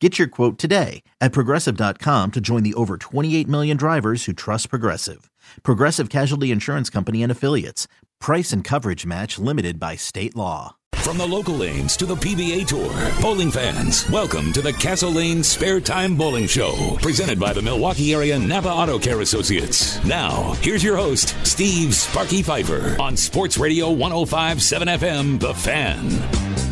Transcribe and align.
Get 0.00 0.18
your 0.18 0.28
quote 0.28 0.58
today 0.58 1.02
at 1.22 1.32
progressive.com 1.32 2.32
to 2.32 2.40
join 2.40 2.62
the 2.62 2.74
over 2.74 2.98
28 2.98 3.48
million 3.48 3.76
drivers 3.78 4.26
who 4.26 4.34
trust 4.34 4.68
Progressive. 4.68 5.30
Progressive 5.62 6.10
Casualty 6.10 6.50
Insurance 6.50 6.90
Company 6.90 7.22
and 7.22 7.32
Affiliates. 7.32 7.88
Price 8.20 8.52
and 8.52 8.62
coverage 8.62 9.06
match 9.06 9.38
limited 9.38 9.80
by 9.80 9.96
state 9.96 10.36
law. 10.36 10.76
From 10.96 11.16
the 11.18 11.26
local 11.26 11.54
lanes 11.54 11.96
to 11.98 12.04
the 12.04 12.16
PBA 12.16 12.66
Tour, 12.66 13.22
bowling 13.22 13.50
fans, 13.50 14.06
welcome 14.10 14.52
to 14.52 14.60
the 14.60 14.72
Castle 14.72 15.12
Lane 15.12 15.42
Spare 15.42 15.80
Time 15.80 16.16
Bowling 16.16 16.46
Show, 16.46 16.98
presented 17.00 17.38
by 17.38 17.52
the 17.52 17.62
Milwaukee 17.62 18.12
Area 18.12 18.38
Napa 18.38 18.68
Auto 18.68 18.98
Care 18.98 19.20
Associates. 19.20 20.04
Now, 20.04 20.52
here's 20.60 20.82
your 20.82 20.96
host, 20.96 21.36
Steve 21.46 21.94
Sparky 21.94 22.42
Pfeiffer, 22.42 23.00
on 23.00 23.16
Sports 23.16 23.56
Radio 23.56 23.90
1057 23.92 24.88
FM, 24.88 25.40
The 25.40 25.54
Fan. 25.54 26.65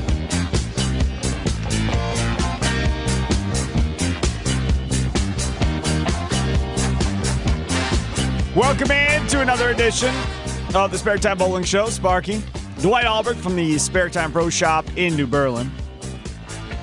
Welcome 8.54 8.92
in 8.92 9.26
to 9.28 9.40
another 9.40 9.70
edition 9.70 10.14
of 10.74 10.90
the 10.92 10.98
Spare 10.98 11.18
Time 11.18 11.38
Bowling 11.38 11.64
Show. 11.64 11.86
Sparky, 11.88 12.40
Dwight 12.80 13.04
Albrecht 13.04 13.40
from 13.40 13.56
the 13.56 13.78
Spare 13.78 14.08
Time 14.08 14.30
Pro 14.30 14.48
Shop 14.48 14.84
in 14.96 15.16
New 15.16 15.26
Berlin. 15.26 15.70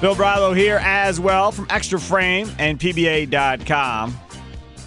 Phil 0.02 0.16
Brylow 0.16 0.56
here 0.56 0.80
as 0.84 1.20
well 1.20 1.52
from 1.52 1.68
Extra 1.70 2.00
Frame 2.00 2.52
and 2.60 2.78
PBA.com. 2.80 4.18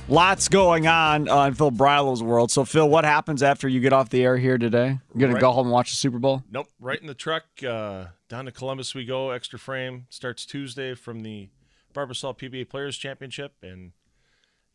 Lots 0.09 0.49
going 0.49 0.87
on 0.87 1.29
uh, 1.29 1.45
in 1.47 1.55
Phil 1.55 1.71
Brylow's 1.71 2.23
world. 2.23 2.51
So, 2.51 2.65
Phil, 2.67 2.87
what 2.89 3.05
happens 3.05 3.43
after 3.43 3.67
you 3.67 3.81
get 3.81 3.95
off 3.95 4.11
the 4.11 4.23
air 4.23 4.37
here 4.37 4.59
today? 4.59 4.99
You're 5.15 5.21
going 5.21 5.33
Right. 5.33 5.39
to 5.39 5.41
go 5.41 5.53
home 5.53 5.67
and 5.69 5.73
watch 5.73 5.91
the 5.91 5.97
Super 5.97 6.19
Bowl? 6.19 6.43
Nope, 6.51 6.67
right 6.81 7.01
in 7.01 7.07
the 7.07 7.15
truck. 7.15 7.45
Uh, 7.67 8.07
down 8.29 8.45
to 8.45 8.53
Columbus 8.53 8.95
we 8.95 9.07
go. 9.07 9.31
Extra 9.31 9.59
frame 9.59 10.07
starts 10.11 10.45
Tuesday 10.45 10.95
from 10.95 11.21
the 11.21 11.49
Barbasol 11.95 12.37
PBA 12.37 12.69
Players 12.69 12.99
Championship, 12.99 13.55
and 13.63 13.93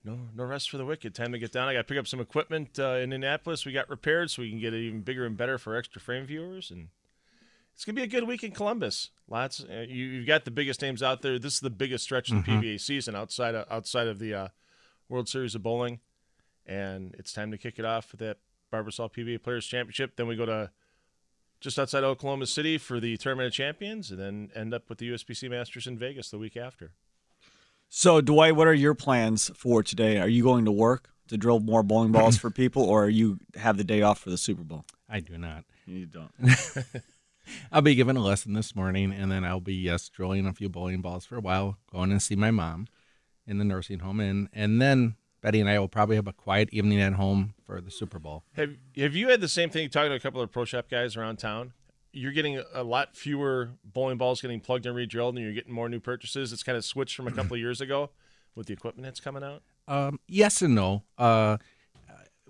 no 0.03 0.17
no 0.35 0.43
rest 0.43 0.69
for 0.69 0.77
the 0.77 0.85
wicked. 0.85 1.13
Time 1.13 1.31
to 1.31 1.39
get 1.39 1.51
down. 1.51 1.67
I 1.67 1.73
got 1.73 1.79
to 1.79 1.83
pick 1.83 1.97
up 1.97 2.07
some 2.07 2.19
equipment 2.19 2.79
uh, 2.79 2.95
in 2.95 3.13
Indianapolis. 3.13 3.65
We 3.65 3.71
got 3.71 3.89
repaired 3.89 4.31
so 4.31 4.41
we 4.41 4.49
can 4.49 4.59
get 4.59 4.73
it 4.73 4.81
even 4.81 5.01
bigger 5.01 5.25
and 5.25 5.35
better 5.35 5.57
for 5.57 5.75
extra 5.75 6.01
frame 6.01 6.25
viewers, 6.25 6.71
and 6.71 6.89
it's 7.73 7.85
gonna 7.85 7.95
be 7.95 8.03
a 8.03 8.07
good 8.07 8.27
week 8.27 8.43
in 8.43 8.51
Columbus. 8.51 9.09
Lots. 9.27 9.63
Uh, 9.63 9.85
you, 9.87 10.05
you've 10.05 10.27
got 10.27 10.45
the 10.45 10.51
biggest 10.51 10.81
names 10.81 11.03
out 11.03 11.21
there. 11.21 11.39
This 11.39 11.55
is 11.55 11.59
the 11.59 11.69
biggest 11.69 12.03
stretch 12.03 12.31
of 12.31 12.45
the 12.45 12.51
PBA 12.51 12.79
season 12.79 13.15
outside 13.15 13.55
of, 13.55 13.65
outside 13.71 14.07
of 14.07 14.19
the 14.19 14.33
uh, 14.33 14.47
World 15.07 15.27
Series 15.27 15.55
of 15.55 15.63
Bowling, 15.63 15.99
and 16.66 17.16
it's 17.17 17.33
time 17.33 17.51
to 17.51 17.57
kick 17.57 17.79
it 17.79 17.85
off 17.85 18.11
with 18.11 18.19
that 18.19 18.37
Barbasol 18.71 19.11
PBA 19.11 19.43
Players 19.43 19.66
Championship. 19.66 20.16
Then 20.16 20.27
we 20.27 20.35
go 20.35 20.45
to 20.45 20.71
just 21.59 21.77
outside 21.77 22.03
Oklahoma 22.03 22.45
City 22.45 22.77
for 22.77 22.99
the 22.99 23.17
Tournament 23.17 23.47
of 23.47 23.53
Champions, 23.53 24.11
and 24.11 24.19
then 24.19 24.51
end 24.55 24.73
up 24.73 24.87
with 24.87 24.99
the 24.99 25.09
USBC 25.11 25.49
Masters 25.49 25.87
in 25.87 25.97
Vegas 25.97 26.29
the 26.29 26.37
week 26.37 26.55
after. 26.55 26.93
So, 27.91 28.22
Dwight, 28.22 28.55
what 28.55 28.67
are 28.67 28.73
your 28.73 28.94
plans 28.94 29.50
for 29.55 29.81
today? 29.81 30.19
Are 30.19 30.27
you 30.27 30.44
going 30.44 30.66
to 30.66 30.72
work 30.72 31.09
to 31.27 31.38
drill 31.38 31.59
more 31.59 31.81
bowling 31.81 32.11
balls 32.11 32.38
for 32.39 32.51
people, 32.51 32.83
or 32.83 33.05
are 33.05 33.09
you 33.09 33.39
have 33.55 33.77
the 33.77 33.83
day 33.83 34.03
off 34.03 34.19
for 34.19 34.29
the 34.29 34.38
Super 34.38 34.63
Bowl? 34.63 34.85
I 35.09 35.19
do 35.22 35.39
not. 35.39 35.66
You 35.88 36.05
don't. 36.05 36.31
I'll 37.72 37.81
be 37.81 37.95
given 37.95 38.16
a 38.16 38.22
lesson 38.22 38.53
this 38.53 38.75
morning, 38.75 39.11
and 39.11 39.31
then 39.31 39.44
I'll 39.44 39.59
be 39.59 39.73
yes 39.73 40.07
drilling 40.07 40.45
a 40.45 40.53
few 40.53 40.69
bowling 40.69 41.01
balls 41.01 41.25
for 41.25 41.35
a 41.35 41.41
while, 41.41 41.78
going 41.91 42.11
and 42.11 42.22
see 42.22 42.35
my 42.35 42.51
mom 42.51 42.88
in 43.47 43.57
the 43.57 43.66
nursing 43.66 43.99
home, 43.99 44.19
and 44.19 44.49
and 44.53 44.79
then 44.79 45.16
Betty 45.41 45.59
and 45.59 45.67
I 45.67 45.79
will 45.79 45.88
probably 45.88 46.16
have 46.16 46.28
a 46.28 46.33
quiet 46.33 46.69
evening 46.72 47.01
at 47.01 47.13
home 47.13 47.55
for 47.66 47.81
the 47.81 47.89
Super 47.89 48.19
Bowl. 48.19 48.44
Have 48.53 48.75
Have 48.97 49.16
you 49.16 49.29
had 49.29 49.41
the 49.41 49.47
same 49.47 49.72
thing 49.72 49.89
talking 49.89 50.11
to 50.11 50.16
a 50.16 50.19
couple 50.19 50.41
of 50.41 50.51
pro 50.51 50.63
shop 50.63 50.91
guys 50.91 51.17
around 51.17 51.38
town? 51.38 51.73
You're 52.12 52.31
getting 52.31 52.62
a 52.74 52.84
lot 52.84 53.16
fewer 53.16 53.72
bowling 53.84 54.18
balls 54.18 54.42
getting 54.42 54.59
plugged 54.59 54.86
and 54.86 54.96
re-drilled, 54.96 55.36
and 55.36 55.44
you're 55.44 55.53
getting 55.53 55.74
more 55.74 55.90
new 55.90 56.00
purchases. 56.00 56.52
It's 56.52 56.64
kind 56.64 56.78
of 56.78 56.84
switched 56.84 57.16
from 57.16 57.28
a 57.28 57.31
couple 57.31 57.53
of 57.53 57.59
years 57.59 57.81
ago 57.81 58.09
with 58.56 58.68
the 58.68 58.74
equipment 58.74 59.06
that's 59.06 59.20
coming 59.20 59.44
out. 59.44 59.62
Um, 59.88 60.20
yes 60.28 60.62
and 60.62 60.75
no. 60.75 61.03
Uh, 61.18 61.58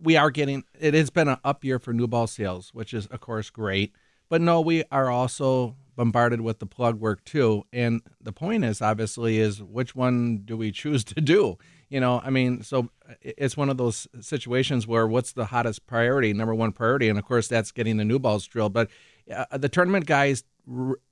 we 0.01 0.17
are 0.17 0.31
getting. 0.31 0.63
It 0.79 0.93
has 0.93 1.09
been 1.09 1.27
an 1.27 1.37
up 1.43 1.63
year 1.63 1.79
for 1.79 1.93
new 1.93 2.07
ball 2.07 2.27
sales, 2.27 2.69
which 2.73 2.93
is 2.93 3.07
of 3.07 3.19
course 3.19 3.49
great. 3.49 3.93
But 4.29 4.41
no, 4.41 4.61
we 4.61 4.83
are 4.91 5.09
also 5.09 5.75
bombarded 5.95 6.39
with 6.41 6.59
the 6.59 6.65
plug 6.65 6.99
work 6.99 7.25
too. 7.25 7.65
And 7.73 8.01
the 8.21 8.31
point 8.31 8.63
is, 8.63 8.81
obviously, 8.81 9.39
is 9.39 9.61
which 9.61 9.95
one 9.95 10.43
do 10.45 10.55
we 10.55 10.71
choose 10.71 11.03
to 11.05 11.19
do? 11.19 11.57
You 11.89 11.99
know, 11.99 12.21
I 12.23 12.29
mean, 12.29 12.61
so 12.61 12.89
it's 13.21 13.57
one 13.57 13.69
of 13.69 13.77
those 13.77 14.07
situations 14.21 14.85
where 14.85 15.07
what's 15.07 15.31
the 15.31 15.45
hottest 15.45 15.87
priority, 15.87 16.31
number 16.33 16.53
one 16.53 16.71
priority, 16.71 17.09
and 17.09 17.17
of 17.17 17.25
course 17.25 17.47
that's 17.47 17.71
getting 17.71 17.97
the 17.97 18.05
new 18.05 18.19
balls 18.19 18.45
drilled. 18.45 18.73
But 18.73 18.89
uh, 19.33 19.57
the 19.57 19.69
tournament 19.69 20.05
guys, 20.05 20.43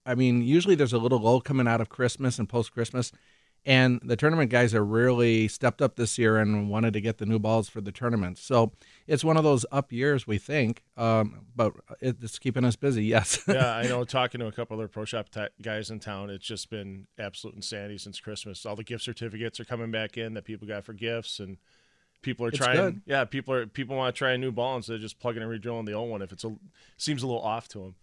I 0.06 0.16
mean, 0.16 0.42
usually 0.42 0.76
there's 0.76 0.94
a 0.94 0.98
little 0.98 1.20
lull 1.20 1.42
coming 1.42 1.68
out 1.68 1.82
of 1.82 1.90
Christmas 1.90 2.40
and 2.40 2.48
post 2.48 2.72
Christmas. 2.72 3.12
And 3.66 4.00
the 4.02 4.16
tournament 4.16 4.50
guys 4.50 4.74
are 4.74 4.86
really 4.86 5.50
stepped 5.50 5.82
up 5.82 5.98
this 5.98 6.18
year 6.18 6.38
and 6.38 6.70
wanted 6.70 6.94
to 6.94 7.02
get 7.02 7.18
the 7.18 7.26
new 7.26 7.38
balls 7.38 7.68
for 7.68 7.82
the 7.82 7.92
tournament. 7.92 8.38
So 8.38 8.72
it's 9.08 9.26
one 9.26 9.36
of 9.36 9.44
those 9.44 9.66
up 9.74 9.92
years, 9.92 10.26
we 10.26 10.38
think, 10.38 10.84
um, 10.96 11.42
but 11.54 11.74
it's 12.00 12.40
keeping 12.40 12.64
us 12.64 12.78
busy. 12.78 13.04
Yes. 13.08 13.42
yeah, 13.46 13.76
I 13.76 13.84
know. 13.84 14.06
Talking 14.06 14.40
to 14.40 14.48
a 14.48 14.52
couple 14.54 14.78
other 14.78 14.88
pro 14.88 15.04
shop 15.04 15.30
ty 15.30 15.50
guys 15.62 15.90
in 15.90 16.00
town, 16.00 16.30
it's 16.30 16.46
just 16.46 16.70
been 16.70 17.08
absolute 17.20 17.56
insanity 17.56 17.98
since 17.98 18.22
Christmas. 18.22 18.66
All 18.66 18.76
the 18.78 18.84
gift 18.84 19.04
certificates 19.04 19.60
are 19.60 19.66
coming 19.66 19.92
back 19.92 20.18
in 20.18 20.34
that 20.36 20.46
people 20.46 20.68
got 20.68 20.86
for 20.86 20.94
gifts, 20.94 21.40
and 21.40 21.58
people 22.22 22.46
are 22.46 22.50
It's 22.50 22.58
trying. 22.58 22.76
good. 22.78 23.02
Yeah, 23.06 23.26
people 23.26 23.54
are 23.54 23.66
people 23.68 23.96
want 23.96 24.14
to 24.16 24.18
try 24.18 24.32
a 24.32 24.38
new 24.38 24.52
ball 24.52 24.76
instead 24.78 24.96
of 24.96 25.02
just 25.02 25.20
plugging 25.20 25.42
and 25.42 25.50
re-drilling 25.52 25.86
the 25.86 25.94
old 25.94 26.10
one 26.10 26.22
if 26.22 26.32
it's 26.32 26.44
a 26.44 26.56
seems 26.98 27.24
a 27.24 27.28
little 27.28 27.42
off 27.42 27.68
to 27.70 27.80
them. 27.80 27.96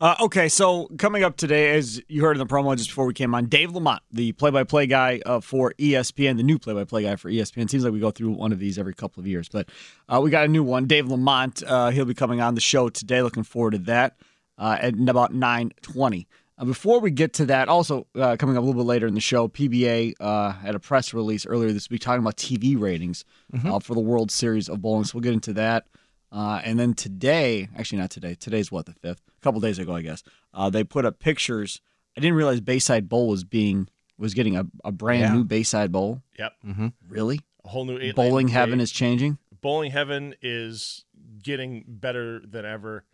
Uh, 0.00 0.16
okay, 0.20 0.48
so 0.48 0.88
coming 0.98 1.22
up 1.22 1.36
today, 1.36 1.76
as 1.76 2.02
you 2.08 2.22
heard 2.22 2.32
in 2.36 2.38
the 2.38 2.46
promo 2.46 2.76
just 2.76 2.88
before 2.88 3.06
we 3.06 3.14
came 3.14 3.36
on, 3.36 3.46
Dave 3.46 3.70
Lamont, 3.70 4.02
the 4.10 4.32
play-by-play 4.32 4.88
guy 4.88 5.20
uh, 5.24 5.38
for 5.38 5.72
ESPN, 5.78 6.36
the 6.36 6.42
new 6.42 6.58
play-by-play 6.58 7.04
guy 7.04 7.14
for 7.14 7.30
ESPN. 7.30 7.70
Seems 7.70 7.84
like 7.84 7.92
we 7.92 8.00
go 8.00 8.10
through 8.10 8.32
one 8.32 8.50
of 8.50 8.58
these 8.58 8.80
every 8.80 8.94
couple 8.94 9.20
of 9.20 9.28
years, 9.28 9.48
but 9.48 9.68
uh, 10.08 10.20
we 10.20 10.28
got 10.30 10.44
a 10.44 10.48
new 10.48 10.64
one, 10.64 10.86
Dave 10.88 11.06
Lamont. 11.08 11.62
Uh, 11.64 11.90
he'll 11.90 12.04
be 12.04 12.14
coming 12.14 12.40
on 12.40 12.56
the 12.56 12.60
show 12.60 12.88
today. 12.88 13.22
Looking 13.22 13.44
forward 13.44 13.72
to 13.72 13.78
that 13.78 14.16
uh, 14.58 14.76
at 14.80 14.94
about 15.08 15.34
nine 15.34 15.70
twenty. 15.82 16.26
Uh, 16.58 16.64
before 16.64 17.00
we 17.00 17.10
get 17.10 17.32
to 17.34 17.46
that, 17.46 17.68
also 17.68 18.06
uh, 18.14 18.36
coming 18.38 18.56
up 18.56 18.62
a 18.62 18.66
little 18.66 18.80
bit 18.82 18.86
later 18.86 19.06
in 19.06 19.14
the 19.14 19.20
show, 19.20 19.48
PBA 19.48 20.14
uh, 20.20 20.52
had 20.52 20.74
a 20.74 20.78
press 20.78 21.14
release 21.14 21.46
earlier 21.46 21.72
this 21.72 21.88
week 21.90 22.00
talking 22.02 22.20
about 22.20 22.36
TV 22.36 22.78
ratings 22.78 23.24
uh, 23.64 23.78
for 23.78 23.94
the 23.94 24.00
World 24.00 24.30
Series 24.30 24.68
of 24.68 24.82
Bowling. 24.82 25.04
So 25.04 25.12
we'll 25.14 25.22
get 25.22 25.32
into 25.32 25.52
that. 25.54 25.86
Uh, 26.30 26.60
and 26.64 26.78
then 26.78 26.94
today, 26.94 27.68
actually 27.76 27.98
not 27.98 28.10
today. 28.10 28.34
Today's 28.34 28.70
what 28.72 28.86
the 28.86 28.92
fifth. 28.92 29.20
A 29.28 29.40
couple 29.44 29.60
days 29.60 29.78
ago, 29.78 29.94
I 29.94 30.02
guess. 30.02 30.22
Uh, 30.54 30.70
they 30.70 30.84
put 30.84 31.04
up 31.04 31.18
pictures. 31.18 31.80
I 32.16 32.20
didn't 32.20 32.36
realize 32.36 32.60
Bayside 32.60 33.08
Bowl 33.08 33.28
was 33.28 33.44
being 33.44 33.88
was 34.18 34.34
getting 34.34 34.56
a, 34.56 34.66
a 34.84 34.92
brand 34.92 35.20
Yeah. 35.22 35.32
new 35.34 35.44
Bayside 35.44 35.90
Bowl. 35.90 36.22
Yep, 36.38 36.52
Mm-hmm. 36.66 36.86
Really, 37.08 37.40
a 37.64 37.68
whole 37.68 37.84
new 37.86 37.98
eight 37.98 38.14
bowling 38.14 38.46
lane 38.46 38.48
heaven 38.48 38.74
grade. 38.76 38.82
is 38.82 38.92
changing. 38.92 39.38
bowling 39.60 39.90
heaven 39.90 40.34
is 40.42 41.04
getting 41.42 41.84
better 41.88 42.40
than 42.46 42.64
ever. 42.64 43.04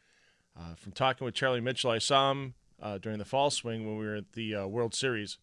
uh, 0.58 0.74
from 0.76 0.92
talking 0.92 1.24
with 1.24 1.34
Charlie 1.34 1.60
Mitchell, 1.60 1.90
I 1.90 1.98
saw 1.98 2.30
him 2.32 2.54
uh, 2.82 2.98
during 2.98 3.18
the 3.18 3.24
fall 3.24 3.50
swing 3.50 3.86
when 3.86 3.98
we 3.98 4.06
were 4.06 4.16
at 4.16 4.32
the 4.32 4.54
uh, 4.54 4.66
World 4.66 4.94
Series, 4.94 5.38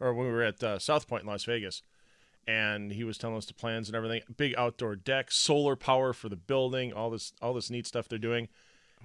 or 0.00 0.14
when 0.14 0.26
we 0.26 0.32
were 0.32 0.42
at 0.42 0.62
uh, 0.62 0.78
South 0.78 1.06
Point 1.08 1.22
in 1.22 1.28
Las 1.28 1.44
Vegas, 1.44 1.82
and 2.46 2.92
he 2.92 3.04
was 3.04 3.18
telling 3.18 3.36
us 3.36 3.46
the 3.46 3.54
plans 3.54 3.88
and 3.88 3.96
everything. 3.96 4.22
Big 4.36 4.54
outdoor 4.56 4.96
deck, 4.96 5.30
solar 5.30 5.76
power 5.76 6.12
for 6.12 6.28
the 6.28 6.36
building, 6.36 6.92
all 6.92 7.10
this 7.10 7.32
all 7.42 7.54
this 7.54 7.70
neat 7.70 7.86
stuff 7.86 8.08
they're 8.08 8.18
doing. 8.18 8.48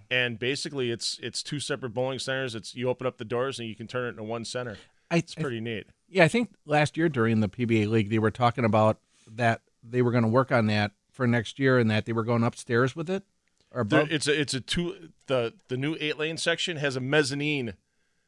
And 0.09 0.39
basically, 0.39 0.91
it's 0.91 1.19
it's 1.21 1.43
two 1.43 1.59
separate 1.59 1.93
bowling 1.93 2.19
centers. 2.19 2.55
It's 2.55 2.75
you 2.75 2.89
open 2.89 3.05
up 3.05 3.17
the 3.17 3.25
doors 3.25 3.59
and 3.59 3.67
you 3.67 3.75
can 3.75 3.87
turn 3.87 4.05
it 4.05 4.09
into 4.09 4.23
one 4.23 4.45
center. 4.45 4.77
I, 5.11 5.17
It's 5.17 5.35
pretty 5.35 5.59
neat. 5.59 5.85
yeah, 6.09 6.23
I 6.23 6.27
think 6.27 6.51
last 6.65 6.97
year 6.97 7.09
during 7.09 7.39
the 7.39 7.49
PBA 7.49 7.87
league 7.87 8.09
they 8.09 8.19
were 8.19 8.31
talking 8.31 8.65
about 8.65 8.97
that 9.35 9.61
they 9.83 10.01
were 10.01 10.11
going 10.11 10.23
to 10.23 10.29
work 10.29 10.51
on 10.51 10.67
that 10.67 10.91
for 11.11 11.27
next 11.27 11.59
year 11.59 11.77
and 11.77 11.91
that 11.91 12.05
they 12.05 12.13
were 12.13 12.23
going 12.23 12.43
upstairs 12.43 12.95
with 12.95 13.09
it 13.09 13.23
or 13.73 13.83
There, 13.83 14.01
above. 14.01 14.11
it's 14.11 14.27
a 14.27 14.39
it's 14.39 14.53
a 14.53 14.61
two 14.61 15.09
the 15.27 15.53
the 15.67 15.77
new 15.77 15.95
eight 15.99 16.17
lane 16.17 16.37
section 16.37 16.77
has 16.77 16.95
a 16.95 16.99
mezzanine 16.99 17.73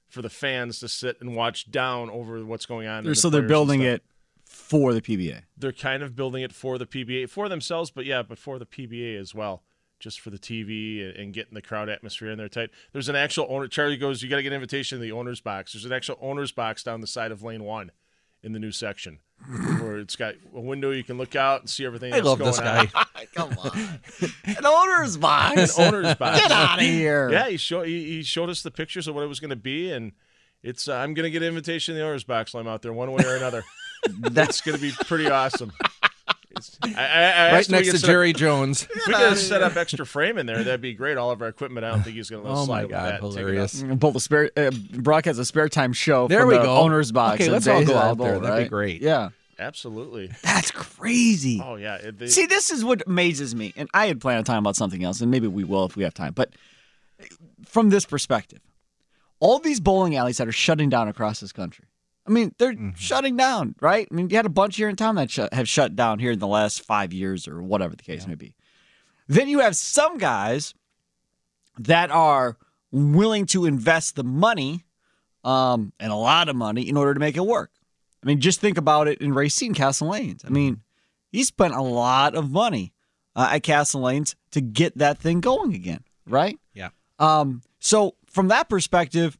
for 0.08 0.22
the 0.22 0.30
fans 0.30 0.80
to 0.80 0.88
sit 0.88 1.18
and 1.22 1.36
watch 1.36 1.72
down 1.72 2.10
over 2.10 2.44
what's 2.46 2.66
going 2.66 2.88
on. 2.88 3.04
the 3.04 3.16
so 3.16 3.30
they're 3.30 3.42
building 3.42 3.82
it 3.82 4.04
for 4.46 4.94
the 4.94 5.02
PBA. 5.02 5.44
They're 5.58 5.72
kind 5.72 6.04
of 6.04 6.16
building 6.16 6.44
it 6.44 6.54
for 6.54 6.78
the 6.78 6.86
PBA 6.86 7.30
for 7.30 7.50
themselves, 7.50 7.92
but 7.92 8.06
yeah, 8.06 8.22
but 8.22 8.38
for 8.38 8.60
the 8.60 8.66
PBA 8.66 9.20
as 9.20 9.34
well, 9.36 9.64
just 10.00 10.20
for 10.20 10.30
the 10.30 10.38
TV 10.38 11.20
and, 11.20 11.34
getting 11.34 11.54
the 11.54 11.62
crowd 11.62 11.90
atmosphere 11.90 12.30
in 12.32 12.38
there 12.38 12.48
tight. 12.48 12.70
There's 12.94 13.10
an 13.10 13.16
actual 13.16 13.48
owner. 13.50 13.68
Charlie 13.68 13.98
goes, 13.98 14.22
you 14.22 14.30
got 14.30 14.38
to 14.38 14.44
get 14.44 14.50
an 14.50 14.56
invitation 14.56 14.98
to 14.98 15.02
the 15.02 15.12
owner's 15.12 15.42
box. 15.42 15.74
There's 15.74 15.86
an 15.86 15.92
actual 15.92 16.18
owner's 16.22 16.52
box 16.52 16.84
down 16.84 17.02
the 17.02 17.08
side 17.08 17.32
of 17.32 17.44
lane 17.44 17.64
one 17.64 17.92
in 18.44 18.54
the 18.54 18.60
new 18.60 18.72
section. 18.72 19.20
Where 19.80 19.98
it's 19.98 20.16
got 20.16 20.36
a 20.54 20.62
window 20.62 20.92
you 20.92 21.04
can 21.04 21.18
look 21.18 21.36
out 21.36 21.62
and 21.62 21.70
see 21.70 21.86
everything. 21.86 22.14
I 22.14 22.20
love 22.20 22.40
going 22.40 22.52
this 22.52 22.60
guy. 22.60 22.90
Come 23.34 23.56
on, 23.58 24.00
an 24.46 24.66
owner's 24.66 25.18
box. 25.18 25.78
An 25.78 25.94
owner's 25.94 26.16
box. 26.16 26.40
Get 26.42 26.52
out 26.52 26.80
of 26.80 26.86
here. 26.86 27.30
Yeah, 27.32 27.50
he 27.50 27.58
showed 27.58 27.88
he, 27.88 28.04
he 28.06 28.24
showed 28.24 28.50
us 28.50 28.62
the 28.62 28.72
pictures 28.72 29.08
of 29.08 29.16
what 29.16 29.24
it 29.24 29.28
was 29.28 29.40
going 29.40 29.50
to 29.50 29.56
be, 29.56 29.92
and 29.92 30.12
it's 30.64 30.88
uh, 30.88 30.96
I'm 30.96 31.14
going 31.14 31.24
to 31.26 31.32
get 31.32 31.42
an 31.42 31.48
invitation 31.50 31.96
to 31.96 32.00
the 32.00 32.06
owners 32.06 32.24
box 32.24 32.54
while 32.54 32.62
I'm 32.62 32.68
out 32.68 32.82
there, 32.82 32.94
one 32.94 33.12
way 33.12 33.24
or 33.26 33.36
another. 33.36 33.64
That's 34.20 34.62
going 34.62 34.76
to 34.78 34.82
be 34.82 34.92
pretty 35.06 35.30
awesome. 35.30 35.72
I, 36.84 36.88
I, 36.96 37.02
I 37.02 37.02
right 37.02 37.54
asked 37.60 37.70
him 37.70 37.74
we 37.74 37.80
next 37.80 37.92
to 37.92 37.98
set 38.00 38.06
up- 38.06 38.08
Jerry 38.12 38.32
Jones. 38.34 38.88
we 39.08 39.14
could 39.14 39.38
set 39.38 39.62
up 39.62 39.76
extra 39.76 40.06
frame 40.06 40.38
in 40.38 40.46
there. 40.46 40.64
That'd 40.64 40.80
be 40.80 40.94
great. 40.94 41.18
All 41.18 41.32
of 41.32 41.42
our 41.42 41.50
equipment. 41.50 41.86
I 41.86 41.90
don't 41.92 42.02
think 42.04 42.16
he's 42.16 42.30
going 42.30 42.44
to 42.44 42.50
let 42.50 42.58
us 42.58 42.64
Oh 42.64 42.66
my 42.72 42.80
slide 42.80 42.82
with 42.84 42.92
God, 42.92 43.06
that 43.12 43.22
and 43.24 43.32
take 43.32 43.38
it 43.38 43.40
hilarious. 43.42 43.84
up. 43.84 44.00
Both 44.00 44.14
the 44.14 44.20
spare 44.22 44.52
uh, 44.56 44.72
Brock 44.94 45.26
has 45.26 45.38
a 45.38 45.44
spare 45.46 45.68
time 45.68 45.92
show. 45.92 46.28
There 46.30 46.40
from 46.42 46.50
we 46.50 46.56
the 46.58 46.64
go. 46.64 46.78
Owner's 46.78 47.12
box. 47.12 47.42
Okay, 47.42 47.52
let's 47.52 47.68
all 47.68 47.84
go 47.84 47.98
out 47.98 48.18
there. 48.18 48.34
Bowl, 48.40 48.42
That'd 48.42 48.66
be 48.66 48.70
great. 48.70 49.02
Yeah, 49.02 49.30
Absolutely. 49.58 50.32
that's 50.44 50.72
crazy. 50.72 51.62
Oh 51.64 51.76
yeah. 51.76 51.96
It- 51.96 52.20
they- 52.20 52.28
See, 52.28 52.46
this 52.46 52.70
is 52.70 52.84
what 52.84 53.04
amazes 53.08 53.56
me. 53.56 53.74
And 53.78 53.90
I 53.94 54.08
had 54.08 54.20
planned 54.22 54.40
on 54.40 54.44
talking 54.44 54.60
about 54.60 54.76
something 54.76 55.04
else, 55.04 55.22
and 55.22 55.32
maybe 55.32 55.48
we 55.48 55.64
will 55.64 55.86
if 55.86 55.96
we 55.96 56.04
have 56.04 56.14
time. 56.14 56.34
But 56.34 56.54
from 57.66 57.90
this 57.90 58.06
perspective, 58.06 58.60
all 59.40 59.60
these 59.60 59.80
bowling 59.80 60.16
alleys 60.16 60.38
that 60.38 60.48
are 60.48 60.52
shutting 60.54 60.90
down 60.90 61.08
across 61.08 61.40
this 61.40 61.52
country. 61.52 61.86
I 62.28 62.32
mean, 62.32 62.54
they're 62.58 62.74
shutting 62.96 63.38
down, 63.38 63.76
right? 63.82 64.08
I 64.10 64.14
mean, 64.16 64.30
you 64.32 64.36
had 64.36 64.48
a 64.48 64.50
bunch 64.50 64.78
here 64.78 64.90
in 64.90 64.96
town 64.96 65.14
that 65.16 65.30
shut, 65.30 65.54
have 65.54 65.70
shut 65.70 65.96
down 65.96 66.18
here 66.18 66.32
in 66.32 66.40
the 66.40 66.48
last 66.48 66.82
five 66.82 67.14
years 67.14 67.48
or 67.48 67.62
whatever 67.62 67.96
the 67.96 68.02
case 68.02 68.26
may 68.26 68.34
be. 68.36 68.56
Then 69.28 69.48
you 69.48 69.60
have 69.60 69.76
some 69.76 70.18
guys 70.18 70.74
that 71.78 72.10
are 72.10 72.58
willing 72.92 73.46
to 73.48 73.66
invest 73.66 74.16
the 74.16 74.24
money 74.24 74.86
um, 75.44 75.94
and 76.00 76.12
a 76.12 76.16
lot 76.16 76.50
of 76.50 76.56
money 76.56 76.90
in 76.90 76.98
order 76.98 77.14
to 77.14 77.20
make 77.20 77.38
it 77.38 77.46
work. 77.46 77.70
I 78.26 78.28
mean, 78.28 78.42
just 78.42 78.60
think 78.60 78.78
about 78.78 79.08
it 79.08 79.22
in 79.22 79.34
Racine 79.34 79.76
Castle 79.76 80.10
Lanes. 80.10 80.44
I 80.44 80.50
mean, 80.50 80.82
he 81.32 81.44
spent 81.44 81.76
a 81.76 81.82
lot 81.82 82.34
of 82.34 82.50
money 82.50 82.92
uh, 83.36 83.50
at 83.52 83.64
Castle 83.64 84.02
Lanes 84.02 84.36
to 84.52 84.62
get 84.62 84.98
that 84.98 85.20
thing 85.20 85.42
going 85.42 85.76
again, 85.76 86.04
right? 86.26 86.58
Yeah. 86.74 86.90
Um, 87.20 87.62
so 87.80 88.16
from 88.26 88.48
that 88.48 88.68
perspective, 88.68 89.38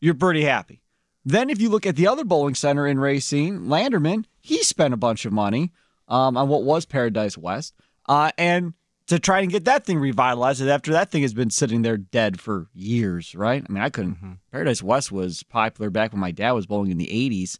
you're 0.00 0.14
pretty 0.14 0.42
happy. 0.42 0.82
Then 1.24 1.48
if 1.48 1.60
you 1.60 1.70
look 1.70 1.86
at 1.86 1.96
the 1.96 2.08
other 2.08 2.24
bowling 2.24 2.54
center 2.54 2.86
in 2.86 2.98
Racine, 2.98 3.66
Landerman, 3.66 4.24
he 4.40 4.62
spent 4.62 4.92
a 4.92 4.98
bunch 4.98 5.24
of 5.24 5.32
money 5.32 5.72
um, 6.08 6.36
on 6.36 6.48
what 6.48 6.64
was 6.64 6.84
Paradise 6.84 7.38
West, 7.38 7.74
uh, 8.08 8.32
and 8.36 8.74
to 9.06 9.18
try 9.18 9.40
and 9.40 9.50
get 9.50 9.64
that 9.64 9.84
thing 9.84 9.98
revitalized 9.98 10.62
after 10.62 10.92
that 10.92 11.10
thing 11.10 11.22
has 11.22 11.34
been 11.34 11.50
sitting 11.50 11.82
there 11.82 11.96
dead 11.96 12.40
for 12.40 12.68
years, 12.74 13.34
right? 13.34 13.64
I 13.68 13.72
mean, 13.72 13.82
I 13.82 13.90
couldn't. 13.90 14.38
Paradise 14.52 14.82
West 14.82 15.10
was 15.10 15.42
popular 15.42 15.90
back 15.90 16.12
when 16.12 16.20
my 16.20 16.30
dad 16.30 16.52
was 16.52 16.66
bowling 16.66 16.90
in 16.90 16.98
the 16.98 17.06
'80s, 17.06 17.58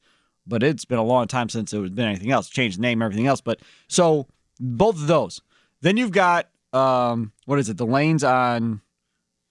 but 0.51 0.63
it's 0.63 0.85
been 0.85 0.99
a 0.99 1.03
long 1.05 1.27
time 1.27 1.49
since 1.49 1.73
it 1.73 1.79
was 1.79 1.91
been 1.91 2.07
anything 2.07 2.31
else. 2.31 2.49
Changed 2.51 2.77
the 2.79 2.83
name, 2.83 3.01
everything 3.01 3.27
else. 3.27 3.41
But 3.41 3.61
so 3.89 4.27
both 4.59 4.97
of 4.97 5.07
those. 5.07 5.41
Then 5.81 5.97
you've 5.97 6.13
got 6.13 6.49
um, 6.75 7.33
what 7.47 7.59
is 7.59 7.69
it? 7.71 7.79
The 7.79 7.87
lanes 7.87 8.23
on 8.23 8.83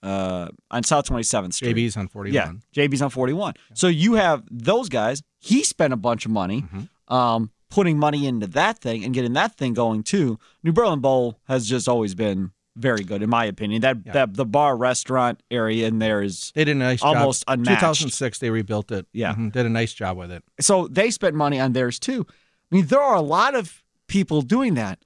uh, 0.03 0.47
on 0.71 0.83
South 0.83 1.05
27th 1.07 1.53
Street. 1.53 1.75
JB's 1.75 1.97
on 1.97 2.07
41. 2.07 2.33
Yeah, 2.75 2.83
JB's 2.87 3.01
on 3.01 3.09
41. 3.09 3.55
So 3.73 3.87
you 3.87 4.13
have 4.13 4.43
those 4.51 4.87
guys. 4.89 5.21
He 5.39 5.63
spent 5.63 5.91
a 5.93 5.97
bunch 5.97 6.25
of 6.25 6.31
money 6.31 6.61
Mm-hmm. 6.61 7.13
um, 7.13 7.51
putting 7.69 7.99
money 7.99 8.25
into 8.25 8.47
that 8.47 8.79
thing 8.79 9.03
and 9.05 9.13
getting 9.13 9.33
that 9.33 9.55
thing 9.55 9.73
going 9.73 10.01
too. 10.03 10.39
New 10.63 10.71
Berlin 10.71 10.99
Bowl 11.01 11.39
has 11.47 11.67
just 11.67 11.87
always 11.87 12.15
been 12.15 12.51
very 12.75 13.03
good, 13.03 13.21
in 13.21 13.29
my 13.29 13.45
opinion. 13.45 13.81
That 13.81 13.97
Yeah. 14.05 14.13
that 14.13 14.33
the 14.35 14.45
bar 14.45 14.77
restaurant 14.77 15.41
area 15.51 15.87
in 15.87 15.99
there 15.99 16.21
is 16.21 16.51
They 16.55 16.63
did 16.65 16.75
a 16.75 16.79
nice 16.79 17.01
Almost 17.01 17.45
job. 17.47 17.59
unmatched. 17.59 17.79
2006, 17.81 18.39
they 18.39 18.49
rebuilt 18.49 18.91
it. 18.91 19.05
Yeah. 19.13 19.33
Mhm, 19.35 19.51
did 19.51 19.65
a 19.65 19.69
nice 19.69 19.93
job 19.93 20.17
with 20.17 20.31
it. 20.31 20.43
so 20.61 20.87
they 20.87 21.11
spent 21.11 21.35
money 21.35 21.59
on 21.59 21.73
theirs 21.73 21.99
too. 21.99 22.25
I 22.71 22.75
mean, 22.75 22.85
there 22.87 23.01
are 23.01 23.15
a 23.15 23.21
lot 23.21 23.55
of 23.55 23.83
people 24.07 24.41
doing 24.41 24.75
that. 24.75 24.99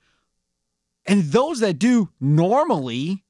And 1.06 1.24
those 1.24 1.60
that 1.60 1.80
do 1.80 2.10
normally 2.20 3.24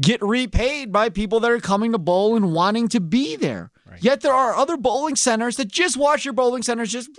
get 0.00 0.20
repaid 0.22 0.90
by 0.90 1.08
people 1.08 1.38
that 1.40 1.50
are 1.50 1.60
coming 1.60 1.92
to 1.92 1.98
bowl 1.98 2.34
and 2.36 2.52
wanting 2.52 2.88
to 2.88 3.00
be 3.00 3.36
there. 3.36 3.70
Right. 3.94 4.02
Yet 4.02 4.22
there 4.22 4.32
are 4.32 4.56
other 4.56 4.76
bowling 4.76 5.14
centers 5.14 5.56
that 5.56 5.68
just 5.68 5.96
watch 5.96 6.24
your 6.24 6.34
bowling 6.34 6.62
centers 6.62 6.90
just 6.90 7.10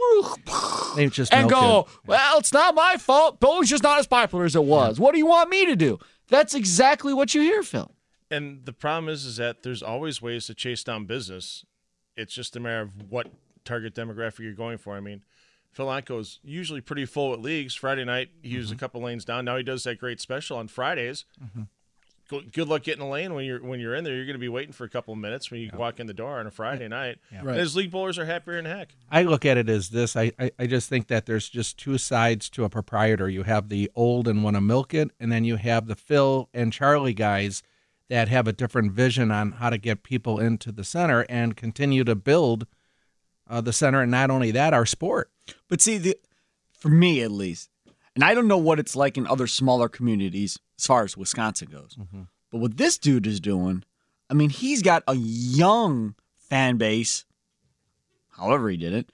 They 0.96 1.08
just 1.08 1.34
and 1.34 1.50
go, 1.50 1.88
it. 1.88 2.08
well, 2.08 2.38
it's 2.38 2.52
not 2.52 2.76
my 2.76 2.98
fault. 2.98 3.40
Bowling's 3.40 3.70
just 3.70 3.84
not 3.84 3.98
as 3.98 4.08
popular 4.08 4.44
as 4.44 4.58
it 4.58 4.64
was. 4.64 5.00
What 5.00 5.14
do 5.14 5.18
you 5.18 5.26
want 5.26 5.50
me 5.50 5.66
to 5.66 5.76
do? 5.76 6.00
That's 6.28 6.54
exactly 6.54 7.14
what 7.14 7.34
you 7.34 7.42
hear, 7.42 7.64
Phil. 7.64 7.92
And 8.30 8.66
the 8.66 8.74
problem 8.74 9.08
is, 9.08 9.26
is 9.26 9.38
that 9.38 9.64
there's 9.64 9.82
always 9.82 10.22
ways 10.22 10.48
to 10.48 10.54
chase 10.54 10.84
down 10.84 11.06
business. 11.06 11.64
It's 12.18 12.34
just 12.34 12.58
a 12.58 12.60
matter 12.60 12.82
of 12.82 13.10
what 13.10 13.32
target 13.64 13.96
demographic 13.96 14.40
you're 14.40 14.54
going 14.54 14.78
for. 14.78 14.96
I 14.96 15.00
mean, 15.00 15.24
Phil 15.72 15.86
Anko's 15.86 16.40
usually 16.44 16.82
pretty 16.82 17.06
full 17.06 17.32
at 17.34 17.42
leagues. 17.42 17.74
Friday 17.74 18.04
night, 18.04 18.32
he 18.42 18.58
was 18.58 18.72
a 18.72 18.74
mm-hmm. 18.74 18.80
couple 18.80 19.02
lanes 19.02 19.24
down. 19.24 19.46
Now 19.46 19.56
he 19.56 19.64
does 19.64 19.84
that 19.84 19.98
great 19.98 20.20
special 20.20 20.58
on 20.58 20.68
Fridays. 20.68 21.24
Go, 21.42 21.68
good 22.30 22.68
luck 22.68 22.84
getting 22.84 23.04
a 23.04 23.10
lane 23.10 23.34
when 23.34 23.46
you're 23.46 23.64
when 23.64 23.80
you're 23.80 23.96
in 23.96 24.04
there. 24.04 24.16
You're 24.16 24.26
going 24.26 24.36
to 24.36 24.40
be 24.40 24.50
waiting 24.50 24.74
for 24.74 24.84
a 24.84 24.90
couple 24.90 25.14
of 25.14 25.20
minutes 25.20 25.52
when 25.52 25.62
you 25.62 25.70
walk 25.76 26.00
in 26.00 26.08
the 26.08 26.14
door 26.14 26.40
on 26.40 26.48
a 26.48 26.52
Friday 26.52 26.88
night. 26.88 27.20
And 27.32 27.50
his 27.50 27.76
league 27.76 27.92
bowlers 27.92 28.18
are 28.18 28.26
happier 28.26 28.56
than 28.56 28.66
heck. 28.66 28.96
I 29.12 29.24
look 29.24 29.46
at 29.46 29.58
it 29.58 29.70
as 29.70 29.90
this. 29.90 30.16
I, 30.16 30.32
I, 30.40 30.52
I 30.58 30.68
just 30.68 30.90
think 30.90 31.08
that 31.08 31.26
there's 31.26 31.50
just 31.50 31.78
two 31.78 31.98
sides 31.98 32.50
to 32.52 32.64
a 32.64 32.70
proprietor. 32.70 33.30
You 33.30 33.44
have 33.44 33.70
the 33.70 33.92
old 33.96 34.28
and 34.28 34.44
want 34.44 34.56
to 34.56 34.62
milk 34.62 34.94
it, 34.94 35.12
and 35.20 35.32
then 35.32 35.46
you 35.46 35.58
have 35.58 35.88
the 35.88 35.96
Phil 35.96 36.50
and 36.54 36.74
Charlie 36.74 37.14
guys 37.14 37.64
that 38.10 38.28
have 38.28 38.48
a 38.48 38.54
different 38.54 38.92
vision 38.92 39.32
on 39.32 39.54
how 39.54 39.70
to 39.70 39.78
get 39.78 40.04
people 40.04 40.40
into 40.40 40.72
the 40.72 40.84
center 40.84 41.26
and 41.30 41.56
continue 41.56 42.04
to 42.04 42.16
build 42.16 42.68
uh, 43.50 43.62
the 43.62 43.74
center. 43.74 44.02
And 44.02 44.12
not 44.12 44.30
only 44.30 44.52
that, 44.52 44.74
our 44.74 44.86
sport. 44.86 45.32
But 45.68 45.82
see, 45.82 45.98
the, 45.98 46.18
for 46.72 46.90
me 46.90 47.22
at 47.22 47.32
least, 47.32 47.70
and 48.14 48.24
I 48.24 48.34
don't 48.34 48.48
know 48.48 48.58
what 48.58 48.80
it's 48.80 48.96
like 48.96 49.18
in 49.18 49.28
other 49.28 49.48
smaller 49.48 49.90
communities 49.90 50.60
as 50.78 50.86
far 50.86 51.04
as 51.04 51.18
Wisconsin 51.18 51.70
goes, 51.72 51.96
mm-hmm. 52.00 52.24
but 52.52 52.60
what 52.60 52.78
this 52.78 52.98
dude 52.98 53.28
is 53.28 53.40
doing, 53.40 53.84
I 54.30 54.34
mean, 54.34 54.50
he's 54.50 54.82
got 54.82 55.04
a 55.08 55.16
young 55.16 56.16
fan 56.34 56.78
base, 56.78 57.26
however 58.38 58.70
he 58.70 58.78
did 58.78 58.94
it, 58.94 59.12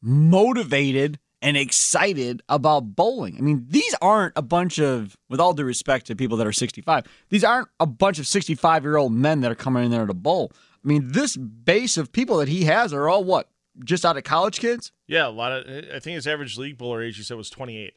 motivated 0.00 1.18
and 1.42 1.56
excited 1.56 2.42
about 2.48 2.94
bowling. 2.94 3.36
I 3.36 3.40
mean, 3.40 3.66
these 3.68 3.94
aren't 4.00 4.32
a 4.36 4.42
bunch 4.42 4.78
of, 4.78 5.16
with 5.28 5.40
all 5.40 5.52
due 5.52 5.64
respect 5.64 6.06
to 6.06 6.16
people 6.16 6.36
that 6.38 6.46
are 6.46 6.52
65, 6.52 7.04
these 7.28 7.44
aren't 7.44 7.68
a 7.80 7.86
bunch 7.86 8.18
of 8.18 8.26
65 8.26 8.84
year 8.84 8.96
old 8.96 9.12
men 9.12 9.40
that 9.40 9.50
are 9.50 9.56
coming 9.56 9.84
in 9.84 9.90
there 9.90 10.06
to 10.06 10.14
bowl. 10.14 10.52
I 10.84 10.88
mean, 10.88 11.08
this 11.12 11.36
base 11.36 11.96
of 11.96 12.12
people 12.12 12.38
that 12.38 12.48
he 12.48 12.64
has 12.64 12.92
are 12.92 13.08
all 13.08 13.24
what? 13.24 13.48
Just 13.84 14.04
out 14.04 14.16
of 14.16 14.24
college 14.24 14.60
kids? 14.60 14.92
Yeah, 15.06 15.26
a 15.26 15.30
lot 15.30 15.52
of. 15.52 15.66
I 15.66 15.98
think 15.98 16.16
his 16.16 16.26
average 16.26 16.58
league 16.58 16.76
bowler 16.76 17.02
age, 17.02 17.16
he 17.16 17.22
said, 17.22 17.36
was 17.36 17.48
28, 17.50 17.94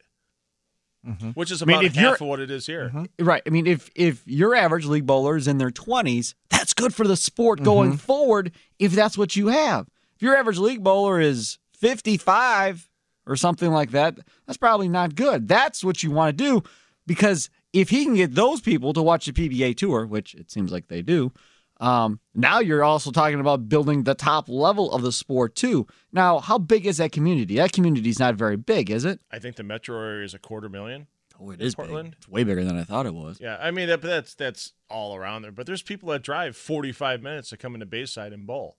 Mm-hmm. 1.05 1.29
which 1.31 1.51
is 1.51 1.63
mean, 1.65 1.75
about 1.75 1.85
if 1.85 1.95
half 1.95 2.01
you're- 2.01 2.13
of 2.13 2.21
what 2.21 2.39
it 2.39 2.49
is 2.49 2.65
here. 2.65 2.91
Mm-hmm. 2.93 3.23
Right. 3.23 3.43
I 3.45 3.49
mean, 3.49 3.67
if 3.67 3.89
if 3.95 4.25
your 4.25 4.55
average 4.55 4.85
league 4.85 5.05
bowler 5.05 5.37
is 5.37 5.47
in 5.47 5.57
their 5.57 5.71
twenties, 5.71 6.35
that's 6.49 6.73
good 6.73 6.93
for 6.93 7.07
the 7.07 7.15
sport 7.15 7.59
mm-hmm. 7.59 7.65
going 7.65 7.97
forward. 7.97 8.51
If 8.79 8.93
that's 8.93 9.17
what 9.17 9.35
you 9.35 9.47
have, 9.47 9.87
if 10.15 10.21
your 10.21 10.35
average 10.35 10.57
league 10.57 10.83
bowler 10.83 11.19
is 11.19 11.59
fifty 11.77 12.17
five 12.17 12.89
or 13.27 13.35
something 13.35 13.71
like 13.71 13.91
that, 13.91 14.17
that's 14.45 14.57
probably 14.57 14.89
not 14.89 15.15
good. 15.15 15.47
That's 15.47 15.83
what 15.83 16.03
you 16.03 16.11
want 16.11 16.37
to 16.37 16.43
do 16.43 16.63
because 17.07 17.49
if 17.73 17.89
he 17.89 18.05
can 18.05 18.15
get 18.15 18.33
those 18.35 18.61
people 18.61 18.93
to 18.93 19.01
watch 19.01 19.25
the 19.25 19.33
PBA 19.33 19.75
tour, 19.77 20.05
which 20.05 20.33
it 20.35 20.49
seems 20.49 20.71
like 20.71 20.87
they 20.87 21.01
do, 21.01 21.31
um, 21.79 22.19
now 22.33 22.59
you're 22.59 22.83
also 22.83 23.11
talking 23.11 23.39
about 23.39 23.67
building 23.69 24.03
the 24.03 24.15
top 24.15 24.47
level 24.49 24.91
of 24.91 25.01
the 25.01 25.11
sport 25.11 25.55
too. 25.55 25.87
Now, 26.11 26.39
how 26.39 26.57
big 26.57 26.85
is 26.85 26.97
that 26.97 27.11
community? 27.11 27.55
That 27.57 27.71
community 27.73 28.09
is 28.09 28.19
not 28.19 28.35
very 28.35 28.55
big, 28.57 28.89
is 28.89 29.05
it? 29.05 29.19
I 29.31 29.39
think 29.39 29.55
the 29.55 29.63
metro 29.63 29.97
area 29.99 30.23
is 30.25 30.33
a 30.33 30.39
quarter 30.39 30.69
million. 30.69 31.07
Oh, 31.39 31.51
it 31.51 31.61
is 31.61 31.75
Portland? 31.75 32.11
big. 32.11 32.17
It's 32.19 32.29
way 32.29 32.43
bigger 32.45 32.63
than 32.63 32.77
I 32.77 32.83
thought 32.85 33.05
it 33.05 33.13
was. 33.13 33.39
Yeah, 33.41 33.57
I 33.59 33.71
mean 33.71 33.87
that, 33.89 33.99
but 34.01 34.07
that's 34.07 34.33
that's 34.35 34.71
all 34.89 35.15
around 35.15 35.41
there. 35.41 35.51
But 35.51 35.65
there's 35.65 35.81
people 35.81 36.09
that 36.09 36.21
drive 36.23 36.55
45 36.55 37.21
minutes 37.21 37.49
to 37.49 37.57
come 37.57 37.73
into 37.73 37.85
Bayside 37.85 38.31
and 38.31 38.47
bowl. 38.47 38.77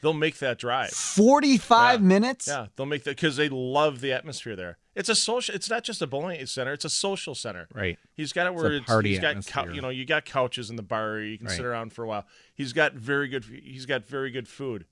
They'll 0.00 0.14
make 0.14 0.38
that 0.38 0.58
drive. 0.58 0.90
45 0.90 2.00
Yeah. 2.00 2.06
minutes? 2.06 2.48
Yeah, 2.48 2.66
they'll 2.76 2.86
make 2.86 3.04
that 3.04 3.16
because 3.16 3.36
they 3.36 3.48
love 3.48 4.00
the 4.00 4.12
atmosphere 4.12 4.56
there. 4.56 4.78
It's 4.94 5.08
a 5.08 5.14
social. 5.14 5.54
It's 5.54 5.70
not 5.70 5.84
just 5.84 6.02
a 6.02 6.06
bowling 6.06 6.44
center. 6.46 6.72
It's 6.72 6.84
a 6.84 6.90
social 6.90 7.34
center. 7.34 7.66
Right. 7.74 7.98
He's 8.14 8.32
got 8.32 8.46
it 8.46 8.52
It's 8.52 8.62
where 8.62 8.72
a 8.72 8.76
it's, 8.76 8.86
party 8.86 9.10
he's 9.10 9.20
got 9.20 9.30
atmosphere. 9.30 9.64
cou- 9.64 9.72
you 9.72 9.80
know 9.80 9.88
you 9.88 10.04
got 10.04 10.24
couches 10.26 10.68
in 10.70 10.76
the 10.76 10.82
bar. 10.82 11.18
You 11.20 11.38
can 11.38 11.48
sit 11.48 11.64
around 11.64 11.92
for 11.92 12.04
a 12.04 12.08
while. 12.08 12.26
He's 12.54 12.72
got 12.72 12.92
very 12.94 13.28
good. 13.28 13.44
He's 13.44 13.86
got 13.86 14.04
very 14.06 14.30
good 14.30 14.48
food. 14.48 14.84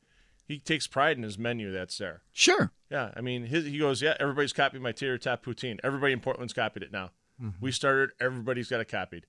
He 0.46 0.58
takes 0.58 0.86
pride 0.86 1.16
in 1.16 1.22
his 1.22 1.38
menu 1.38 1.70
that's 1.70 1.96
there. 1.98 2.22
Sure. 2.32 2.72
Yeah, 2.90 3.12
I 3.16 3.20
mean, 3.20 3.44
his, 3.44 3.66
he 3.66 3.78
goes, 3.78 4.02
yeah, 4.02 4.16
everybody's 4.18 4.52
copied 4.52 4.80
my 4.82 4.90
tater 4.90 5.16
tot 5.16 5.44
poutine. 5.44 5.78
Everybody 5.84 6.12
in 6.12 6.18
Portland's 6.18 6.52
copied 6.52 6.82
it 6.82 6.90
now. 6.90 7.10
Mm-hmm. 7.40 7.50
We 7.64 7.70
started, 7.70 8.10
everybody's 8.20 8.68
got 8.68 8.80
it 8.80 8.88
copied, 8.88 9.26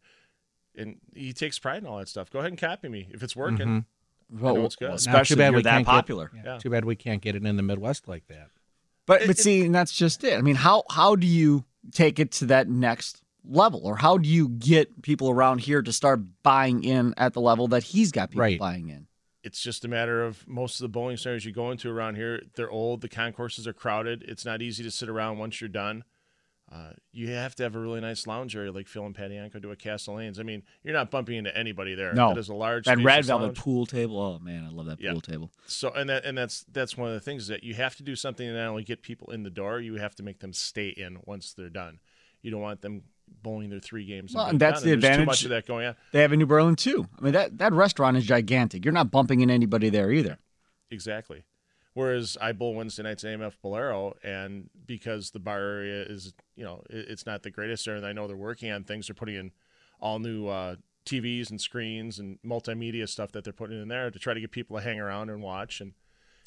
and 0.76 0.98
he 1.14 1.32
takes 1.32 1.60
pride 1.60 1.78
in 1.84 1.86
all 1.86 2.00
that 2.00 2.08
stuff. 2.10 2.32
Go 2.32 2.40
ahead 2.40 2.52
and 2.52 2.60
copy 2.60 2.90
me 2.90 3.08
if 3.12 3.22
it's 3.22 3.36
working. 3.36 3.86
Well, 4.32 4.66
it's 4.66 4.76
good. 4.78 4.86
Not 4.90 4.92
too 4.94 5.10
especially 5.10 5.36
bad 5.36 5.48
if 5.48 5.52
you're 5.52 5.58
we 5.58 5.62
that 5.64 5.70
can't 5.72 5.86
get- 5.86 5.92
popular. 5.92 6.32
Yeah. 6.34 6.42
Yeah. 6.46 6.58
Too 6.58 6.70
bad 6.72 6.86
we 6.86 6.96
can't 6.96 7.22
get 7.22 7.36
it 7.36 7.46
in 7.46 7.56
the 7.56 7.62
Midwest 7.64 8.08
like 8.08 8.26
that. 8.28 8.48
But 9.12 9.24
It- 9.24 9.28
but 9.28 9.38
it- 9.38 9.42
see, 9.44 9.66
and 9.66 9.76
that's 9.76 9.92
just 9.92 10.24
it. 10.24 10.38
I 10.38 10.42
mean, 10.42 10.56
how 10.56 10.84
how 10.90 11.18
do 11.18 11.28
you 11.28 11.66
take 11.92 12.18
it 12.18 12.32
to 12.34 12.46
that 12.46 12.70
next 12.70 13.22
level, 13.44 13.82
or 13.84 13.98
how 13.98 14.18
do 14.18 14.30
you 14.30 14.48
get 14.48 15.02
people 15.02 15.30
around 15.30 15.60
here 15.60 15.82
to 15.82 15.92
start 15.92 16.22
buying 16.44 16.86
in 16.86 17.14
at 17.18 17.34
the 17.34 17.42
level 17.42 17.68
that 17.70 17.84
he's 17.84 18.14
got 18.14 18.30
people 18.30 18.44
Right. 18.44 18.58
buying 18.60 18.88
in? 18.88 19.08
It's 19.44 19.62
just 19.62 19.84
a 19.84 19.90
matter 19.90 20.24
of 20.24 20.48
most 20.48 20.80
of 20.80 20.84
the 20.86 20.90
bowling 20.90 21.18
centers 21.18 21.44
you 21.44 21.52
go 21.52 21.72
into 21.72 21.90
around 21.90 22.16
here, 22.16 22.44
they're 22.56 22.72
old. 22.72 23.02
The 23.02 23.10
concourses 23.10 23.68
are 23.68 23.74
crowded. 23.74 24.24
It's 24.28 24.46
not 24.46 24.62
easy 24.62 24.82
to 24.84 24.92
sit 24.92 25.10
around 25.10 25.40
once 25.40 25.60
you're 25.60 25.68
done. 25.68 26.06
Uh, 26.72 26.92
you 27.12 27.30
have 27.32 27.54
to 27.54 27.64
have 27.64 27.76
a 27.76 27.80
really 27.80 28.00
nice 28.00 28.26
lounge 28.26 28.56
area 28.56 28.72
like 28.72 28.88
Phil 28.88 29.06
and 29.06 29.14
Patty 29.14 29.36
Anko 29.38 29.60
do 29.60 29.72
at 29.74 29.80
Castle 29.80 30.16
Lanes. 30.16 30.40
I 30.40 30.44
mean, 30.44 30.64
you're 30.84 30.94
not 30.94 31.12
bumping 31.12 31.36
into 31.36 31.56
anybody 31.58 31.96
there. 31.96 32.14
No. 32.14 32.30
that 32.30 32.38
is 32.38 32.48
a 32.48 32.54
large 32.54 32.86
That 32.86 32.98
red 33.00 33.26
velvet 33.26 33.46
lounge. 33.48 33.58
pool 33.58 33.86
table. 33.86 34.18
Oh 34.22 34.40
man, 34.40 34.64
I 34.66 34.70
love 34.70 34.86
that 34.86 35.02
Yeah. 35.02 35.12
pool 35.12 35.20
table. 35.20 35.52
So 35.66 35.92
and 35.92 36.10
that 36.10 36.24
and 36.24 36.38
that's 36.38 36.64
that's 36.72 36.96
one 36.96 37.10
of 37.10 37.14
the 37.14 37.20
things 37.20 37.48
that 37.48 37.66
you 37.66 37.74
have 37.74 37.98
to 37.98 38.04
do 38.04 38.16
something 38.16 38.48
to 38.48 38.54
not 38.54 38.68
only 38.70 38.84
get 38.84 39.02
people 39.02 39.32
in 39.32 39.44
the 39.44 39.50
door, 39.50 39.82
you 39.82 39.96
have 39.96 40.16
to 40.16 40.24
make 40.24 40.40
them 40.40 40.54
stay 40.54 40.88
in 40.90 41.18
once 41.26 41.54
they're 41.54 41.70
done. 41.70 42.00
You 42.42 42.52
don't 42.52 42.62
want 42.62 42.82
them 42.82 43.04
bowling 43.44 43.70
their 43.70 43.80
three 43.82 44.06
games. 44.06 44.34
Well, 44.34 44.46
and 44.46 44.58
that's 44.60 44.80
done, 44.82 44.90
the 44.90 44.96
Too 44.96 45.06
advantage- 45.06 45.26
much 45.26 45.44
of 45.44 45.50
that 45.50 45.66
going 45.68 45.88
on. 45.88 45.96
They 46.14 46.22
have 46.22 46.32
a 46.32 46.38
New 46.38 46.46
Berlin 46.46 46.78
too. 46.78 47.06
I 47.20 47.22
mean 47.22 47.34
that 47.34 47.58
that 47.58 47.74
restaurant 47.74 48.16
is 48.16 48.26
gigantic. 48.26 48.86
You're 48.86 48.94
not 48.94 49.12
bumping 49.12 49.42
in 49.42 49.50
anybody 49.50 49.90
there 49.90 50.10
either. 50.12 50.40
Exactly. 50.90 51.44
Whereas 51.94 52.38
I 52.40 52.54
bowl 52.54 52.74
Wednesday 52.76 53.04
nights 53.04 53.24
at 53.26 53.38
AMF 53.38 53.56
Bolero, 53.62 54.16
and 54.24 54.70
because 54.86 55.32
the 55.32 55.40
bar 55.40 55.60
area 55.60 56.04
is, 56.04 56.34
you 56.56 56.64
know, 56.64 56.84
it- 56.90 57.10
it's 57.10 57.26
not 57.26 57.44
the 57.44 57.52
greatest 57.52 57.86
there, 57.86 57.96
and 57.96 58.06
I 58.06 58.14
know 58.14 58.28
they're 58.28 58.38
working 58.38 58.72
on 58.72 58.84
things. 58.86 59.08
They're 59.08 59.14
putting 59.16 59.36
in 59.36 59.52
all 60.00 60.18
new 60.20 60.48
uh, 60.48 60.78
TVs 61.06 61.50
and 61.50 61.60
screens 61.60 62.18
and 62.20 62.40
multimedia 62.44 63.10
stuff 63.10 63.32
that 63.34 63.44
they're 63.44 63.52
putting 63.54 63.82
in 63.82 63.88
there 63.90 64.10
to 64.10 64.20
try 64.20 64.34
to 64.34 64.40
get 64.40 64.52
people 64.52 64.78
to 64.78 64.84
hang 64.84 65.00
around 65.00 65.30
and 65.30 65.42
watch. 65.42 65.82
And 65.82 65.94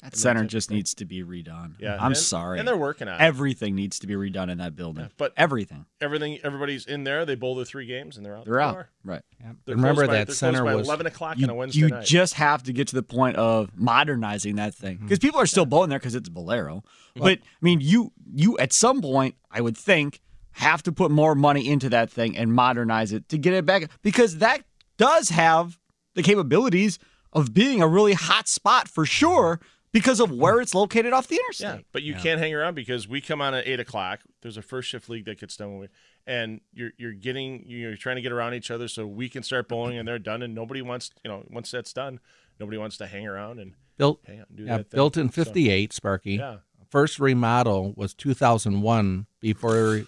That 0.03 0.15
center 0.15 0.45
just 0.45 0.69
needs 0.69 0.93
to 0.95 1.05
be 1.05 1.23
redone. 1.23 1.73
yeah, 1.79 1.95
I'm 1.99 2.07
and- 2.07 2.17
sorry. 2.17 2.59
and 2.59 2.67
they're 2.67 2.77
working 2.77 3.07
on 3.07 3.19
it. 3.19 3.23
Everything 3.23 3.73
needs 3.75 3.97
to 3.99 4.07
be 4.07 4.13
redone 4.13 4.51
in 4.51 4.59
that 4.59 4.75
building. 4.75 5.05
Yeah, 5.05 5.09
but- 5.17 5.33
everything. 5.35 5.85
Everything, 5.99 6.37
everybody's 6.43 6.85
in 6.85 7.05
there. 7.05 7.25
They 7.25 7.33
bowl 7.35 7.55
their 7.55 7.65
three 7.65 7.87
games, 7.87 8.15
and 8.15 8.25
they're 8.25 8.37
out. 8.37 8.45
They're 8.45 8.55
the 8.55 8.59
out. 8.59 8.73
door. 8.73 8.89
Right. 9.03 9.21
Yeah. 9.39 9.53
They're 9.65 9.75
Remember 9.75 10.05
by- 10.05 10.25
that 10.25 10.33
center 10.33 10.63
by 10.63 10.75
was 10.75 10.87
eleven 10.87 11.07
o'clock 11.07 11.37
on 11.41 11.49
a 11.49 11.55
Wednesday 11.55 11.79
you 11.79 11.87
night. 11.89 12.05
just 12.05 12.35
have 12.35 12.61
to 12.63 12.73
get 12.73 12.87
to 12.89 12.95
the 12.95 13.03
point 13.03 13.37
of 13.37 13.71
modernizing 13.75 14.57
that 14.57 14.75
thing 14.75 14.97
mm-hmm. 14.97 15.05
because 15.05 15.19
people 15.19 15.39
are 15.39 15.47
still 15.47 15.65
bowling 15.65 15.89
there 15.89 15.99
because 15.99 16.15
it's 16.15 16.29
Bolero. 16.29 16.83
Mm-hmm. 17.15 17.21
But 17.21 17.39
I 17.39 17.61
mean, 17.61 17.81
you 17.81 18.11
you 18.31 18.57
at 18.59 18.73
some 18.73 19.01
point, 19.01 19.35
I 19.49 19.61
would 19.61 19.77
think, 19.77 20.21
have 20.51 20.83
to 20.83 20.91
put 20.91 21.09
more 21.09 21.33
money 21.35 21.67
into 21.67 21.89
that 21.89 22.11
thing 22.11 22.37
and 22.37 22.53
modernize 22.53 23.11
it 23.11 23.27
to 23.29 23.37
get 23.37 23.53
it 23.53 23.65
back 23.65 23.89
because 24.03 24.37
that 24.37 24.63
does 24.97 25.29
have 25.29 25.79
the 26.13 26.23
capabilities 26.23 26.99
of 27.33 27.53
being 27.53 27.81
a 27.81 27.87
really 27.87 28.13
hot 28.13 28.47
spot 28.47 28.87
for 28.87 29.05
sure 29.05 29.59
because 29.95 30.19
of 30.19 30.29
where 30.31 30.59
it's 30.61 30.75
located 30.75 31.13
off 31.13 31.27
the 31.27 31.37
interstate. 31.37 31.67
Yeah, 31.67 31.77
but 31.91 32.03
you 32.03 32.13
can't 32.13 32.39
hang 32.39 32.53
around 32.53 32.75
because 32.75 33.07
we 33.07 33.21
come 33.21 33.41
on 33.41 33.53
at 33.55 33.65
eight 33.67 33.79
o'clock. 33.79 34.19
There's 34.41 34.57
a 34.57 34.61
first 34.61 34.89
shift 34.89 35.09
league 35.09 35.25
that 35.25 35.39
gets 35.39 35.55
done 35.57 35.71
when 35.71 35.79
we, 35.79 35.87
and 36.27 36.61
you're 36.73 36.91
you're 36.97 37.13
getting 37.13 37.63
you're 37.65 37.95
trying 37.95 38.17
to 38.17 38.21
get 38.21 38.31
around 38.31 38.53
each 38.53 38.69
other 38.69 38.87
so 38.87 39.07
we 39.07 39.29
can 39.29 39.41
start 39.41 39.67
bowling 39.69 39.97
and 39.97 40.07
they're 40.07 40.19
done 40.19 40.41
and 40.41 40.53
nobody 40.53 40.81
wants 40.81 41.11
you 41.23 41.31
know 41.31 41.43
once 41.49 41.71
that's 41.71 41.93
done 41.93 42.19
nobody 42.59 42.77
wants 42.77 42.97
to 42.97 43.07
hang 43.07 43.25
around 43.27 43.59
and 43.59 43.73
built 43.97 44.19
hang 44.25 44.39
out 44.41 44.49
and 44.49 44.57
do 44.57 44.63
yeah, 44.65 44.77
that. 44.77 44.89
thing. 44.91 44.97
built 44.97 45.17
in 45.17 45.29
So, 45.31 45.43
58 45.45 45.93
Sparky. 45.93 46.33
yeah, 46.35 46.57
First 46.89 47.19
remodel 47.19 47.93
was 47.95 48.13
2001 48.13 49.25
before 49.39 50.03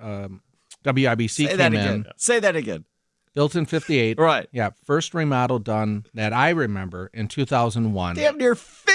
um, 0.00 0.42
WIBC 0.84 1.30
Say 1.30 1.46
came 1.48 1.56
that 1.58 1.74
in. 1.74 1.80
again. 1.80 2.06
Say 2.16 2.40
that 2.40 2.56
again. 2.56 2.84
Built 3.34 3.54
in 3.54 3.64
58. 3.64 4.18
Right. 4.18 4.48
Yeah, 4.52 4.70
first 4.84 5.14
remodel 5.14 5.58
done 5.60 6.04
that 6.14 6.32
I 6.32 6.50
remember 6.50 7.10
in 7.14 7.28
2001. 7.28 8.16
Damn 8.16 8.36
near 8.38 8.54
50 8.54 8.89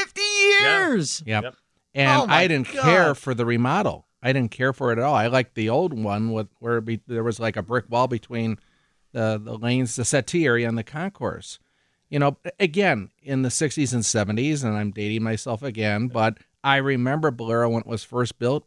years. 0.61 1.23
Yep. 1.25 1.43
Yep. 1.43 1.55
And 1.93 2.21
Oh 2.21 2.25
I 2.29 2.47
didn't 2.47 2.71
God. 2.71 2.83
care 2.83 3.15
for 3.15 3.33
the 3.33 3.45
remodel. 3.45 4.05
I 4.21 4.33
didn't 4.33 4.51
care 4.51 4.73
for 4.73 4.91
it 4.91 4.97
at 4.97 5.03
all. 5.03 5.13
I 5.15 5.27
liked 5.27 5.55
the 5.55 5.69
old 5.69 5.93
one 5.93 6.31
with 6.31 6.47
where 6.59 6.81
be, 6.81 6.99
there 7.07 7.23
was 7.23 7.39
like 7.39 7.55
a 7.57 7.61
brick 7.61 7.85
wall 7.89 8.07
between 8.07 8.57
the 9.11 9.39
the 9.41 9.57
lanes, 9.57 9.95
the 9.95 10.03
settee 10.05 10.45
area, 10.45 10.67
and 10.67 10.77
the 10.77 10.83
concourse. 10.83 11.59
You 12.09 12.19
know, 12.19 12.37
again 12.59 13.09
in 13.23 13.41
the 13.41 13.49
60s 13.49 13.93
and 13.93 14.03
70s, 14.03 14.63
and 14.63 14.75
I'm 14.75 14.91
dating 14.91 15.23
myself 15.23 15.63
again, 15.63 16.07
but 16.07 16.37
I 16.63 16.77
remember 16.77 17.31
Bolero 17.31 17.69
when 17.69 17.81
it 17.81 17.87
was 17.87 18.03
first 18.03 18.37
built. 18.39 18.65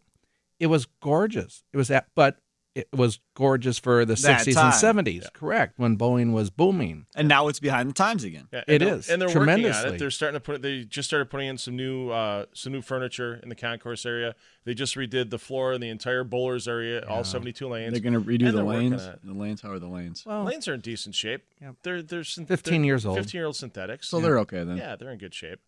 It 0.59 0.67
was 0.67 0.87
gorgeous. 1.01 1.63
It 1.73 1.77
was 1.77 1.89
that, 1.89 2.09
but 2.15 2.39
it 2.79 2.89
was 2.93 3.19
gorgeous 3.35 3.79
for 3.79 4.05
the 4.05 4.15
That 4.15 4.41
60s 4.47 4.55
time. 4.55 4.97
and 4.99 5.07
70s. 5.07 5.33
Correct 5.33 5.79
when 5.79 5.97
Boeing 5.99 6.33
was 6.33 6.51
booming. 6.51 7.07
And 7.15 7.27
now 7.29 7.49
it's 7.49 7.61
behind 7.61 7.89
the 7.89 7.93
times 7.95 8.25
again. 8.25 8.49
yeah 8.53 8.65
It 8.69 8.81
and 8.83 9.21
they're- 9.21 9.29
is, 9.29 9.35
working 9.35 9.67
on 9.67 9.87
it. 9.95 9.99
They're 9.99 10.11
starting 10.11 10.37
to 10.37 10.41
put 10.41 10.63
they 10.63 10.85
just 10.85 11.09
started 11.09 11.31
putting 11.31 11.49
in 11.49 11.59
some 11.59 11.77
new 11.77 12.11
uh, 12.11 12.47
some 12.55 12.73
new 12.73 12.83
furniture 12.83 13.41
in 13.43 13.49
the 13.49 13.55
concourse 13.55 14.07
area. 14.07 14.35
They 14.65 14.75
just 14.75 14.95
redid 14.97 15.31
the 15.31 15.39
floor 15.39 15.73
in 15.73 15.81
the 15.81 15.89
entire 15.89 16.25
bowlers 16.25 16.69
area, 16.69 17.05
all 17.09 17.25
72 17.25 17.67
lanes. 17.69 17.93
They're 17.93 18.01
going 18.01 18.13
to 18.13 18.21
redo 18.21 18.49
And 18.49 18.59
the 18.59 18.65
lanes. 18.65 19.03
The 19.25 19.33
lanes, 19.33 19.61
how 19.63 19.71
are 19.71 19.79
the 19.79 19.89
lanes? 19.89 20.25
Well, 20.27 20.45
lanes 20.45 20.69
are 20.69 20.75
in 20.75 20.81
decent 20.81 21.15
shape. 21.15 21.43
Yep. 21.61 21.77
They're 21.83 22.03
they're 22.03 22.25
syn- 22.25 22.47
15 22.47 22.83
they're 22.83 22.87
years 22.87 23.07
old. 23.07 23.17
15 23.19 23.39
year 23.39 23.47
old 23.47 23.57
synthetics. 23.57 24.09
So 24.09 24.21
they're 24.21 24.39
okay 24.41 24.65
then. 24.65 24.77
Yeah, 24.77 24.97
they're 24.97 25.11
in 25.11 25.19
good 25.19 25.35
shape. 25.35 25.61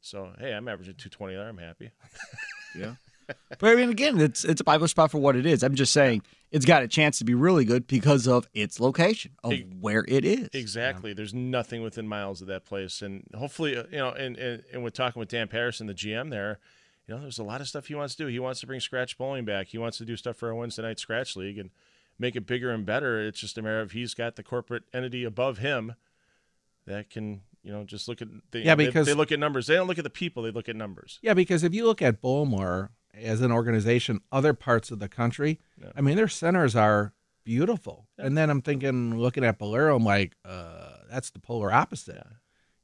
So 0.00 0.32
hey, 0.38 0.52
I'm 0.52 0.66
averaging 0.68 0.94
220 0.94 1.34
there. 1.34 1.48
I'm 1.48 1.58
happy. 1.58 1.90
Yeah. 2.76 2.94
but 3.58 3.62
I 3.70 3.74
mean, 3.74 3.90
again, 3.90 4.20
it's 4.20 4.44
it's 4.44 4.60
a 4.60 4.64
Bible 4.64 4.88
spot 4.88 5.10
for 5.10 5.18
what 5.18 5.36
it 5.36 5.46
is. 5.46 5.62
I'm 5.62 5.74
just 5.74 5.92
saying 5.92 6.22
it's 6.50 6.64
got 6.64 6.82
a 6.82 6.88
chance 6.88 7.18
to 7.18 7.24
be 7.24 7.34
really 7.34 7.64
good 7.64 7.86
because 7.86 8.26
of 8.26 8.48
its 8.54 8.80
location 8.80 9.32
of 9.44 9.54
where 9.80 10.04
it 10.08 10.24
is. 10.24 10.48
Exactly. 10.52 11.12
There's 11.12 11.34
nothing 11.34 11.82
within 11.82 12.06
miles 12.08 12.40
of 12.40 12.46
that 12.48 12.64
place, 12.64 13.02
and 13.02 13.24
hopefully, 13.34 13.76
uh, 13.76 13.84
you 13.90 13.98
know, 13.98 14.10
and 14.10 14.36
and, 14.36 14.62
and 14.72 14.82
we're 14.82 14.90
talking 14.90 15.20
with 15.20 15.28
Dan 15.28 15.48
Patterson, 15.48 15.86
the 15.86 15.94
GM 15.94 16.30
there. 16.30 16.58
You 17.08 17.16
know, 17.16 17.22
there's 17.22 17.38
a 17.40 17.44
lot 17.44 17.60
of 17.60 17.66
stuff 17.68 17.86
he 17.86 17.94
wants 17.96 18.14
to 18.14 18.22
do. 18.24 18.26
He 18.28 18.38
wants 18.38 18.60
to 18.60 18.66
bring 18.68 18.78
scratch 18.80 19.18
bowling 19.18 19.44
back. 19.44 19.68
He 19.68 19.78
wants 19.78 19.98
to 19.98 20.04
do 20.04 20.16
stuff 20.16 20.36
for 20.36 20.48
our 20.48 20.54
Wednesday 20.54 20.82
night 20.82 21.00
scratch 21.00 21.34
league 21.34 21.58
and 21.58 21.70
make 22.20 22.36
it 22.36 22.46
bigger 22.46 22.70
and 22.70 22.86
better. 22.86 23.20
It's 23.26 23.40
just 23.40 23.58
a 23.58 23.62
matter 23.62 23.80
of 23.80 23.90
he's 23.92 24.14
got 24.14 24.36
the 24.36 24.44
corporate 24.44 24.84
entity 24.94 25.24
above 25.24 25.58
him 25.58 25.94
that 26.86 27.10
can, 27.10 27.40
you 27.64 27.72
know, 27.72 27.82
just 27.84 28.06
look 28.06 28.22
at. 28.22 28.28
They, 28.52 28.62
Yeah, 28.62 28.74
they- 28.76 28.86
because- 28.86 29.06
they, 29.06 29.14
look 29.14 29.32
at 29.32 29.40
numbers. 29.40 29.66
They 29.66 29.74
don't 29.74 29.88
look 29.88 29.98
at 29.98 30.04
the 30.04 30.10
people. 30.10 30.44
They 30.44 30.52
look 30.52 30.68
at 30.68 30.76
numbers. 30.76 31.18
Yeah, 31.22 31.34
because 31.34 31.64
if 31.64 31.74
you 31.74 31.84
look 31.84 32.00
at 32.00 32.22
Bowlmor 32.22 32.90
as 33.14 33.40
an 33.40 33.52
organization, 33.52 34.20
other 34.30 34.54
parts 34.54 34.90
of 34.90 34.98
the 34.98 35.08
country, 35.08 35.58
Yeah. 35.80 35.90
I 35.96 36.00
mean, 36.00 36.16
their 36.16 36.28
centers 36.28 36.76
are 36.76 37.12
beautiful. 37.44 38.08
And 38.18 38.36
then 38.36 38.50
I'm 38.50 38.62
thinking, 38.62 39.18
looking 39.18 39.44
at 39.44 39.58
Bolero, 39.58 39.96
I'm 39.96 40.04
like, 40.04 40.34
uh, 40.44 40.96
that's 41.10 41.30
the 41.30 41.40
polar 41.40 41.72
opposite. 41.72 42.22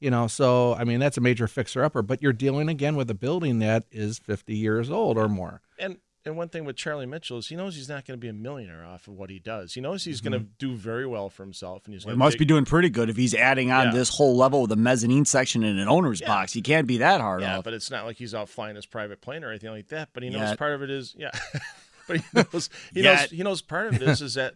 You 0.00 0.10
know, 0.10 0.26
so 0.26 0.74
I 0.74 0.84
mean, 0.84 1.00
that's 1.00 1.16
a 1.16 1.22
major 1.22 1.48
fixer 1.48 1.82
upper, 1.82 2.02
but 2.02 2.20
you're 2.20 2.32
dealing 2.34 2.68
again 2.68 2.96
with 2.96 3.10
a 3.10 3.14
building 3.14 3.60
that 3.60 3.84
is 3.90 4.18
50 4.18 4.54
years 4.54 4.90
old 4.90 5.16
or 5.16 5.28
more. 5.28 5.62
And 5.78 5.98
and 6.26 6.36
one 6.36 6.48
thing 6.48 6.64
with 6.64 6.76
Charlie 6.76 7.06
Mitchell 7.06 7.38
is 7.38 7.46
he 7.48 7.56
knows 7.56 7.76
he's 7.76 7.88
not 7.88 8.04
going 8.04 8.18
to 8.18 8.20
be 8.20 8.28
a 8.28 8.32
millionaire 8.32 8.84
off 8.84 9.08
of 9.08 9.14
what 9.14 9.30
he 9.30 9.38
does. 9.38 9.72
He 9.74 9.80
knows 9.80 10.04
he's 10.04 10.20
going 10.20 10.32
to 10.32 10.40
do 10.58 10.74
very 10.74 11.06
well 11.06 11.30
for 11.30 11.42
himself, 11.44 11.84
and 11.86 11.94
he's 11.94 12.04
Well, 12.04 12.14
he 12.14 12.18
must 12.18 12.38
be 12.38 12.44
doing 12.44 12.64
pretty 12.64 12.90
good 12.90 13.08
if 13.08 13.16
he's 13.16 13.34
adding 13.34 13.70
on 13.70 13.86
Yeah. 13.86 13.92
this 13.92 14.10
whole 14.10 14.36
level 14.36 14.62
with 14.62 14.72
a 14.72 14.76
mezzanine 14.76 15.24
section 15.24 15.62
and 15.64 15.78
an 15.78 15.88
owner's 15.88 16.20
Yeah. 16.20 16.26
box. 16.26 16.52
He 16.52 16.60
can't 16.62 16.86
be 16.86 16.98
that 16.98 17.20
hard 17.20 17.40
Yeah, 17.42 17.58
off. 17.58 17.64
but 17.64 17.72
it's 17.72 17.90
not 17.90 18.04
like 18.04 18.16
he's 18.16 18.34
out 18.34 18.48
flying 18.48 18.76
his 18.76 18.84
private 18.86 19.20
plane 19.20 19.44
or 19.44 19.50
anything 19.50 19.70
like 19.70 19.88
that. 19.88 20.10
But 20.12 20.24
he 20.24 20.28
knows 20.30 20.56
part 20.56 20.72
of 20.74 20.82
it 20.82 20.90
is 20.90 21.14
yeah. 21.16 21.30
but 22.08 22.16
he 22.18 22.22
knows 22.34 22.70
he 22.92 23.02
knows 23.02 23.30
he 23.30 23.42
knows 23.42 23.62
part 23.62 23.86
of 23.88 23.94
it 23.94 24.02
is 24.02 24.20
is 24.20 24.34
that 24.34 24.54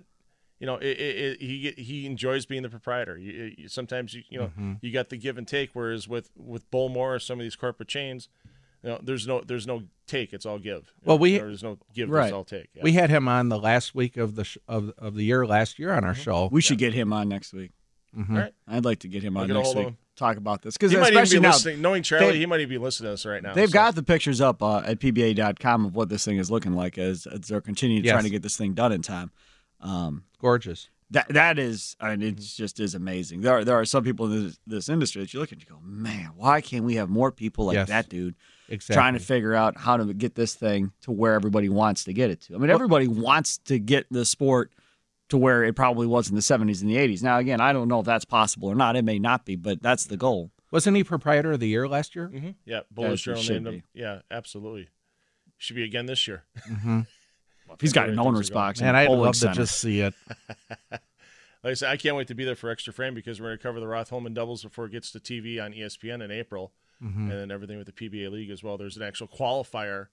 you 0.58 0.66
know 0.66 0.74
it, 0.76 0.98
it, 1.00 1.16
it, 1.16 1.40
he 1.40 1.70
he 1.82 2.06
enjoys 2.06 2.46
being 2.46 2.62
the 2.62 2.68
proprietor. 2.68 3.16
You, 3.16 3.54
you, 3.56 3.68
sometimes 3.68 4.12
you 4.14 4.22
you 4.28 4.38
know 4.38 4.46
Mm-hmm. 4.48 4.72
you 4.82 4.92
got 4.92 5.08
the 5.08 5.16
give 5.16 5.38
and 5.38 5.48
take. 5.48 5.70
Whereas 5.72 6.06
with 6.08 6.30
with 6.36 6.70
Bowlmor 6.70 6.96
or 7.16 7.18
some 7.18 7.38
of 7.38 7.44
these 7.44 7.56
corporate 7.56 7.88
chains, 7.88 8.28
you 8.82 8.90
know, 8.90 9.00
there's 9.02 9.26
no 9.26 9.42
there's 9.46 9.66
no 9.66 9.82
take. 10.06 10.32
It's 10.32 10.46
all 10.46 10.58
give. 10.58 10.92
Well, 11.04 11.18
we- 11.18 11.38
there's 11.38 11.62
no 11.62 11.78
give. 11.94 12.08
Right. 12.10 12.22
There's 12.25 12.32
all 12.32 12.44
take. 12.44 12.68
Yeah. 12.75 12.82
We 12.82 12.92
had 12.92 13.10
him 13.10 13.28
on 13.28 13.49
the 13.49 13.58
last 13.58 13.94
week 13.94 14.16
of 14.16 14.34
the 14.37 14.44
sh- 14.44 14.58
of, 14.68 14.92
of 14.99 15.14
the 15.14 15.25
year 15.25 15.46
last 15.46 15.78
year 15.78 15.92
on 15.92 16.04
our 16.04 16.14
show. 16.14 16.49
we 16.50 16.60
should 16.60 16.78
get 16.78 16.94
him 16.94 17.12
on 17.12 17.28
next 17.28 17.52
week. 17.52 17.72
all 18.16 18.25
right. 18.28 18.52
I'd 18.66 18.84
like 18.84 19.00
to 19.00 19.08
get 19.08 19.22
him 19.22 19.37
I'll 19.37 19.42
on 19.42 19.49
get 19.49 19.54
a 19.56 19.58
next 19.58 19.66
hold 19.68 19.76
of 19.76 19.84
week. 19.84 19.88
him. 19.92 19.99
talk 20.16 20.37
about 20.37 20.62
this 20.62 20.76
because 20.76 20.90
He 20.92 20.96
might 20.99 21.12
even 21.12 21.22
especially 21.22 21.38
be 21.38 21.42
now 21.42 21.52
listening. 21.52 21.80
Knowing 21.82 22.02
Charlie, 22.02 22.32
they- 22.32 22.38
he 22.38 22.46
might 22.46 22.60
even 22.60 22.68
be 22.70 22.78
listening 22.78 23.08
to 23.10 23.12
us 23.14 23.25
right 23.26 23.42
now. 23.42 23.54
they've 23.54 23.68
so. 23.68 23.72
got 23.75 23.94
the 23.94 24.02
pictures 24.02 24.40
up 24.40 24.62
uh, 24.62 24.78
at 24.78 24.99
pba.com 24.99 25.84
of 25.87 25.94
what 25.94 26.08
this 26.08 26.25
thing 26.25 26.38
is 26.38 26.50
looking 26.50 26.72
like 26.75 26.99
as, 26.99 27.26
as 27.26 27.40
they're 27.42 27.60
continuing 27.60 28.02
Yes. 28.04 28.12
trying 28.12 28.25
to 28.25 28.30
get 28.30 28.42
this 28.42 28.56
thing 28.56 28.72
done 28.75 28.90
in 28.92 29.02
time. 29.02 29.30
Um, 29.80 30.25
Gorgeous. 30.40 30.88
that 31.10 31.28
that 31.30 31.58
is, 31.58 31.96
I 32.00 32.16
mean, 32.16 32.28
it 32.28 32.37
just 32.38 32.80
is 32.80 32.94
amazing. 32.94 33.40
There 33.42 33.52
are 33.58 33.64
there 33.64 33.76
are 33.78 33.84
some 33.84 34.04
people 34.04 34.26
in 34.32 34.44
this, 34.46 34.58
this 34.66 34.88
industry 34.88 35.22
that 35.22 35.32
you 35.32 35.40
look 35.40 35.49
at 35.50 35.52
and 35.58 35.62
you 35.62 35.68
go, 35.68 35.80
man, 35.82 36.32
why 36.37 36.60
can't 36.60 36.84
we 36.84 36.96
have 36.96 37.08
more 37.08 37.30
people 37.32 37.64
like 37.66 37.75
Yes. 37.76 37.88
that 37.88 38.08
dude 38.08 38.34
Exactly. 38.70 38.94
trying 38.94 39.14
to 39.14 39.20
figure 39.20 39.52
out 39.54 39.76
how 39.76 39.96
to 39.96 40.14
get 40.14 40.34
this 40.36 40.54
thing 40.54 40.92
to 41.02 41.10
where 41.12 41.34
everybody 41.34 41.68
wants 41.68 42.04
to 42.04 42.12
get 42.12 42.30
it 42.30 42.40
to? 42.42 42.54
I 42.54 42.58
mean, 42.58 42.70
everybody 42.70 43.08
wants 43.08 43.58
to 43.66 43.78
get 43.78 44.06
the 44.10 44.24
sport 44.24 44.70
to 45.28 45.36
where 45.36 45.62
it 45.64 45.74
probably 45.76 46.06
was 46.06 46.28
in 46.30 46.34
the 46.36 46.40
70s 46.40 46.80
and 46.80 46.88
the 46.90 46.96
80s. 46.96 47.22
Now, 47.22 47.38
again, 47.38 47.60
I 47.60 47.72
don't 47.72 47.88
know 47.88 48.00
if 48.00 48.06
that's 48.06 48.24
possible 48.24 48.68
or 48.68 48.74
not. 48.74 48.96
It 48.96 49.04
may 49.04 49.18
not 49.18 49.44
be, 49.44 49.56
but 49.56 49.82
that's 49.82 50.04
the 50.06 50.16
goal. 50.16 50.50
Wasn't 50.70 50.96
he 50.96 51.02
proprietor 51.04 51.52
of 51.52 51.60
the 51.60 51.68
year 51.68 51.88
last 51.88 52.14
year? 52.14 52.28
Mhm. 52.32 52.54
Yeah, 52.64 52.78
As 52.78 52.84
Bowler's 52.90 53.20
he 53.24 53.32
Journal 53.34 53.42
named 53.42 53.66
him. 53.66 53.82
Yeah, 53.92 54.20
absolutely. 54.30 54.88
Should 55.58 55.76
be 55.76 55.82
again 55.84 56.06
this 56.06 56.26
year. 56.28 56.44
Mm-hmm. 56.68 57.00
If 57.72 57.80
he's 57.80 57.92
got 57.92 58.08
an 58.08 58.18
owner's 58.18 58.50
box, 58.50 58.80
Man, 58.80 58.88
and 58.88 58.96
a 58.96 59.00
I'd 59.02 59.16
love 59.16 59.36
center. 59.36 59.54
to 59.54 59.60
just 59.60 59.78
see 59.80 60.00
it. 60.00 60.12
Like 61.62 61.72
I 61.72 61.74
said, 61.74 61.90
I 61.90 61.96
can't 61.98 62.16
wait 62.16 62.26
to 62.28 62.34
be 62.34 62.44
there 62.44 62.56
for 62.56 62.70
Extra 62.70 62.90
Frame 62.92 63.12
because 63.14 63.38
we're 63.38 63.48
going 63.48 63.58
to 63.58 63.62
cover 63.62 63.80
the 63.80 63.86
Roth 63.86 64.08
Holman 64.08 64.32
doubles 64.32 64.62
before 64.62 64.86
it 64.86 64.92
gets 64.92 65.12
to 65.12 65.20
TV 65.20 65.62
on 65.62 65.72
ESPN 65.72 66.24
in 66.24 66.30
April, 66.30 66.72
Mm-hmm. 67.02 67.30
and 67.30 67.40
then 67.40 67.50
everything 67.50 67.78
with 67.78 67.87
the 67.87 67.92
PBA 67.92 68.30
League 68.30 68.50
as 68.50 68.62
well. 68.62 68.76
There's 68.76 68.97
an 68.97 69.02
actual 69.02 69.26
qualifier 69.26 70.09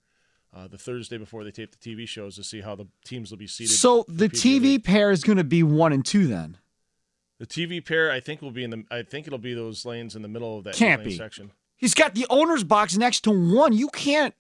uh, 0.56 0.68
the 0.68 0.78
Thursday 0.78 1.18
before 1.18 1.44
they 1.44 1.52
tape 1.52 1.76
the 1.78 1.78
TV 1.78 2.08
shows 2.08 2.36
to 2.38 2.44
see 2.44 2.62
how 2.62 2.76
the 2.76 2.88
teams 3.04 3.30
will 3.30 3.38
be 3.38 3.48
seated. 3.48 3.74
So 3.74 4.06
the 4.08 4.30
TV 4.30 4.62
League. 4.62 4.84
pair 4.86 5.12
is 5.12 5.24
going 5.24 5.38
to 5.38 5.44
be 5.44 5.64
one 5.64 5.92
and 5.92 6.06
two 6.06 6.28
then. 6.28 6.58
the 7.40 7.46
TV 7.46 7.86
pair, 7.86 8.10
I 8.10 8.20
think 8.22 8.42
will 8.42 8.52
be 8.52 8.64
in 8.64 8.70
the. 8.70 8.84
I 8.90 9.02
think 9.04 9.28
it'll 9.28 9.38
be 9.40 9.54
those 9.54 9.86
lanes 9.86 10.16
in 10.16 10.22
the 10.22 10.30
middle 10.30 10.58
of 10.58 10.64
that 10.64 10.76
Can't 10.76 11.04
be. 11.04 11.16
section. 11.16 11.52
He's 11.76 11.94
got 11.94 12.16
the 12.16 12.26
owner's 12.30 12.64
box 12.64 12.96
next 12.96 13.22
to 13.26 13.32
one. 13.32 13.74
You 13.74 13.90
can't 13.90 14.34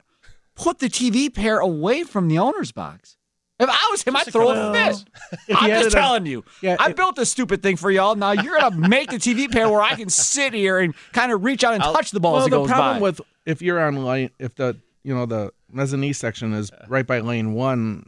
put 0.56 0.80
the 0.80 0.88
TV 0.88 1.32
pair 1.32 1.60
away 1.60 2.04
from 2.04 2.30
the 2.30 2.40
owner's 2.40 2.72
box. 2.72 3.17
If 3.60 3.70
I 3.70 3.88
was 3.92 4.04
him, 4.04 4.16
I'd 4.16 4.28
throw 4.28 4.50
a 4.52 4.74
fist. 4.74 5.10
I'm 5.32 5.38
just 5.48 5.62
added 5.72 5.88
a- 5.88 5.90
telling 5.92 6.26
you. 6.28 6.44
Yeah, 6.62 6.76
I 6.80 6.92
if- 6.92 6.96
built 6.96 7.16
this 7.16 7.32
stupid 7.32 7.64
thing 7.64 7.76
for 7.76 7.90
y'all. 7.90 8.16
Now 8.16 8.32
you're 8.34 8.60
gonna 8.60 8.88
make 8.88 9.10
the 9.10 9.18
TV 9.18 9.52
pair 9.52 9.68
where 9.70 9.82
I 9.82 9.96
can 9.96 10.10
sit 10.10 10.54
here 10.54 10.78
and 10.80 10.94
kind 11.14 11.32
of 11.32 11.44
reach 11.44 11.64
out 11.64 11.74
and 11.74 11.82
I'll- 11.84 11.94
touch 11.94 12.12
the 12.12 12.20
ball 12.20 12.34
well, 12.34 12.42
as 12.42 12.48
it 12.48 12.52
the 12.52 12.58
goes 12.58 12.68
problem 12.70 12.98
by. 12.98 13.02
with 13.02 13.22
if 13.46 13.62
you're 13.62 13.80
on 13.80 14.04
lane, 14.06 14.30
if 14.40 14.54
the 14.56 14.78
you 15.04 15.14
know 15.16 15.26
the 15.26 15.52
mezzanine 15.72 16.14
section 16.14 16.54
is 16.54 16.70
right 16.88 17.08
by 17.08 17.20
lane 17.20 17.54
one, 17.54 18.06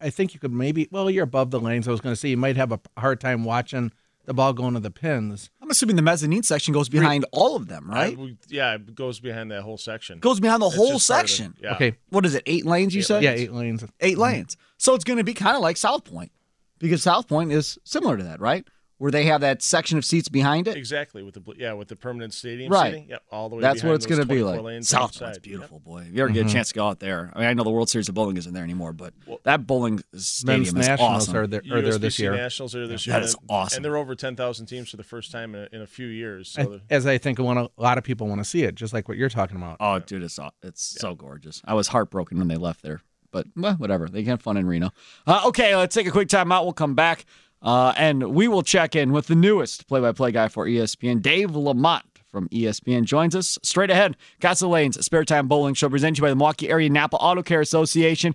I 0.00 0.10
think 0.10 0.34
you 0.34 0.40
could 0.40 0.52
maybe. 0.52 0.88
Well, 0.92 1.10
you're 1.10 1.24
above 1.24 1.50
the 1.50 1.60
lanes. 1.60 1.88
I 1.88 1.90
was 1.90 2.00
going 2.00 2.12
to 2.12 2.16
say 2.16 2.28
you 2.28 2.36
might 2.36 2.56
have 2.56 2.70
a 2.72 2.80
hard 2.96 3.20
time 3.20 3.44
watching 3.44 3.90
the 4.26 4.34
ball 4.34 4.52
going 4.52 4.74
to 4.74 4.80
the 4.80 4.90
pins. 4.90 5.50
I'm 5.62 5.70
assuming 5.70 5.96
the 5.96 6.02
mezzanine 6.02 6.42
section 6.42 6.72
goes 6.74 6.88
behind 6.88 7.24
all 7.32 7.56
of 7.56 7.68
them, 7.68 7.88
right? 7.90 8.16
would- 8.16 8.38
yeah, 8.48 8.74
it 8.74 8.94
goes 8.94 9.18
behind 9.20 9.50
that 9.50 9.62
whole 9.62 9.78
section. 9.78 10.18
goes 10.20 10.40
behind 10.40 10.62
the 10.62 10.66
It's 10.66 10.76
whole 10.76 10.92
just 10.92 11.08
part 11.08 11.24
of 11.24 11.30
section. 11.30 11.54
yeah. 11.60 11.74
Okay, 11.74 11.96
What 12.10 12.24
is 12.26 12.34
it? 12.34 12.42
Eight 12.46 12.66
lanes? 12.66 12.94
You 12.94 13.00
Eight 13.00 13.06
said? 13.06 13.22
yeah, 13.22 13.30
eight 13.32 13.52
lanes. 13.52 13.84
8 14.00 14.18
lanes. 14.18 14.56
So 14.78 14.94
it's 14.94 15.04
going 15.04 15.16
to 15.18 15.24
be 15.24 15.34
kind 15.34 15.56
of 15.56 15.62
like 15.62 15.76
South 15.76 16.04
Point 16.04 16.32
because 16.78 17.02
South 17.02 17.28
Point 17.28 17.52
is 17.52 17.78
similar 17.84 18.16
to 18.16 18.22
that, 18.24 18.40
right? 18.40 18.66
Where 19.00 19.10
they 19.10 19.24
have 19.24 19.40
that 19.40 19.62
section 19.62 19.96
of 19.96 20.04
seats 20.04 20.28
behind 20.28 20.68
it. 20.68 20.76
Exactly 20.76 21.22
with 21.22 21.32
the 21.32 21.54
yeah 21.56 21.72
with 21.72 21.88
the 21.88 21.96
permanent 21.96 22.34
stadium 22.34 22.70
Right. 22.70 22.92
seating. 22.92 23.08
Yep, 23.08 23.22
all 23.32 23.48
the 23.48 23.56
way. 23.56 23.62
That's 23.62 23.82
what 23.82 23.94
it's 23.94 24.04
going 24.04 24.20
to 24.20 24.26
be 24.26 24.42
like. 24.42 24.60
lanes 24.60 24.92
on 24.92 25.00
South 25.00 25.12
each 25.14 25.20
Point's 25.20 25.36
side. 25.36 25.42
beautiful, 25.42 25.80
boy. 25.80 26.04
If 26.06 26.14
you 26.14 26.22
ever 26.22 26.30
get 26.30 26.40
Mm-hmm. 26.40 26.48
a 26.48 26.52
chance 26.52 26.68
to 26.68 26.74
go 26.74 26.86
out 26.86 27.00
there, 27.00 27.32
I 27.34 27.38
mean, 27.38 27.48
I 27.48 27.54
know 27.54 27.64
the 27.64 27.70
World 27.70 27.88
Series 27.88 28.10
of 28.10 28.14
Bowling 28.14 28.36
isn't 28.36 28.52
there 28.52 28.62
anymore, 28.62 28.92
but 28.92 29.14
that 29.44 29.66
bowling 29.66 30.02
stadium 30.14 30.58
Men's 30.58 30.68
is 30.68 30.74
nationals 30.74 31.00
awesome. 31.28 31.36
are 31.36 31.46
there, 31.46 31.62
are 31.72 31.80
there 31.80 31.96
this 31.96 32.18
year. 32.18 32.36
Nationals 32.36 32.74
are 32.74 32.86
this 32.86 33.06
Yeah, 33.06 33.14
year. 33.14 33.20
that 33.20 33.26
is 33.26 33.34
and- 33.36 33.44
awesome. 33.48 33.76
And 33.76 33.84
they're 33.86 33.96
over 33.96 34.14
10,000 34.14 34.66
teams 34.66 34.90
for 34.90 34.98
the 34.98 35.02
first 35.02 35.32
time 35.32 35.54
in 35.54 35.62
a, 35.62 35.76
in 35.76 35.80
a 35.80 35.86
few 35.86 36.06
years. 36.06 36.50
So 36.50 36.74
I- 36.90 36.94
as 36.94 37.06
I 37.06 37.16
think 37.16 37.38
a 37.38 37.42
lot 37.42 37.56
a 37.56 37.82
lot 37.82 37.96
of 37.96 38.04
people 38.04 38.26
want 38.28 38.40
to 38.42 38.44
see 38.44 38.64
it, 38.64 38.74
just 38.74 38.92
like 38.92 39.08
what 39.08 39.16
you're 39.16 39.30
talking 39.30 39.56
about. 39.56 39.78
Oh, 39.80 39.98
dude, 39.98 40.22
it's 40.22 40.38
aw- 40.38 40.50
it's 40.62 40.82
so 41.00 41.14
gorgeous. 41.14 41.62
I 41.64 41.72
was 41.72 41.88
heartbroken 41.88 42.36
when 42.38 42.48
they 42.48 42.56
left 42.56 42.82
there, 42.82 43.00
but 43.32 43.46
well, 43.56 43.76
whatever. 43.76 44.10
They 44.10 44.20
can 44.24 44.30
have 44.32 44.42
fun 44.42 44.58
in 44.58 44.66
Reno. 44.66 44.90
Uh, 45.26 45.40
okay, 45.46 45.74
let's 45.74 45.94
take 45.94 46.06
a 46.06 46.10
quick 46.10 46.28
time 46.28 46.52
out. 46.52 46.64
We'll 46.64 46.74
come 46.74 46.94
back, 46.94 47.24
uh, 47.62 47.92
and 47.96 48.34
we 48.34 48.48
will 48.48 48.62
check 48.62 48.96
in 48.96 49.12
with 49.12 49.26
the 49.26 49.34
newest 49.34 49.86
play-by-play 49.86 50.32
guy 50.32 50.48
for 50.48 50.66
ESPN, 50.66 51.20
Dave 51.20 51.54
Lamont 51.54 52.04
from 52.28 52.48
ESPN, 52.48 53.04
joins 53.04 53.34
us 53.34 53.58
straight 53.62 53.90
ahead. 53.90 54.16
Castle 54.40 54.70
Lane's 54.70 55.04
Spare 55.04 55.24
Time 55.24 55.48
Bowling 55.48 55.74
Show, 55.74 55.88
presented 55.88 56.18
you 56.18 56.22
by 56.22 56.30
the 56.30 56.36
Milwaukee 56.36 56.70
Area 56.70 56.88
Napa 56.88 57.16
Auto 57.16 57.42
Care 57.42 57.60
Association. 57.60 58.34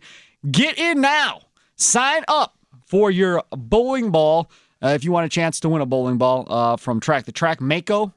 Get 0.52 0.78
in 0.78 1.02
now. 1.02 1.42
Sign 1.76 2.24
up 2.28 2.58
for 2.86 3.10
your 3.10 3.44
bowling 3.52 4.12
ball. 4.12 4.50
Uh, 4.84 4.90
if 4.90 5.04
you 5.04 5.12
want 5.12 5.26
a 5.26 5.30
chance 5.30 5.60
to 5.62 5.70
win 5.70 5.82
a 5.82 5.86
bowling 5.86 6.18
ball 6.18 6.46
uh, 6.48 6.76
from 6.76 7.00
Track 7.00 7.26
the 7.26 7.32
Track 7.32 7.62
Mako, 7.62 8.14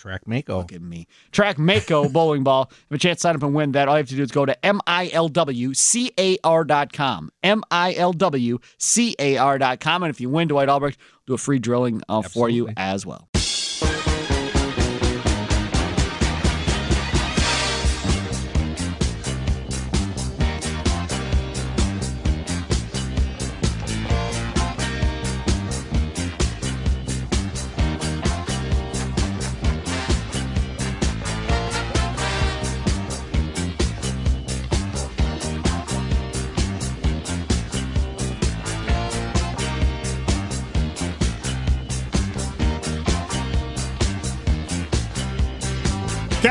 Track 0.00 0.26
Mako. 0.26 0.62
Give 0.62 0.80
me 0.80 1.06
track 1.30 1.58
Mako 1.58 2.08
bowling 2.08 2.42
ball. 2.42 2.70
Have 2.90 2.96
a 2.96 2.98
chance 2.98 3.18
to 3.18 3.20
sign 3.20 3.36
up 3.36 3.42
and 3.42 3.54
win 3.54 3.72
that. 3.72 3.86
All 3.86 3.96
you 3.96 3.98
have 3.98 4.08
to 4.08 4.16
do 4.16 4.22
is 4.22 4.30
go 4.30 4.46
to 4.46 4.56
milwcar.com. 4.62 7.30
milwcar.com. 7.44 10.02
And 10.02 10.10
if 10.10 10.20
you 10.20 10.30
win, 10.30 10.48
Dwight 10.48 10.68
Albrecht 10.68 10.98
will 10.98 11.22
do 11.26 11.34
a 11.34 11.38
free 11.38 11.58
drilling 11.58 12.02
uh, 12.08 12.22
for 12.22 12.48
you 12.48 12.68
as 12.76 13.04
well. 13.04 13.28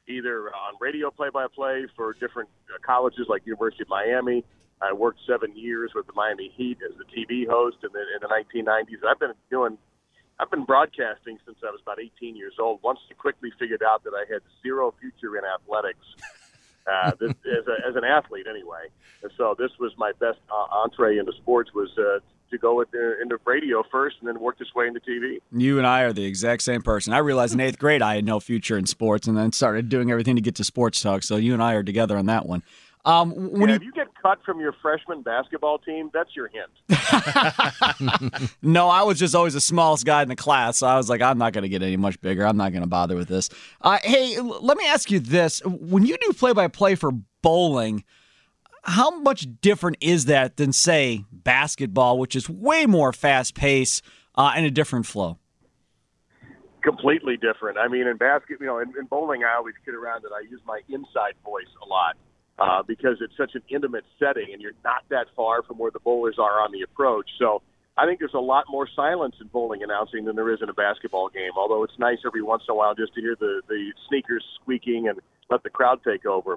either 0.08 0.48
on 0.48 0.74
radio 0.80 1.10
play-by-play 1.10 1.88
for 1.94 2.14
different 2.14 2.48
uh, 2.72 2.78
colleges 2.84 3.26
like 3.28 3.42
University 3.44 3.82
of 3.82 3.90
Miami. 3.90 4.44
I 4.80 4.94
worked 4.94 5.20
seven 5.26 5.54
years 5.54 5.92
with 5.94 6.06
the 6.06 6.14
Miami 6.14 6.50
Heat 6.56 6.78
as 6.82 6.96
the 6.96 7.04
TV 7.04 7.46
host 7.46 7.76
in 7.82 7.90
the, 7.92 8.00
in 8.00 8.20
the 8.22 8.28
1990s. 8.28 9.06
I've 9.06 9.20
been 9.20 9.34
doing, 9.50 9.76
I've 10.38 10.50
been 10.50 10.64
broadcasting 10.64 11.38
since 11.44 11.58
I 11.62 11.70
was 11.70 11.80
about 11.82 12.00
18 12.00 12.34
years 12.34 12.54
old. 12.58 12.80
Once 12.82 13.00
I 13.10 13.14
quickly 13.14 13.52
figured 13.58 13.82
out 13.82 14.02
that 14.04 14.14
I 14.14 14.24
had 14.32 14.40
zero 14.62 14.94
future 14.98 15.36
in 15.36 15.44
athletics. 15.44 16.06
Uh, 16.90 17.10
this, 17.20 17.32
as, 17.44 17.66
a, 17.68 17.86
as 17.86 17.96
an 17.96 18.04
athlete, 18.04 18.46
anyway, 18.48 18.88
and 19.22 19.30
so 19.36 19.54
this 19.58 19.72
was 19.78 19.92
my 19.98 20.12
best 20.18 20.38
uh, 20.50 20.74
entree 20.74 21.18
into 21.18 21.32
sports 21.32 21.74
was 21.74 21.90
uh, 21.98 22.20
to 22.50 22.58
go 22.58 22.76
with, 22.76 22.88
uh, 22.94 23.20
into 23.22 23.38
radio 23.44 23.82
first, 23.90 24.16
and 24.20 24.28
then 24.28 24.40
work 24.40 24.58
this 24.58 24.68
way 24.74 24.86
into 24.86 25.00
TV. 25.00 25.38
You 25.52 25.78
and 25.78 25.86
I 25.86 26.02
are 26.02 26.12
the 26.12 26.24
exact 26.24 26.62
same 26.62 26.82
person. 26.82 27.12
I 27.12 27.18
realized 27.18 27.54
in 27.54 27.60
eighth 27.60 27.78
grade 27.78 28.02
I 28.02 28.16
had 28.16 28.24
no 28.24 28.40
future 28.40 28.76
in 28.76 28.86
sports, 28.86 29.26
and 29.26 29.36
then 29.36 29.52
started 29.52 29.88
doing 29.88 30.10
everything 30.10 30.36
to 30.36 30.42
get 30.42 30.54
to 30.56 30.64
sports 30.64 31.00
talk. 31.00 31.22
So 31.22 31.36
you 31.36 31.54
and 31.54 31.62
I 31.62 31.74
are 31.74 31.82
together 31.82 32.16
on 32.16 32.26
that 32.26 32.46
one. 32.46 32.62
Um, 33.02 33.30
when 33.30 33.62
Yeah, 33.62 33.68
you, 33.68 33.74
if 33.76 33.82
you 33.82 33.92
get 33.92 34.08
cut 34.20 34.40
from 34.44 34.60
your 34.60 34.74
freshman 34.82 35.22
basketball 35.22 35.78
team, 35.78 36.10
that's 36.12 36.36
your 36.36 36.48
hint. 36.48 36.70
no, 38.62 38.88
I 38.88 39.02
was 39.02 39.18
just 39.18 39.34
always 39.34 39.54
the 39.54 39.60
smallest 39.60 40.04
guy 40.04 40.22
in 40.22 40.28
the 40.28 40.36
class, 40.36 40.78
so 40.78 40.86
I 40.86 40.96
was 40.96 41.08
like, 41.08 41.22
I'm 41.22 41.38
not 41.38 41.52
going 41.54 41.62
to 41.62 41.68
get 41.68 41.82
any 41.82 41.96
much 41.96 42.20
bigger. 42.20 42.46
I'm 42.46 42.58
not 42.58 42.72
going 42.72 42.82
to 42.82 42.88
bother 42.88 43.16
with 43.16 43.28
this. 43.28 43.48
Uh, 43.80 43.98
hey, 44.02 44.38
let 44.38 44.76
me 44.76 44.86
ask 44.86 45.10
you 45.10 45.18
this: 45.18 45.62
When 45.64 46.04
you 46.04 46.16
do 46.20 46.32
play-by-play 46.34 46.96
for 46.96 47.10
bowling, 47.42 48.04
how 48.84 49.20
much 49.20 49.46
different 49.60 49.96
is 50.00 50.26
that 50.26 50.56
than 50.56 50.72
say 50.72 51.24
basketball, 51.32 52.18
which 52.18 52.34
is 52.34 52.48
way 52.48 52.86
more 52.86 53.12
fast-paced 53.12 54.02
uh, 54.34 54.52
and 54.56 54.66
a 54.66 54.70
different 54.70 55.06
flow? 55.06 55.38
completely 56.82 57.36
different. 57.36 57.78
I 57.78 57.88
mean, 57.88 58.06
in 58.06 58.16
basket, 58.16 58.58
you 58.60 58.66
know, 58.66 58.78
in, 58.78 58.92
in 58.98 59.06
bowling, 59.06 59.44
I 59.44 59.56
always 59.56 59.74
kid 59.84 59.94
around 59.94 60.22
that 60.22 60.32
I 60.32 60.40
use 60.50 60.60
my 60.66 60.80
inside 60.88 61.34
voice 61.44 61.68
a 61.82 61.86
lot 61.86 62.16
uh, 62.58 62.82
because 62.82 63.18
it's 63.20 63.36
such 63.36 63.54
an 63.54 63.62
intimate 63.68 64.04
setting, 64.18 64.48
and 64.52 64.60
you're 64.60 64.72
not 64.84 65.04
that 65.10 65.26
far 65.36 65.62
from 65.62 65.78
where 65.78 65.90
the 65.90 66.00
bowlers 66.00 66.36
are 66.38 66.60
on 66.60 66.72
the 66.72 66.82
approach. 66.82 67.28
So 67.38 67.62
I 67.96 68.06
think 68.06 68.18
there's 68.18 68.34
a 68.34 68.38
lot 68.38 68.64
more 68.68 68.88
silence 68.94 69.36
in 69.40 69.48
bowling 69.48 69.82
announcing 69.82 70.24
than 70.24 70.36
there 70.36 70.52
is 70.52 70.60
in 70.62 70.68
a 70.68 70.74
basketball 70.74 71.28
game. 71.28 71.52
Although 71.56 71.84
it's 71.84 71.98
nice 71.98 72.18
every 72.24 72.42
once 72.42 72.62
in 72.68 72.72
a 72.72 72.76
while 72.76 72.94
just 72.94 73.14
to 73.14 73.20
hear 73.20 73.36
the 73.38 73.62
the 73.68 73.92
sneakers 74.08 74.44
squeaking 74.60 75.08
and 75.08 75.20
let 75.50 75.62
the 75.62 75.70
crowd 75.70 76.00
take 76.04 76.26
over. 76.26 76.56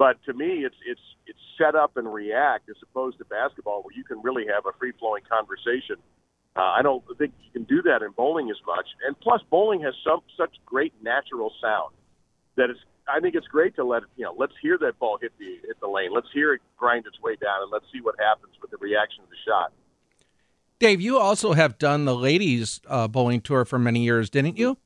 But 0.00 0.16
to 0.24 0.32
me, 0.32 0.64
it's 0.64 0.80
it's 0.86 1.06
it's 1.26 1.38
set 1.58 1.74
up 1.74 1.98
and 1.98 2.10
react 2.10 2.70
as 2.70 2.76
opposed 2.82 3.18
to 3.18 3.26
basketball, 3.26 3.82
where 3.82 3.94
you 3.94 4.02
can 4.02 4.22
really 4.22 4.46
have 4.46 4.64
a 4.64 4.72
free 4.78 4.92
flowing 4.98 5.22
conversation. 5.28 5.96
Uh, 6.56 6.62
I 6.62 6.80
don't 6.80 7.04
think 7.18 7.34
you 7.44 7.50
can 7.52 7.64
do 7.64 7.82
that 7.82 8.00
in 8.00 8.12
bowling 8.16 8.48
as 8.48 8.56
much. 8.66 8.86
And 9.06 9.14
plus, 9.20 9.42
bowling 9.50 9.82
has 9.82 9.92
some 10.02 10.20
such 10.38 10.56
great 10.64 10.94
natural 11.02 11.52
sound 11.60 11.92
that 12.56 12.70
it's. 12.70 12.80
I 13.06 13.20
think 13.20 13.34
it's 13.34 13.46
great 13.48 13.76
to 13.76 13.84
let 13.84 14.04
you 14.16 14.24
know. 14.24 14.34
Let's 14.34 14.54
hear 14.62 14.78
that 14.78 14.98
ball 14.98 15.18
hit 15.20 15.32
the 15.38 15.58
hit 15.66 15.78
the 15.80 15.88
lane. 15.88 16.14
Let's 16.14 16.32
hear 16.32 16.54
it 16.54 16.62
grind 16.78 17.04
its 17.06 17.20
way 17.20 17.36
down, 17.36 17.60
and 17.60 17.70
let's 17.70 17.84
see 17.92 18.00
what 18.00 18.14
happens 18.18 18.54
with 18.62 18.70
the 18.70 18.78
reaction 18.78 19.22
of 19.22 19.28
the 19.28 19.36
shot. 19.46 19.70
Dave, 20.78 21.02
you 21.02 21.18
also 21.18 21.52
have 21.52 21.76
done 21.76 22.06
the 22.06 22.16
ladies 22.16 22.80
uh, 22.88 23.06
bowling 23.06 23.42
tour 23.42 23.66
for 23.66 23.78
many 23.78 24.02
years, 24.02 24.30
didn't 24.30 24.56
you? 24.56 24.78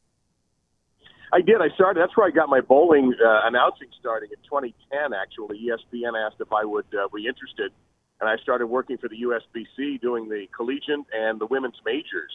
I 1.34 1.40
did. 1.40 1.56
I 1.60 1.68
started. 1.74 2.00
That's 2.00 2.16
where 2.16 2.28
I 2.28 2.30
got 2.30 2.48
my 2.48 2.60
bowling 2.60 3.12
uh, 3.18 3.40
announcing 3.42 3.88
starting 3.98 4.30
in 4.30 4.38
2010. 4.44 5.12
Actually, 5.12 5.58
ESPN 5.66 6.14
asked 6.14 6.36
if 6.38 6.52
I 6.52 6.64
would 6.64 6.86
uh, 6.94 7.08
be 7.12 7.26
interested, 7.26 7.72
and 8.20 8.30
I 8.30 8.36
started 8.36 8.68
working 8.68 8.98
for 8.98 9.08
the 9.08 9.16
USBC 9.26 10.00
doing 10.00 10.28
the 10.28 10.46
collegiate 10.56 11.04
and 11.12 11.40
the 11.40 11.46
women's 11.46 11.74
majors. 11.84 12.30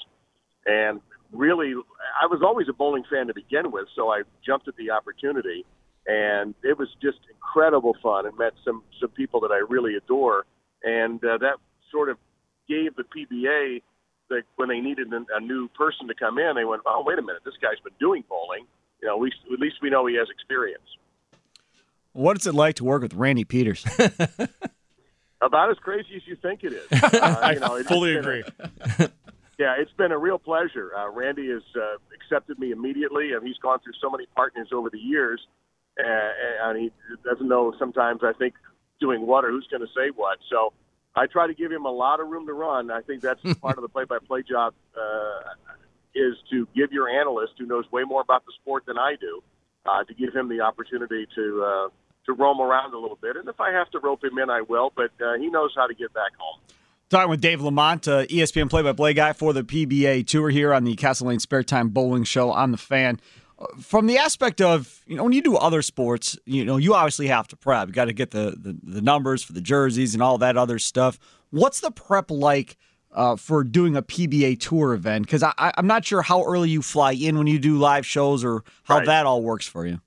And 0.66 1.00
really, 1.32 1.76
I 2.22 2.26
was 2.26 2.42
always 2.44 2.68
a 2.68 2.74
bowling 2.74 3.06
fan 3.10 3.28
to 3.28 3.34
begin 3.34 3.72
with, 3.72 3.88
so 3.96 4.10
I 4.10 4.24
jumped 4.46 4.68
at 4.68 4.76
the 4.76 4.92
opportunity, 4.92 5.66
and 6.06 6.54
it 6.62 6.78
was 6.78 6.90
just 7.02 7.20
incredible 7.34 7.96
fun, 8.04 8.26
and 8.26 8.38
met 8.38 8.52
some 8.66 8.84
some 9.00 9.12
people 9.12 9.40
that 9.40 9.52
I 9.52 9.64
really 9.70 9.96
adore, 9.96 10.44
and 10.84 11.24
uh, 11.24 11.38
that 11.38 11.56
sort 11.90 12.10
of 12.10 12.18
gave 12.68 12.98
the 12.98 13.04
PBA. 13.04 13.82
That 14.30 14.44
when 14.58 14.68
they 14.70 14.80
needed 14.80 15.08
a 15.12 15.40
new 15.40 15.70
person 15.70 16.08
to 16.10 16.14
come 16.14 16.38
in, 16.38 16.56
they 16.56 16.66
went, 16.66 16.82
"Oh, 16.86 17.02
wait 17.08 17.18
a 17.18 17.22
minute, 17.22 17.44
this 17.46 17.56
guy's 17.62 17.80
been 17.82 17.96
doing 17.98 18.26
bowling. 18.28 18.68
You 19.02 19.08
know, 19.08 19.16
at 19.16 19.22
least 19.22 19.38
at 19.52 19.60
least 19.60 19.76
we 19.82 19.90
know 19.90 20.06
he 20.06 20.16
has 20.16 20.28
experience." 20.30 20.84
What's 22.14 22.46
it 22.46 22.54
like 22.56 22.76
to 22.76 22.84
work 22.84 23.02
with 23.04 23.14
Randy 23.14 23.46
Pedersen? 23.46 23.92
About 25.42 25.70
as 25.72 25.78
crazy 25.78 26.16
as 26.18 26.22
you 26.28 26.36
think 26.36 26.64
it 26.64 26.74
is. 26.74 26.86
Uh, 26.92 27.52
you 27.54 27.60
know, 27.60 27.78
I 27.78 27.84
fully 27.84 28.16
been 28.16 28.26
a- 28.26 28.30
agree. 28.30 29.08
Yeah, 29.60 29.76
it's 29.78 29.92
been 29.98 30.14
a 30.14 30.18
real 30.18 30.40
pleasure. 30.40 30.92
Uh, 30.96 31.10
Randy 31.12 31.50
has 31.50 31.64
uh, 31.76 31.98
accepted 32.16 32.58
me 32.60 32.72
immediately, 32.72 33.34
and 33.34 33.46
he's 33.46 33.58
gone 33.58 33.80
through 33.84 33.92
so 34.02 34.10
many 34.10 34.26
partners 34.34 34.70
over 34.74 34.90
the 34.90 34.98
years, 34.98 35.46
uh, 36.00 36.64
and 36.64 36.80
he 36.80 36.92
doesn't 37.26 37.46
know 37.48 37.74
sometimes. 37.78 38.22
I 38.24 38.32
think 38.32 38.54
doing 39.02 39.28
what 39.28 39.44
or 39.44 39.50
who's 39.50 39.68
going 39.70 39.82
to 39.82 39.88
say 39.94 40.12
what. 40.16 40.38
So 40.50 40.72
I 41.14 41.28
try 41.28 41.46
to 41.48 41.54
give 41.54 41.74
him 41.74 41.84
a 41.86 41.92
lot 41.92 42.22
of 42.22 42.30
room 42.30 42.48
to 42.48 42.54
run. 42.54 42.90
I 42.90 43.02
think 43.02 43.22
that's 43.22 43.42
part 43.56 43.78
of 43.78 43.82
the 43.82 43.90
play-by-play 43.90 44.44
job 44.50 44.74
uh, 44.98 45.40
is 46.16 46.36
to 46.52 46.68
give 46.76 46.92
your 46.92 47.10
analyst, 47.10 47.54
who 47.58 47.66
knows 47.66 47.86
way 47.92 48.04
more 48.04 48.22
about 48.22 48.46
the 48.46 48.52
sport 48.62 48.86
than 48.86 48.98
I 48.98 49.16
do, 49.20 49.42
uh, 49.86 50.04
to 50.04 50.14
give 50.14 50.34
him 50.36 50.50
the 50.50 50.62
opportunity 50.62 51.28
to 51.36 51.64
uh, 51.64 51.90
to 52.26 52.34
roam 52.34 52.60
around 52.60 52.94
a 52.94 52.98
little 52.98 53.18
bit. 53.22 53.36
And 53.38 53.48
if 53.48 53.60
I 53.60 53.72
have 53.72 53.90
to 53.92 54.00
rope 54.00 54.24
him 54.24 54.38
in, 54.38 54.50
I 54.50 54.62
will. 54.62 54.92
But 54.96 55.12
uh, 55.24 55.38
he 55.38 55.50
knows 55.50 55.74
how 55.76 55.88
to 55.88 55.94
get 55.94 56.14
back 56.14 56.32
home. 56.38 56.60
Talking 57.10 57.32
with 57.32 57.42
Dave 57.42 57.60
Lamont, 57.60 58.08
uh, 58.08 58.26
ESPN 58.28 58.70
play-by-play 58.70 59.16
guy 59.16 59.34
for 59.34 59.52
the 59.52 59.64
PBA 59.64 60.28
Tour 60.28 60.52
here 60.52 60.72
on 60.72 60.84
the 60.84 60.96
Castle 60.96 61.28
Lane 61.30 61.40
Spare 61.40 61.64
Time 61.64 61.90
Bowling 61.90 62.24
Show 62.24 62.52
on 62.52 62.70
the 62.72 62.78
Fan. 62.78 63.20
Uh, 63.58 63.66
From 63.82 64.06
the 64.06 64.20
aspect 64.20 64.62
of 64.62 65.02
you 65.08 65.16
know 65.16 65.24
when 65.24 65.34
you 65.34 65.42
do 65.42 65.56
other 65.58 65.82
sports, 65.82 66.38
you 66.46 66.64
know 66.64 66.78
you 66.78 66.94
obviously 66.94 67.28
have 67.28 67.48
to 67.48 67.56
prep. 67.56 67.88
You 67.88 67.94
got 67.94 68.06
to 68.06 68.14
get 68.14 68.32
the, 68.32 68.56
the 68.58 68.78
the 68.84 69.02
numbers 69.02 69.44
for 69.44 69.54
the 69.54 69.62
jerseys 69.62 70.14
and 70.14 70.22
all 70.22 70.38
that 70.38 70.56
other 70.56 70.78
stuff. 70.78 71.18
What's 71.50 71.80
the 71.80 71.90
prep 71.90 72.30
like 72.30 72.78
uh, 73.14 73.36
for 73.36 73.64
doing 73.64 73.96
a 73.96 74.02
PBA 74.02 74.60
Tour 74.60 74.94
event? 74.94 75.26
Because 75.26 75.44
I, 75.44 75.54
I- 75.58 75.74
I'm 75.78 75.88
not 75.88 76.06
sure 76.06 76.22
how 76.22 76.44
early 76.44 76.70
you 76.70 76.82
fly 76.82 77.12
in 77.14 77.38
when 77.38 77.48
you 77.48 77.60
do 77.60 77.78
live 77.78 78.06
shows 78.06 78.44
or 78.44 78.64
how 78.84 78.98
Right. 78.98 79.06
that 79.06 79.26
all 79.26 79.42
works 79.42 79.68
for 79.68 79.86
you. 79.86 80.02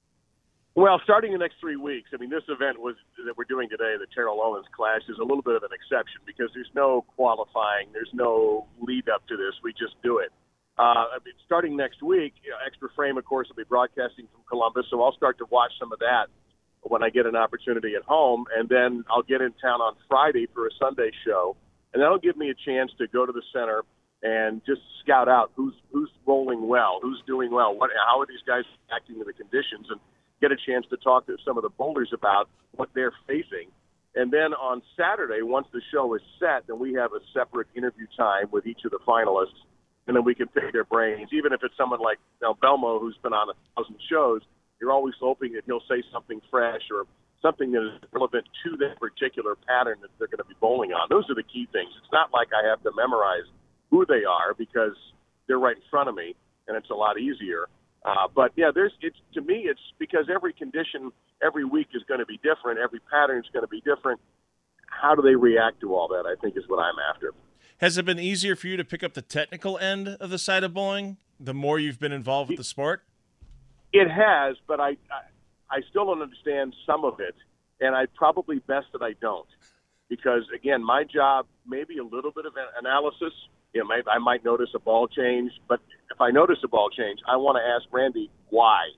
Well, 0.75 0.99
starting 1.05 1.33
the 1.33 1.39
next 1.39 1.57
three 1.61 1.77
weeks, 1.77 2.09
I 2.15 2.17
mean, 2.17 2.31
this 2.31 2.45
event 2.49 2.81
was 2.81 2.95
that 3.27 3.37
we're 3.37 3.45
doing 3.45 3.69
today, 3.69 3.95
the 3.99 4.07
Terrell 4.15 4.41
Owens 4.41 4.65
Clash, 4.75 5.03
is 5.09 5.19
a 5.19 5.23
little 5.23 5.43
bit 5.43 5.55
of 5.55 5.63
an 5.63 5.69
exception 5.73 6.23
because 6.25 6.49
there's 6.55 6.71
no 6.75 7.03
qualifying, 7.15 7.89
there's 7.93 8.09
no 8.15 8.67
lead 8.81 9.09
up 9.11 9.27
to 9.29 9.37
this. 9.37 9.53
We 9.63 9.73
just 9.75 10.01
do 10.03 10.19
it. 10.19 10.31
Uh, 10.79 10.83
I 11.13 11.19
mean, 11.27 11.35
starting 11.45 11.77
next 11.77 12.03
week, 12.03 12.33
you 12.43 12.51
know, 12.51 12.57
Extra 12.67 12.89
Frame, 12.97 13.19
of 13.19 13.27
course, 13.27 13.49
will 13.49 13.57
be 13.57 13.69
broadcasting 13.69 14.27
from 14.33 14.41
Columbus, 14.49 14.87
so 14.89 15.03
I'll 15.03 15.13
start 15.13 15.37
to 15.39 15.45
watch 15.51 15.73
some 15.79 15.93
of 15.93 15.99
that 15.99 16.29
when 16.81 17.03
I 17.03 17.11
get 17.11 17.27
an 17.27 17.37
opportunity 17.37 17.95
at 17.95 18.03
home, 18.05 18.47
and 18.57 18.67
then 18.71 19.05
I'll 19.11 19.23
get 19.23 19.43
in 19.43 19.53
town 19.61 19.83
on 19.83 19.95
Friday 20.09 20.49
for 20.55 20.67
a 20.67 20.71
Sunday 20.81 21.11
show, 21.27 21.55
and 21.93 22.03
that'll 22.03 22.19
give 22.19 22.37
me 22.37 22.51
a 22.51 22.55
chance 22.55 22.91
to 22.99 23.07
go 23.09 23.27
to 23.27 23.33
the 23.33 23.43
center 23.53 23.83
and 24.23 24.63
just 24.65 24.81
scout 25.03 25.29
out 25.29 25.51
who's 25.57 25.75
who's 25.93 26.11
rolling 26.27 26.69
well, 26.69 27.01
who's 27.03 27.23
doing 27.27 27.51
well, 27.51 27.75
what 27.75 27.91
how 28.07 28.21
are 28.21 28.27
these 28.27 28.43
guys 28.47 28.65
acting 28.95 29.19
to 29.19 29.25
the 29.25 29.33
conditions, 29.33 29.87
and 29.91 30.01
get 30.41 30.53
a 30.53 30.57
chance 30.57 30.87
to 30.91 30.97
talk 30.97 31.27
to 31.27 31.37
some 31.45 31.57
of 31.57 31.63
the 31.63 31.71
bowlers 31.71 32.11
about 32.13 32.49
what 32.73 32.89
they're 32.95 33.13
facing. 33.27 33.71
And 34.15 34.31
then 34.31 34.53
on 34.55 34.83
Saturday, 34.97 35.41
once 35.41 35.67
the 35.73 35.81
show 35.93 36.15
is 36.15 36.21
set, 36.39 36.67
then 36.67 36.79
we 36.79 36.93
have 36.95 37.13
a 37.13 37.21
separate 37.33 37.69
interview 37.75 38.07
time 38.17 38.47
with 38.51 38.67
each 38.67 38.85
of 38.85 38.91
the 38.91 38.99
finalists, 39.07 39.57
and 40.07 40.15
then 40.15 40.25
we 40.25 40.35
can 40.35 40.49
pick 40.49 40.73
their 40.73 40.85
brains. 40.85 41.31
Even 41.33 41.53
if 41.53 41.61
it's 41.63 41.77
someone 41.77 42.01
like 42.01 42.19
you 42.41 42.49
know, 42.49 42.55
Belmo, 42.55 43.01
who's 43.01 43.17
been 43.23 43.33
on 43.33 43.49
a 43.49 43.55
thousand 43.75 43.97
shows, 44.11 44.43
you're 44.81 44.93
always 44.93 45.15
hoping 45.21 45.53
that 45.55 45.63
he'll 45.65 45.83
say 45.89 46.03
something 46.13 46.41
fresh 46.51 46.83
or 46.93 47.07
something 47.43 47.73
that 47.73 47.83
is 47.83 48.01
relevant 48.13 48.47
to 48.65 48.77
that 48.79 48.99
particular 48.99 49.57
pattern 49.67 49.99
that 50.01 50.11
they're 50.19 50.29
going 50.29 50.39
to 50.39 50.49
be 50.49 50.55
bowling 50.61 50.93
on. 50.93 51.09
Those 51.11 51.29
are 51.29 51.35
the 51.35 51.43
key 51.43 51.69
things. 51.73 51.91
It's 51.99 52.13
not 52.13 52.33
like 52.33 52.49
I 52.55 52.67
have 52.69 52.83
to 52.85 52.93
memorize 52.97 53.45
who 53.91 54.07
they 54.07 54.25
are 54.25 54.55
because 54.57 54.97
they're 55.47 55.59
right 55.59 55.77
in 55.77 55.83
front 55.91 56.09
of 56.09 56.15
me, 56.15 56.35
and 56.69 56.77
it's 56.77 56.91
a 56.91 56.95
lot 56.95 57.19
easier. 57.19 57.67
Uh, 58.05 58.27
but 58.35 58.53
yeah, 58.57 58.71
there's 58.75 58.93
it's 59.01 59.17
to 59.35 59.41
me 59.43 59.67
it's 59.67 59.81
because 59.99 60.27
every 60.33 60.53
condition 60.53 61.13
every 61.45 61.65
week 61.65 61.89
is 61.95 62.03
going 62.09 62.21
to 62.21 62.27
be 62.27 62.39
different. 62.39 62.79
Every 62.79 63.01
pattern 63.11 63.39
is 63.39 63.51
going 63.53 63.65
to 63.65 63.69
be 63.69 63.81
different. 63.81 64.21
How 64.87 65.15
do 65.15 65.23
they 65.23 65.35
react 65.35 65.81
to 65.81 65.95
all 65.95 66.09
that? 66.09 66.25
I 66.27 66.35
think 66.41 66.57
is 66.57 66.65
what 66.69 66.79
I'm 66.79 66.95
after. 67.15 67.33
Has 67.79 67.99
it 67.99 68.05
been 68.05 68.19
easier 68.19 68.55
for 68.55 68.69
you 68.69 68.77
to 68.77 68.85
pick 68.85 69.03
up 69.03 69.15
the 69.15 69.23
technical 69.23 69.79
end 69.79 70.09
of 70.09 70.31
the 70.31 70.39
side 70.39 70.63
of 70.63 70.73
bowling 70.75 71.17
the 71.41 71.55
more 71.55 71.79
you've 71.81 71.99
been 71.99 72.13
involved 72.13 72.51
with 72.51 72.59
the 72.59 72.65
sport? 72.65 73.03
It 73.93 74.09
has, 74.09 74.57
but 74.67 74.81
I, 74.81 74.91
I 75.11 75.23
I 75.73 75.81
still 75.89 76.05
don't 76.07 76.21
understand 76.21 76.75
some 76.87 77.05
of 77.05 77.19
it, 77.19 77.35
and 77.81 77.97
I 77.97 78.05
probably 78.15 78.59
best 78.59 78.89
that 78.93 79.03
I 79.03 79.15
don't, 79.21 79.49
because 80.09 80.43
again, 80.55 80.85
my 80.85 81.05
job 81.05 81.47
maybe 81.67 81.97
a 81.99 82.05
little 82.05 82.31
bit 82.31 82.45
of 82.45 82.53
an 82.57 82.69
analysis. 82.79 83.33
You 83.73 83.83
know, 83.83 83.89
I 84.07 84.19
might 84.19 84.45
notice 84.45 84.69
a 84.75 84.79
ball 84.79 85.09
change, 85.09 85.51
but 85.67 85.81
if 86.11 86.21
I 86.21 86.31
notice 86.31 86.59
a 86.63 86.69
ball 86.69 86.91
change, 86.91 87.21
I 87.27 87.37
want 87.37 87.57
to 87.57 87.63
ask 87.63 87.91
Randy 87.91 88.31
why. 88.51 88.89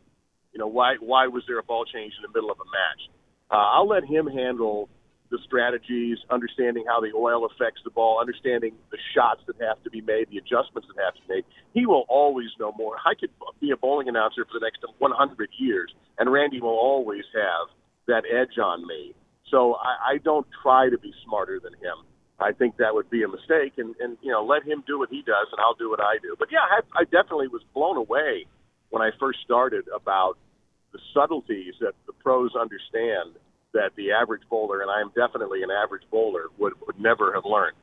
You 0.52 0.58
know, 0.58 0.66
why 0.66 0.96
why 0.98 1.28
was 1.28 1.44
there 1.46 1.60
a 1.60 1.62
ball 1.62 1.84
change 1.84 2.12
in 2.18 2.22
the 2.22 2.36
middle 2.36 2.50
of 2.50 2.58
a 2.58 2.66
match? 2.66 3.02
Uh, 3.50 3.54
I'll 3.54 3.88
let 3.88 4.04
him 4.04 4.26
handle 4.26 4.88
the 5.30 5.38
strategies, 5.44 6.18
understanding 6.30 6.84
how 6.86 7.00
the 7.00 7.12
oil 7.16 7.46
affects 7.46 7.80
the 7.84 7.90
ball, 7.90 8.20
understanding 8.20 8.74
the 8.90 8.98
shots 9.14 9.40
that 9.46 9.56
have 9.60 9.82
to 9.82 9.90
be 9.90 10.00
made, 10.00 10.28
the 10.30 10.38
adjustments 10.38 10.86
that 10.88 11.02
have 11.02 11.14
to 11.14 11.20
be 11.26 11.34
made. 11.36 11.44
He 11.72 11.86
will 11.86 12.04
always 12.08 12.48
know 12.60 12.72
more. 12.76 12.96
I 13.04 13.14
could 13.18 13.30
be 13.60 13.70
a 13.70 13.76
bowling 13.76 14.08
announcer 14.08 14.44
for 14.44 14.60
the 14.60 14.64
next 14.64 14.84
100 14.98 15.48
years, 15.58 15.92
and 16.18 16.30
Randy 16.30 16.60
will 16.60 16.78
always 16.78 17.24
have 17.34 17.72
that 18.06 18.24
edge 18.30 18.58
on 18.58 18.86
me. 18.86 19.14
So 19.50 19.74
I, 19.74 20.14
I 20.14 20.18
don't 20.18 20.46
try 20.62 20.90
to 20.90 20.98
be 20.98 21.12
smarter 21.24 21.58
than 21.62 21.72
him. 21.74 22.04
I 22.38 22.52
think 22.52 22.76
that 22.78 22.92
would 22.94 23.08
be 23.10 23.22
a 23.22 23.28
mistake, 23.28 23.74
and, 23.78 23.94
and 24.00 24.18
you 24.20 24.30
know, 24.30 24.44
let 24.44 24.64
him 24.64 24.82
do 24.86 24.98
what 24.98 25.08
he 25.08 25.22
does, 25.22 25.46
and 25.52 25.60
I'll 25.60 25.74
do 25.74 25.88
what 25.88 26.00
I 26.00 26.18
do. 26.20 26.34
But 26.38 26.48
yeah, 26.50 26.66
I, 26.66 27.00
I 27.00 27.04
definitely 27.04 27.48
was 27.48 27.62
blown 27.72 27.96
away 27.96 28.46
when 28.90 29.02
I 29.02 29.10
first 29.18 29.38
started 29.44 29.84
about 29.94 30.36
the 30.92 30.98
subtleties 31.14 31.74
that 31.80 31.94
the 32.06 32.12
pros 32.12 32.54
understand 32.54 33.34
that 33.74 33.90
the 33.96 34.12
average 34.12 34.42
bowler, 34.48 34.80
and 34.80 34.90
I 34.90 35.00
am 35.00 35.12
definitely 35.14 35.62
an 35.62 35.70
average 35.70 36.04
bowler, 36.10 36.46
would, 36.58 36.72
would 36.86 36.98
never 36.98 37.34
have 37.34 37.44
learned. 37.44 37.76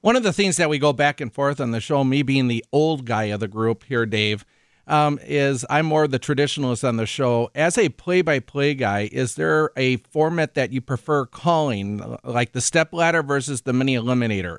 One 0.00 0.14
of 0.14 0.22
the 0.22 0.32
things 0.32 0.56
that 0.58 0.68
we 0.68 0.78
go 0.78 0.92
back 0.92 1.20
and 1.20 1.32
forth 1.32 1.60
on 1.60 1.72
the 1.72 1.80
show, 1.80 2.04
me 2.04 2.22
being 2.22 2.46
the 2.46 2.64
old 2.72 3.04
guy 3.04 3.24
of 3.24 3.40
the 3.40 3.48
group 3.48 3.84
here, 3.84 4.06
Dave, 4.06 4.44
um, 4.86 5.18
is 5.22 5.66
I'm 5.68 5.86
more 5.86 6.06
the 6.06 6.18
traditionalist 6.18 6.86
on 6.86 6.96
the 6.96 7.06
show. 7.06 7.50
As 7.54 7.76
a 7.76 7.88
play-by-play 7.88 8.74
guy, 8.74 9.08
is 9.10 9.34
there 9.34 9.70
a 9.76 9.96
format 9.96 10.54
that 10.54 10.72
you 10.72 10.80
prefer 10.80 11.26
calling, 11.26 12.16
like 12.22 12.52
the 12.52 12.60
step 12.60 12.92
ladder 12.92 13.22
versus 13.22 13.62
the 13.62 13.72
mini 13.72 13.96
eliminator? 13.96 14.58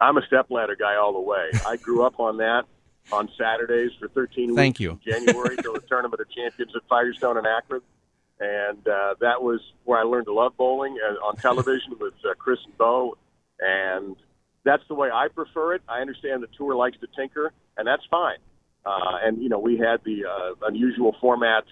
I'm 0.00 0.16
a 0.16 0.26
step 0.26 0.46
ladder 0.50 0.76
guy 0.78 0.96
all 0.96 1.12
the 1.12 1.20
way. 1.20 1.50
I 1.66 1.76
grew 1.76 2.04
up 2.04 2.20
on 2.20 2.36
that 2.36 2.64
on 3.10 3.28
Saturdays 3.36 3.90
for 3.98 4.08
13 4.08 4.48
weeks. 4.48 4.56
Thank 4.56 4.78
weeks 4.78 4.80
you. 4.80 4.90
in 4.90 5.26
January 5.26 5.56
till 5.56 5.72
the 5.72 5.80
Tournament 5.88 6.20
of 6.20 6.30
Champions 6.30 6.72
at 6.76 6.82
Firestone 6.88 7.38
and 7.38 7.46
Akron. 7.46 7.80
And 8.40 8.86
uh, 8.86 9.14
that 9.20 9.42
was 9.42 9.60
where 9.84 9.98
I 9.98 10.04
learned 10.04 10.26
to 10.26 10.32
love 10.32 10.56
bowling 10.56 10.96
uh, 11.04 11.26
on 11.26 11.36
television 11.36 11.94
with 12.00 12.14
uh, 12.24 12.34
Chris 12.38 12.58
and 12.64 12.76
Bo. 12.78 13.16
And 13.60 14.16
that's 14.64 14.82
the 14.88 14.94
way 14.94 15.10
I 15.12 15.28
prefer 15.28 15.74
it. 15.74 15.82
I 15.88 16.00
understand 16.00 16.42
the 16.42 16.48
tour 16.56 16.74
likes 16.76 16.96
to 17.00 17.08
tinker, 17.16 17.52
and 17.76 17.86
that's 17.86 18.04
fine. 18.10 18.38
Uh, 18.86 19.18
and, 19.24 19.42
you 19.42 19.48
know, 19.48 19.58
we 19.58 19.76
had 19.76 20.00
the 20.04 20.24
uh, 20.24 20.66
unusual 20.66 21.16
formats 21.20 21.62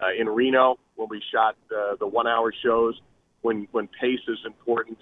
uh, 0.00 0.08
in 0.18 0.28
Reno 0.28 0.78
when 0.96 1.08
we 1.08 1.22
shot 1.32 1.56
uh, 1.74 1.94
the 2.00 2.06
one 2.06 2.26
hour 2.26 2.52
shows 2.62 3.00
when, 3.42 3.68
when 3.70 3.88
pace 4.00 4.20
is 4.26 4.38
important. 4.44 4.98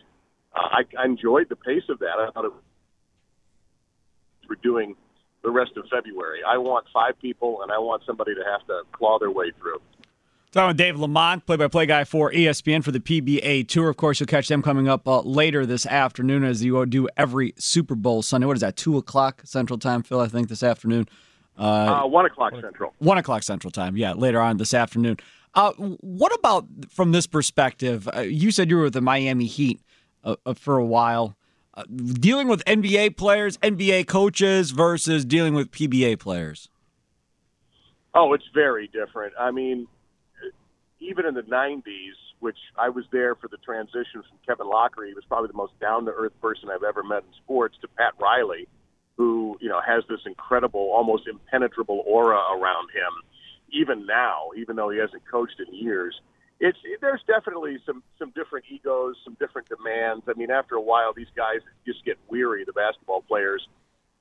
Uh, 0.55 0.61
I, 0.61 0.83
I 0.99 1.05
enjoyed 1.07 1.49
the 1.49 1.57
pace 1.57 1.85
of 1.89 2.01
that. 2.01 2.19
I 2.19 2.31
thought 2.31 2.45
it 2.45 2.53
we're 4.49 4.57
doing 4.57 4.97
the 5.43 5.51
rest 5.51 5.73
of 5.77 5.85
February. 5.91 6.41
I 6.47 6.59
want 6.59 6.87
five 6.93 7.19
people, 7.21 7.63
and 7.63 7.71
I 7.71 7.79
want 7.79 8.03
somebody 8.07 8.35
to 8.35 8.43
have 8.51 8.67
to 8.67 8.83
claw 8.93 9.19
their 9.19 9.31
way 9.31 9.53
through. 9.61 9.81
Talking 10.51 10.69
with 10.69 10.77
Dave 10.79 10.99
Lamont, 10.99 11.45
play-by-play 11.45 11.85
guy 11.85 12.05
for 12.05 12.33
ESPN 12.33 12.83
for 12.83 12.91
the 12.91 13.01
PBA 13.01 13.69
Tour. 13.69 13.91
Of 13.91 13.99
course, 13.99 14.19
you'll 14.19 14.29
catch 14.29 14.49
them 14.49 14.63
coming 14.63 14.89
up 14.89 15.07
uh, 15.07 15.21
later 15.21 15.67
this 15.67 15.85
afternoon 15.85 16.43
as 16.43 16.65
you 16.65 16.87
do 16.87 17.07
every 17.19 17.53
Super 17.59 17.95
Bowl 17.95 18.23
Sunday. 18.23 18.47
What 18.47 18.57
is 18.57 18.63
that? 18.63 18.75
Two 18.75 18.97
o'clock 18.97 19.43
Central 19.45 19.79
Time, 19.79 20.03
Phil? 20.03 20.21
I 20.21 20.27
think 20.27 20.49
this 20.49 20.63
afternoon. 20.63 21.07
Uh, 21.59 22.05
one 22.05 22.25
o'clock 22.25 22.55
Central. 22.63 22.95
One 22.97 23.19
o'clock 23.19 23.43
Central 23.43 23.71
Time. 23.71 23.95
Yeah, 23.99 24.15
later 24.15 24.41
on 24.41 24.57
this 24.57 24.73
afternoon. 24.73 25.19
Uh, 25.55 25.73
what 25.73 26.35
about 26.35 26.67
from 26.89 27.13
this 27.13 27.27
perspective? 27.27 28.09
Uh, 28.17 28.21
you 28.21 28.51
said 28.51 28.71
you 28.71 28.77
were 28.77 28.85
with 28.85 28.95
the 28.95 29.03
Miami 29.03 29.45
Heat 29.45 29.83
uh, 30.25 30.37
uh, 30.47 30.55
for 30.55 30.79
a 30.79 30.85
while. 30.85 31.37
Uh, 31.75 31.85
dealing 31.85 32.49
with 32.49 32.65
NBA 32.65 33.19
players, 33.19 33.59
NBA 33.59 34.07
coaches 34.07 34.71
versus 34.71 35.27
dealing 35.27 35.53
with 35.53 35.71
PBA 35.73 36.19
players. 36.19 36.71
Oh, 38.15 38.33
it's 38.33 38.49
very 38.55 38.89
different. 38.89 39.35
I 39.39 39.51
mean, 39.51 39.87
even 41.01 41.27
in 41.27 41.35
the 41.35 41.43
'90s, 41.43 42.17
which 42.41 42.59
I 42.77 42.89
was 42.89 43.05
there 43.13 43.35
for 43.35 43.49
the 43.49 43.57
transition 43.59 44.23
from 44.23 44.39
Kevin 44.47 44.67
Loughery, 44.67 45.09
he 45.09 45.15
was 45.15 45.25
probably 45.29 45.49
the 45.49 45.57
most 45.57 45.79
down-to-earth 45.81 46.33
person 46.41 46.69
I've 46.71 46.83
ever 46.83 47.03
met 47.03 47.25
in 47.25 47.33
sports, 47.43 47.77
to 47.83 47.89
Pat 47.89 48.15
Riley, 48.21 48.69
who 49.17 49.57
you 49.61 49.69
know 49.69 49.81
has 49.87 50.05
this 50.09 50.21
incredible, 50.27 50.91
almost 50.93 51.27
impenetrable 51.27 52.03
aura 52.07 52.41
around 52.53 52.91
him. 52.91 53.13
Even 53.71 54.07
now, 54.07 54.49
even 54.57 54.77
though 54.77 54.89
he 54.89 54.99
hasn't 54.99 55.23
coached 55.31 55.61
in 55.61 55.75
years, 55.75 56.19
it's 56.61 56.79
there's 57.01 57.23
definitely 57.27 57.79
some 57.87 58.03
some 58.19 58.31
different 58.31 58.65
egos, 58.71 59.17
some 59.25 59.37
different 59.39 59.69
demands. 59.69 60.25
I 60.29 60.35
mean, 60.37 60.51
after 60.51 60.75
a 60.75 60.81
while, 60.81 61.13
these 61.15 61.31
guys 61.37 61.61
just 61.87 62.05
get 62.05 62.17
weary. 62.29 62.65
The 62.65 62.73
basketball 62.73 63.23
players 63.23 63.67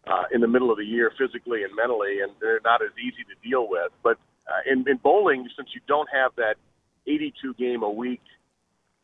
uh, 0.05 0.23
in 0.31 0.41
the 0.41 0.47
middle 0.47 0.71
of 0.71 0.77
the 0.77 0.85
year, 0.85 1.11
physically 1.17 1.63
and 1.63 1.73
mentally, 1.75 2.21
and 2.21 2.31
they're 2.39 2.61
not 2.63 2.81
as 2.81 2.91
easy 2.97 3.23
to 3.23 3.47
deal 3.47 3.67
with. 3.69 3.91
But 4.03 4.17
uh, 4.47 4.71
in, 4.71 4.85
in 4.87 4.97
bowling, 4.97 5.47
since 5.55 5.69
you 5.73 5.81
don't 5.87 6.07
have 6.11 6.31
that 6.37 6.55
82 7.07 7.53
game 7.55 7.83
a 7.83 7.89
week 7.89 8.21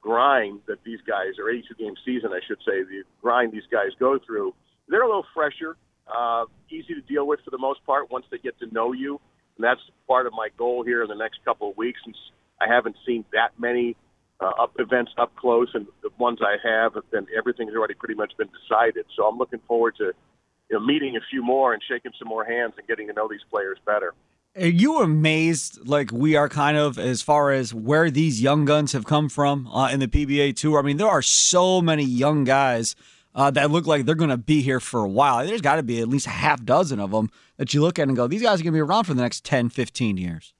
grind 0.01 0.59
that 0.67 0.83
these 0.83 0.99
guys, 1.07 1.39
or 1.39 1.49
82 1.49 1.75
game 1.75 1.93
season, 2.05 2.31
I 2.33 2.39
should 2.45 2.59
say, 2.59 2.83
the 2.83 3.03
grind 3.21 3.53
these 3.53 3.67
guys 3.71 3.91
go 3.99 4.19
through, 4.23 4.53
they're 4.87 5.01
a 5.01 5.07
little 5.07 5.25
fresher, 5.33 5.77
uh, 6.13 6.45
easy 6.69 6.93
to 6.93 7.01
deal 7.01 7.25
with 7.25 7.39
for 7.45 7.51
the 7.51 7.57
most 7.57 7.83
part 7.85 8.11
once 8.11 8.25
they 8.29 8.37
get 8.37 8.59
to 8.59 8.67
know 8.73 8.91
you. 8.91 9.19
And 9.57 9.63
that's 9.63 9.79
part 10.07 10.27
of 10.27 10.33
my 10.33 10.49
goal 10.57 10.83
here 10.83 11.03
in 11.03 11.07
the 11.07 11.15
next 11.15 11.39
couple 11.45 11.69
of 11.71 11.77
weeks, 11.77 11.99
since 12.03 12.17
I 12.59 12.67
haven't 12.67 12.97
seen 13.05 13.23
that 13.33 13.51
many 13.57 13.95
uh, 14.41 14.51
up 14.59 14.73
events 14.77 15.11
up 15.17 15.35
close, 15.35 15.69
and 15.73 15.87
the 16.01 16.09
ones 16.17 16.39
I 16.41 16.57
have, 16.67 16.95
have 16.95 17.09
been 17.11 17.27
everything's 17.37 17.73
already 17.73 17.93
pretty 17.93 18.15
much 18.15 18.33
been 18.37 18.49
decided. 18.49 19.05
So 19.15 19.25
I'm 19.25 19.37
looking 19.37 19.61
forward 19.67 19.95
to 19.97 20.11
you 20.69 20.79
know, 20.79 20.85
meeting 20.85 21.15
a 21.15 21.21
few 21.29 21.43
more 21.43 21.73
and 21.73 21.81
shaking 21.87 22.11
some 22.19 22.27
more 22.27 22.43
hands 22.43 22.73
and 22.77 22.87
getting 22.87 23.07
to 23.07 23.13
know 23.13 23.27
these 23.29 23.45
players 23.49 23.77
better. 23.85 24.13
Are 24.55 24.67
you 24.67 25.01
amazed, 25.01 25.87
like 25.87 26.11
we 26.11 26.35
are, 26.35 26.47
kind 26.47 26.77
of, 26.77 26.99
as 26.99 27.23
far 27.23 27.51
as 27.51 27.73
where 27.73 28.11
these 28.11 28.39
young 28.39 28.65
guns 28.65 28.91
have 28.91 29.03
come 29.03 29.27
from 29.27 29.67
uh, 29.67 29.89
in 29.89 29.99
the 29.99 30.07
PBA 30.07 30.55
tour? 30.55 30.77
I 30.77 30.83
mean, 30.83 30.97
there 30.97 31.07
are 31.07 31.23
so 31.23 31.81
many 31.81 32.03
young 32.03 32.43
guys 32.43 32.95
uh, 33.33 33.49
that 33.49 33.71
look 33.71 33.87
like 33.87 34.05
they're 34.05 34.13
going 34.13 34.29
to 34.29 34.37
be 34.37 34.61
here 34.61 34.79
for 34.79 35.03
a 35.03 35.09
while. 35.09 35.43
There's 35.43 35.61
got 35.61 35.77
to 35.77 35.83
be 35.83 35.99
at 36.01 36.07
least 36.07 36.27
a 36.27 36.31
half 36.31 36.63
dozen 36.63 36.99
of 36.99 37.09
them 37.09 37.31
that 37.57 37.73
you 37.73 37.81
look 37.81 37.97
at 37.97 38.07
and 38.07 38.15
go, 38.15 38.27
these 38.27 38.43
guys 38.43 38.59
are 38.59 38.63
going 38.63 38.73
to 38.73 38.77
be 38.77 38.81
around 38.81 39.05
for 39.05 39.15
the 39.15 39.23
next 39.23 39.43
10, 39.43 39.69
15 39.69 40.17
years. 40.17 40.53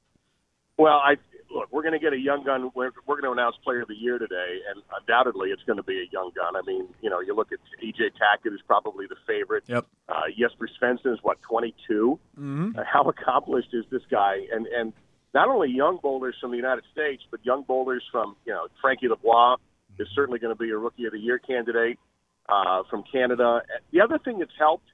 Well, 0.77 0.99
I 1.03 1.17
look. 1.53 1.71
We're 1.71 1.81
going 1.81 1.93
to 1.93 1.99
get 1.99 2.13
a 2.13 2.19
young 2.19 2.43
gun. 2.43 2.71
We're, 2.75 2.91
we're 3.05 3.21
going 3.21 3.23
to 3.23 3.31
announce 3.31 3.55
Player 3.63 3.81
of 3.81 3.87
the 3.87 3.95
Year 3.95 4.17
today, 4.17 4.59
and 4.69 4.83
undoubtedly, 4.99 5.49
it's 5.49 5.63
going 5.63 5.77
to 5.77 5.83
be 5.83 5.99
a 5.99 6.09
young 6.11 6.31
gun. 6.35 6.55
I 6.55 6.61
mean, 6.65 6.87
you 7.01 7.09
know, 7.09 7.19
you 7.19 7.35
look 7.35 7.51
at 7.51 7.59
EJ 7.83 8.11
Tackett, 8.17 8.51
who's 8.51 8.63
probably 8.65 9.05
the 9.07 9.15
favorite. 9.27 9.63
Yep. 9.67 9.85
Uh, 10.09 10.21
Jesper 10.37 10.67
Svensson 10.81 11.13
is 11.13 11.19
what 11.21 11.41
22. 11.43 12.19
Mm-hmm. 12.39 12.77
Uh, 12.77 12.83
how 12.83 13.03
accomplished 13.03 13.69
is 13.73 13.85
this 13.91 14.03
guy? 14.09 14.39
And 14.51 14.67
and 14.67 14.93
not 15.33 15.47
only 15.47 15.69
young 15.69 15.99
bowlers 16.01 16.35
from 16.39 16.51
the 16.51 16.57
United 16.57 16.83
States, 16.91 17.23
but 17.31 17.39
young 17.45 17.63
bowlers 17.63 18.03
from 18.11 18.35
you 18.45 18.53
know 18.53 18.67
François 18.83 19.09
Lavoie 19.09 19.57
is 19.99 20.07
certainly 20.15 20.39
going 20.39 20.55
to 20.55 20.59
be 20.59 20.71
a 20.71 20.77
Rookie 20.77 21.05
of 21.05 21.13
the 21.13 21.19
Year 21.19 21.39
candidate 21.39 21.99
uh, 22.49 22.83
from 22.89 23.03
Canada. 23.11 23.61
The 23.91 24.01
other 24.01 24.17
thing 24.17 24.39
that's 24.39 24.51
helped 24.57 24.87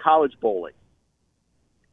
college 0.00 0.32
bowling. 0.40 0.74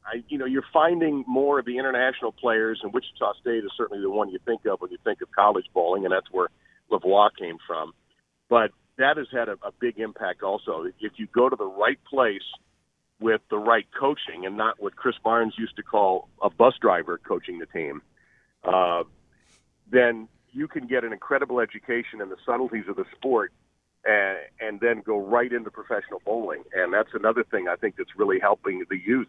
I, 0.10 0.24
you 0.28 0.38
know, 0.38 0.45
you're 0.45 0.65
finding 0.74 1.24
more 1.28 1.60
of 1.60 1.65
the 1.65 1.78
international 1.78 2.32
players, 2.32 2.80
and 2.84 2.93
Wichita 2.93 3.34
State 3.41 3.63
is 3.63 3.72
certainly 3.78 4.02
the 4.02 4.10
one 4.10 4.30
you 4.30 4.39
think 4.45 4.65
of 4.65 4.82
when 4.82 4.91
you 4.91 4.98
think 5.04 5.22
of 5.22 5.32
college 5.32 5.65
bowling, 5.74 6.06
and 6.06 6.12
that's 6.12 6.32
where 6.32 6.48
Lavoie 6.91 7.30
came 7.38 7.58
from. 7.67 7.93
But 8.50 8.72
that 8.98 9.17
has 9.17 9.28
had 9.32 9.50
a, 9.50 9.58
a 9.63 9.72
big 9.80 10.00
impact 10.00 10.41
also. 10.41 10.86
If 11.00 11.13
you 11.17 11.28
go 11.28 11.50
to 11.50 11.56
the 11.56 11.67
right 11.67 12.00
place 12.10 12.43
with 13.19 13.41
the 13.50 13.58
right 13.58 13.86
coaching, 14.00 14.45
and 14.45 14.58
not 14.58 14.82
what 14.82 14.95
Chris 14.95 15.15
Barnes 15.24 15.54
used 15.58 15.76
to 15.76 15.84
call 15.84 16.30
a 16.41 16.50
bus 16.50 16.74
driver 16.82 17.19
coaching 17.19 17.60
the 17.60 17.65
team, 17.67 18.02
uh, 18.63 19.04
then 19.91 20.28
you 20.52 20.67
can 20.67 20.88
get 20.88 21.04
an 21.04 21.13
incredible 21.13 21.60
education 21.60 22.22
in 22.22 22.30
the 22.30 22.38
subtleties 22.45 22.86
of 22.88 22.95
the 22.95 23.06
sport 23.15 23.52
and, 24.06 24.38
and 24.60 24.80
then 24.80 25.02
go 25.06 25.19
right 25.19 25.52
into 25.52 25.69
professional 25.69 26.22
bowling. 26.26 26.63
And 26.74 26.93
that's 26.93 27.13
another 27.13 27.43
thing 27.43 27.67
I 27.67 27.76
think 27.76 27.98
that's 27.98 28.17
really 28.17 28.39
helping 28.39 28.84
the 28.89 28.98
youth 28.98 29.28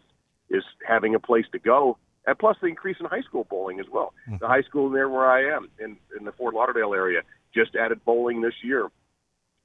is 0.51 0.63
having 0.87 1.15
a 1.15 1.19
place 1.19 1.45
to 1.53 1.59
go, 1.59 1.97
and 2.27 2.37
plus 2.37 2.57
the 2.61 2.67
increase 2.67 2.97
in 2.99 3.05
high 3.07 3.21
school 3.21 3.47
bowling 3.49 3.79
as 3.79 3.87
well. 3.91 4.13
Mm-hmm. 4.27 4.37
The 4.41 4.47
high 4.47 4.61
school 4.61 4.89
near 4.89 5.09
where 5.09 5.29
I 5.29 5.55
am 5.55 5.69
in 5.79 5.97
in 6.17 6.25
the 6.25 6.31
Fort 6.33 6.53
Lauderdale 6.53 6.93
area 6.93 7.21
just 7.53 7.75
added 7.75 8.03
bowling 8.05 8.41
this 8.41 8.53
year, 8.63 8.89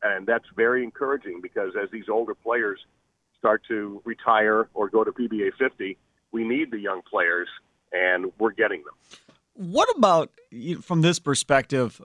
and 0.02 0.26
that's 0.26 0.46
very 0.56 0.82
encouraging 0.82 1.40
because 1.40 1.72
as 1.80 1.90
these 1.90 2.08
older 2.08 2.34
players 2.34 2.80
start 3.38 3.62
to 3.68 4.00
retire 4.04 4.68
or 4.74 4.88
go 4.88 5.04
to 5.04 5.12
PBA 5.12 5.50
50, 5.58 5.96
we 6.32 6.44
need 6.44 6.70
the 6.70 6.78
young 6.78 7.02
players, 7.08 7.48
and 7.92 8.32
we're 8.38 8.52
getting 8.52 8.82
them. 8.84 8.94
What 9.54 9.88
about 9.96 10.30
from 10.82 11.02
this 11.02 11.18
perspective, 11.18 12.00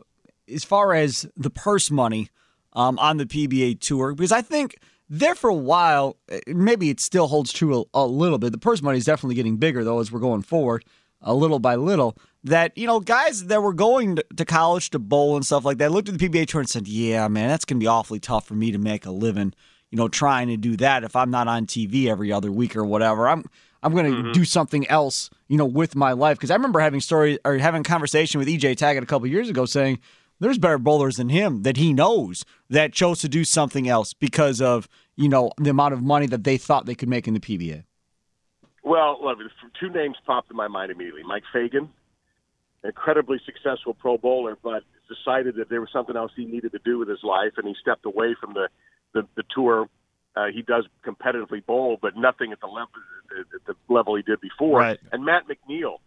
as 0.54 0.64
far 0.64 0.94
as 0.94 1.28
the 1.36 1.50
purse 1.50 1.92
money 1.92 2.30
um, 2.74 2.98
on 3.00 3.18
the 3.18 3.26
PBA 3.26 3.80
tour? 3.80 4.14
Because 4.14 4.32
I 4.32 4.42
think 4.42 4.78
there 5.12 5.36
for 5.36 5.50
a 5.50 5.54
while, 5.56 6.16
eh, 6.30 6.40
maybe 6.48 6.90
it 6.90 7.00
still 7.02 7.28
holds 7.28 7.52
true 7.52 7.82
a, 7.94 8.00
a 8.04 8.08
little 8.08 8.40
bit. 8.40 8.54
The 8.54 8.58
purse 8.58 8.82
money 8.82 8.98
is 8.98 9.06
definitely 9.06 9.36
getting 9.36 9.58
bigger 9.58 9.84
though 9.84 10.00
as 10.00 10.12
we're 10.12 10.22
going 10.22 10.42
forward, 10.42 10.86
a 11.22 11.36
little 11.36 11.60
by 11.60 11.76
little. 11.76 12.18
That 12.44 12.76
you 12.78 12.88
know, 12.88 13.02
guys 13.02 13.46
that 13.46 13.62
were 13.62 13.74
going 13.74 14.16
to, 14.16 14.26
to 14.38 14.46
college 14.46 14.90
to 14.92 15.00
bowl 15.00 15.36
and 15.36 15.46
stuff 15.46 15.66
like 15.66 15.78
that 15.78 15.92
looked 15.92 16.10
at 16.10 16.18
the 16.18 16.30
PBA 16.30 16.48
tour 16.48 16.62
and 16.62 16.70
said, 16.70 16.88
"Yeah, 16.88 17.28
man, 17.28 17.50
that's 17.50 17.66
gonna 17.66 17.80
be 17.80 17.88
awfully 17.88 18.20
tough 18.20 18.48
for 18.48 18.56
me 18.56 18.72
to 18.72 18.80
make 18.80 19.06
a 19.06 19.12
living." 19.12 19.54
You 19.92 19.98
know, 19.98 20.08
trying 20.08 20.48
to 20.48 20.56
do 20.56 20.78
that 20.78 21.04
if 21.04 21.18
I'm 21.18 21.30
not 21.30 21.50
on 21.50 21.68
TV 21.68 22.08
every 22.08 22.32
other 22.32 22.50
week 22.50 22.78
or 22.78 22.86
whatever. 22.86 23.28
I'm 23.28 23.44
I'm 23.84 23.94
going 23.94 24.24
to 24.24 24.32
do 24.32 24.46
something 24.46 24.88
else, 24.90 25.30
you 25.48 25.58
know, 25.58 25.66
with 25.66 25.96
my 25.96 26.12
life. 26.12 26.38
Because 26.38 26.52
I 26.52 26.56
remember 26.56 26.80
having 26.80 27.02
story 27.02 27.40
or 27.44 27.58
having 27.58 27.82
a 27.82 27.84
conversation 27.84 28.38
with 28.40 28.48
EJ 28.48 28.76
Tackett 28.76 29.02
a 29.02 29.08
couple 29.08 29.28
years 29.28 29.50
ago, 29.50 29.66
saying 29.66 30.00
there's 30.42 30.58
better 30.58 30.78
bowlers 30.78 31.18
than 31.18 31.30
him 31.30 31.62
that 31.64 31.78
he 31.78 31.94
knows 31.94 32.44
that 32.70 32.92
chose 32.92 33.22
to 33.22 33.30
do 33.30 33.46
something 33.46 33.88
else 33.88 34.14
because 34.14 34.60
of 34.60 34.90
you 35.16 35.30
know 35.30 35.52
the 35.58 35.70
amount 35.70 35.94
of 35.94 36.02
money 36.02 36.26
that 36.26 36.44
they 36.44 36.58
thought 36.58 36.86
they 36.86 36.96
could 36.96 37.10
make 37.10 37.28
in 37.28 37.34
the 37.34 37.40
PBA. 37.40 37.84
Well, 38.84 39.20
two 39.80 39.90
names 39.90 40.18
popped 40.26 40.50
in 40.50 40.58
my 40.58 40.68
mind 40.68 40.92
immediately. 40.92 41.22
Mike 41.24 41.44
Fagan, 41.54 41.90
incredibly 42.84 43.40
successful 43.46 43.94
pro 43.94 44.18
bowler, 44.18 44.58
but 44.62 44.84
decided 45.08 45.56
that 45.56 45.70
there 45.70 45.82
was 45.82 45.90
something 45.92 46.16
else 46.16 46.32
he 46.36 46.46
needed 46.46 46.72
to 46.72 46.80
do 46.84 46.98
with 46.98 47.08
his 47.08 47.24
life, 47.24 47.54
and 47.58 47.68
he 47.68 47.76
stepped 47.80 48.06
away 48.06 48.36
from 48.40 48.54
the 48.54 48.68
the, 49.14 49.28
the 49.36 49.44
tour. 49.54 49.88
Uh, 50.36 50.48
he 50.54 50.62
does 50.62 50.86
competitively 51.06 51.64
bowl, 51.66 51.98
but 52.02 52.16
nothing 52.16 52.52
at 52.52 52.62
the 52.62 52.68
level 52.68 52.94
at 53.40 53.66
the 53.66 53.94
level 53.94 54.16
he 54.16 54.22
did 54.24 54.40
before. 54.42 54.80
Right. 54.80 55.00
And 55.12 55.24
Matt 55.24 55.44
McNiel, 55.48 55.98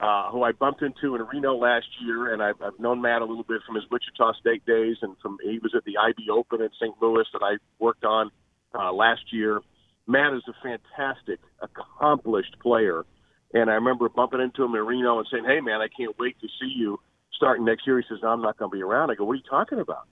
uh, 0.00 0.30
who 0.30 0.42
I 0.42 0.52
bumped 0.52 0.82
into 0.82 1.14
in 1.14 1.22
Reno 1.22 1.54
last 1.56 1.86
year, 2.02 2.32
and 2.32 2.42
I've, 2.42 2.60
I've 2.62 2.78
known 2.78 3.02
Matt 3.02 3.22
a 3.22 3.24
little 3.26 3.44
bit 3.44 3.60
from 3.66 3.74
his 3.74 3.84
Wichita 3.90 4.32
State 4.40 4.64
days, 4.64 4.96
and 5.02 5.16
from 5.22 5.36
he 5.42 5.58
was 5.58 5.74
at 5.76 5.84
the 5.84 5.98
IB 5.98 6.30
Open 6.30 6.62
in 6.62 6.70
St. 6.80 6.94
Louis 7.02 7.24
that 7.32 7.42
I 7.42 7.56
worked 7.78 8.04
on 8.04 8.30
uh, 8.74 8.92
last 8.92 9.32
year. 9.32 9.60
Matt 10.06 10.32
is 10.32 10.42
a 10.48 10.54
fantastic, 10.62 11.38
accomplished 11.60 12.56
player. 12.60 13.04
And 13.52 13.68
I 13.68 13.74
remember 13.74 14.08
bumping 14.08 14.40
into 14.40 14.64
him 14.64 14.74
in 14.74 14.86
Reno 14.86 15.18
and 15.18 15.28
saying, 15.30 15.44
"Hey, 15.44 15.60
man, 15.60 15.80
I 15.80 15.88
can't 15.88 16.16
wait 16.18 16.40
to 16.40 16.46
see 16.60 16.72
you 16.74 17.00
starting 17.34 17.64
next 17.64 17.86
year." 17.86 17.98
He 18.00 18.06
says, 18.08 18.20
"I'm 18.22 18.40
not 18.40 18.56
going 18.56 18.70
to 18.70 18.76
be 18.76 18.82
around." 18.82 19.10
I 19.10 19.16
go, 19.16 19.24
"What 19.24 19.32
are 19.32 19.36
you 19.36 19.42
talking 19.50 19.80
about?" 19.80 20.06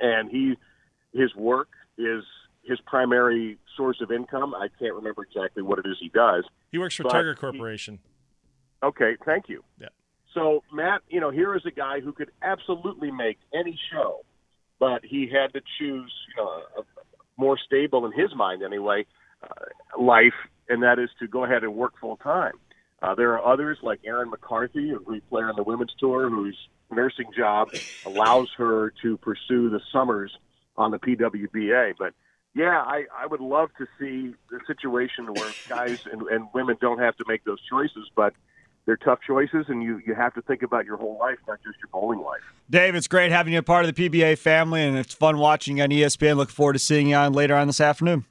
And 0.00 0.28
he, 0.30 0.56
his 1.12 1.34
work 1.34 1.68
is 1.96 2.24
his 2.64 2.80
primary 2.80 3.56
source 3.76 4.00
of 4.00 4.10
income. 4.10 4.52
I 4.54 4.66
can't 4.80 4.94
remember 4.94 5.22
exactly 5.22 5.62
what 5.62 5.78
it 5.78 5.86
is 5.86 5.96
he 6.00 6.08
does. 6.08 6.44
He 6.72 6.78
works 6.78 6.96
for 6.96 7.04
Tiger 7.04 7.34
he- 7.34 7.40
Corporation. 7.40 8.00
Okay, 8.82 9.16
thank 9.24 9.48
you. 9.48 9.62
Yeah. 9.80 9.88
So 10.34 10.62
Matt, 10.72 11.02
you 11.08 11.20
know, 11.20 11.30
here 11.30 11.54
is 11.56 11.62
a 11.66 11.70
guy 11.70 12.00
who 12.00 12.12
could 12.12 12.30
absolutely 12.42 13.10
make 13.10 13.38
any 13.54 13.78
show, 13.92 14.20
but 14.78 15.04
he 15.04 15.30
had 15.32 15.52
to 15.54 15.60
choose, 15.78 16.12
you 16.28 16.42
know, 16.42 16.48
a, 16.48 16.80
a 16.80 16.84
more 17.38 17.58
stable 17.58 18.06
in 18.06 18.12
his 18.12 18.34
mind 18.34 18.62
anyway, 18.62 19.06
uh, 19.42 20.02
life, 20.02 20.34
and 20.68 20.82
that 20.82 20.98
is 20.98 21.08
to 21.20 21.26
go 21.26 21.44
ahead 21.44 21.62
and 21.64 21.74
work 21.74 21.94
full 22.00 22.16
time. 22.18 22.52
Uh, 23.02 23.14
there 23.14 23.32
are 23.32 23.52
others 23.52 23.78
like 23.82 24.00
Erin 24.04 24.30
McCarthy, 24.30 24.90
a 24.90 24.98
great 24.98 25.28
player 25.28 25.48
on 25.48 25.56
the 25.56 25.62
women's 25.62 25.92
tour, 25.98 26.30
whose 26.30 26.56
nursing 26.90 27.30
job 27.36 27.68
allows 28.06 28.48
her 28.56 28.92
to 29.02 29.16
pursue 29.18 29.68
the 29.68 29.80
summers 29.92 30.36
on 30.76 30.90
the 30.90 30.98
PWBA. 30.98 31.94
But 31.98 32.14
yeah, 32.54 32.82
I, 32.86 33.04
I 33.14 33.26
would 33.26 33.40
love 33.40 33.68
to 33.78 33.86
see 33.98 34.34
the 34.50 34.60
situation 34.66 35.32
where 35.34 35.52
guys 35.68 36.06
and, 36.10 36.22
and 36.22 36.48
women 36.54 36.76
don't 36.80 36.98
have 36.98 37.16
to 37.16 37.24
make 37.28 37.44
those 37.44 37.60
choices, 37.68 38.10
but 38.14 38.34
they're 38.86 38.96
tough 38.96 39.18
choices, 39.26 39.66
and 39.68 39.82
you, 39.82 40.00
you 40.06 40.14
have 40.14 40.32
to 40.34 40.42
think 40.42 40.62
about 40.62 40.86
your 40.86 40.96
whole 40.96 41.18
life, 41.18 41.38
not 41.46 41.58
just 41.64 41.76
your 41.78 41.88
bowling 41.92 42.20
life. 42.20 42.40
Dave, 42.70 42.94
it's 42.94 43.08
great 43.08 43.32
having 43.32 43.52
you 43.52 43.58
a 43.58 43.62
part 43.62 43.84
of 43.84 43.94
the 43.94 44.08
PBA 44.08 44.38
family, 44.38 44.82
and 44.82 44.96
it's 44.96 45.12
fun 45.12 45.38
watching 45.38 45.78
you 45.78 45.82
on 45.82 45.90
ESPN. 45.90 46.36
Look 46.36 46.50
forward 46.50 46.74
to 46.74 46.78
seeing 46.78 47.08
you 47.08 47.16
on 47.16 47.32
later 47.32 47.54
on 47.56 47.66
this 47.66 47.80
afternoon. 47.80 48.24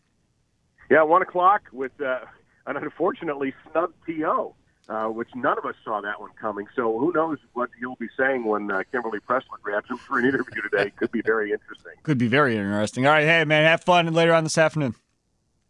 Yeah, 0.89 1.03
one 1.03 1.21
o'clock 1.21 1.63
with 1.73 1.91
uh, 2.01 2.19
an 2.67 2.77
unfortunately 2.77 3.53
snub 3.69 3.91
TO, 4.05 4.53
uh, 4.87 5.07
which 5.07 5.29
none 5.35 5.57
of 5.57 5.65
us 5.65 5.75
saw 5.83 5.99
that 6.01 6.21
one 6.21 6.31
coming. 6.39 6.67
So 6.75 6.99
who 6.99 7.11
knows 7.11 7.37
what 7.53 7.69
you'll 7.79 7.97
be 7.97 8.09
saying 8.17 8.45
when 8.45 8.71
uh, 8.71 8.83
Kimberly 8.91 9.19
Pressler 9.19 9.59
grabs 9.61 9.89
him 9.89 9.97
for 9.97 10.19
an 10.19 10.25
interview 10.25 10.61
today? 10.61 10.91
Could 10.95 11.11
be 11.11 11.21
very 11.21 11.51
interesting. 11.51 11.93
Could 12.03 12.17
be 12.17 12.27
very 12.27 12.55
interesting. 12.55 13.05
All 13.05 13.13
right, 13.13 13.25
hey 13.25 13.43
man, 13.43 13.63
have 13.63 13.83
fun 13.83 14.13
later 14.13 14.33
on 14.33 14.43
this 14.43 14.57
afternoon. 14.57 14.95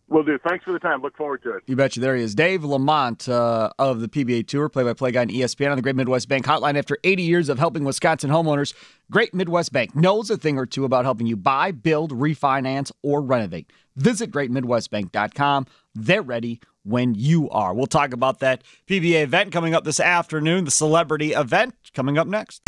Will 0.08 0.24
do. 0.24 0.38
Thanks 0.48 0.64
for 0.64 0.72
the 0.72 0.78
time. 0.78 1.02
Look 1.02 1.18
forward 1.18 1.42
to 1.44 1.56
it. 1.56 1.64
You 1.66 1.76
betcha. 1.76 2.00
There 2.00 2.16
he 2.16 2.22
is, 2.22 2.36
Dave 2.36 2.64
Lamont 2.64 3.28
uh, 3.28 3.72
of 3.80 4.02
the 4.02 4.08
PBA 4.08 4.48
Tour, 4.48 4.70
play-by-play 4.70 5.12
guy 5.12 5.22
on 5.22 5.30
ESPN 5.30 5.72
on 5.72 5.78
the 5.78 5.82
Great 5.82 5.96
Midwest 5.96 6.30
Bank 6.30 6.46
Hotline. 6.46 6.78
After 6.78 6.98
80 7.04 7.24
years 7.24 7.50
of 7.50 7.58
helping 7.58 7.84
Wisconsin 7.84 8.30
homeowners, 8.30 8.76
Great 9.10 9.34
Midwest 9.34 9.74
Bank 9.74 9.96
knows 9.96 10.30
a 10.30 10.38
thing 10.38 10.60
or 10.60 10.68
two 10.68 10.86
about 10.86 11.06
helping 11.06 11.26
you 11.26 11.36
buy, 11.36 11.72
build, 11.72 12.12
refinance, 12.12 12.92
or 13.02 13.22
renovate. 13.22 13.72
Visit 13.96 14.30
GreatMidwestBank.com. 14.30 15.66
They're 15.96 16.22
ready 16.22 16.60
when 16.84 17.16
you 17.16 17.50
are. 17.50 17.74
We'll 17.74 17.88
talk 17.88 18.14
about 18.14 18.40
that 18.40 18.64
PBA 18.88 19.24
event 19.24 19.52
coming 19.52 19.74
up 19.74 19.86
this 19.86 20.00
afternoon, 20.00 20.66
the 20.66 20.72
celebrity 20.72 21.34
event 21.34 21.74
coming 21.96 22.20
up 22.20 22.28
next. 22.28 22.62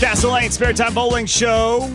Castle 0.00 0.32
Lane 0.32 0.50
Spare 0.50 0.72
Time 0.72 0.94
Bowling 0.94 1.26
Show. 1.26 1.88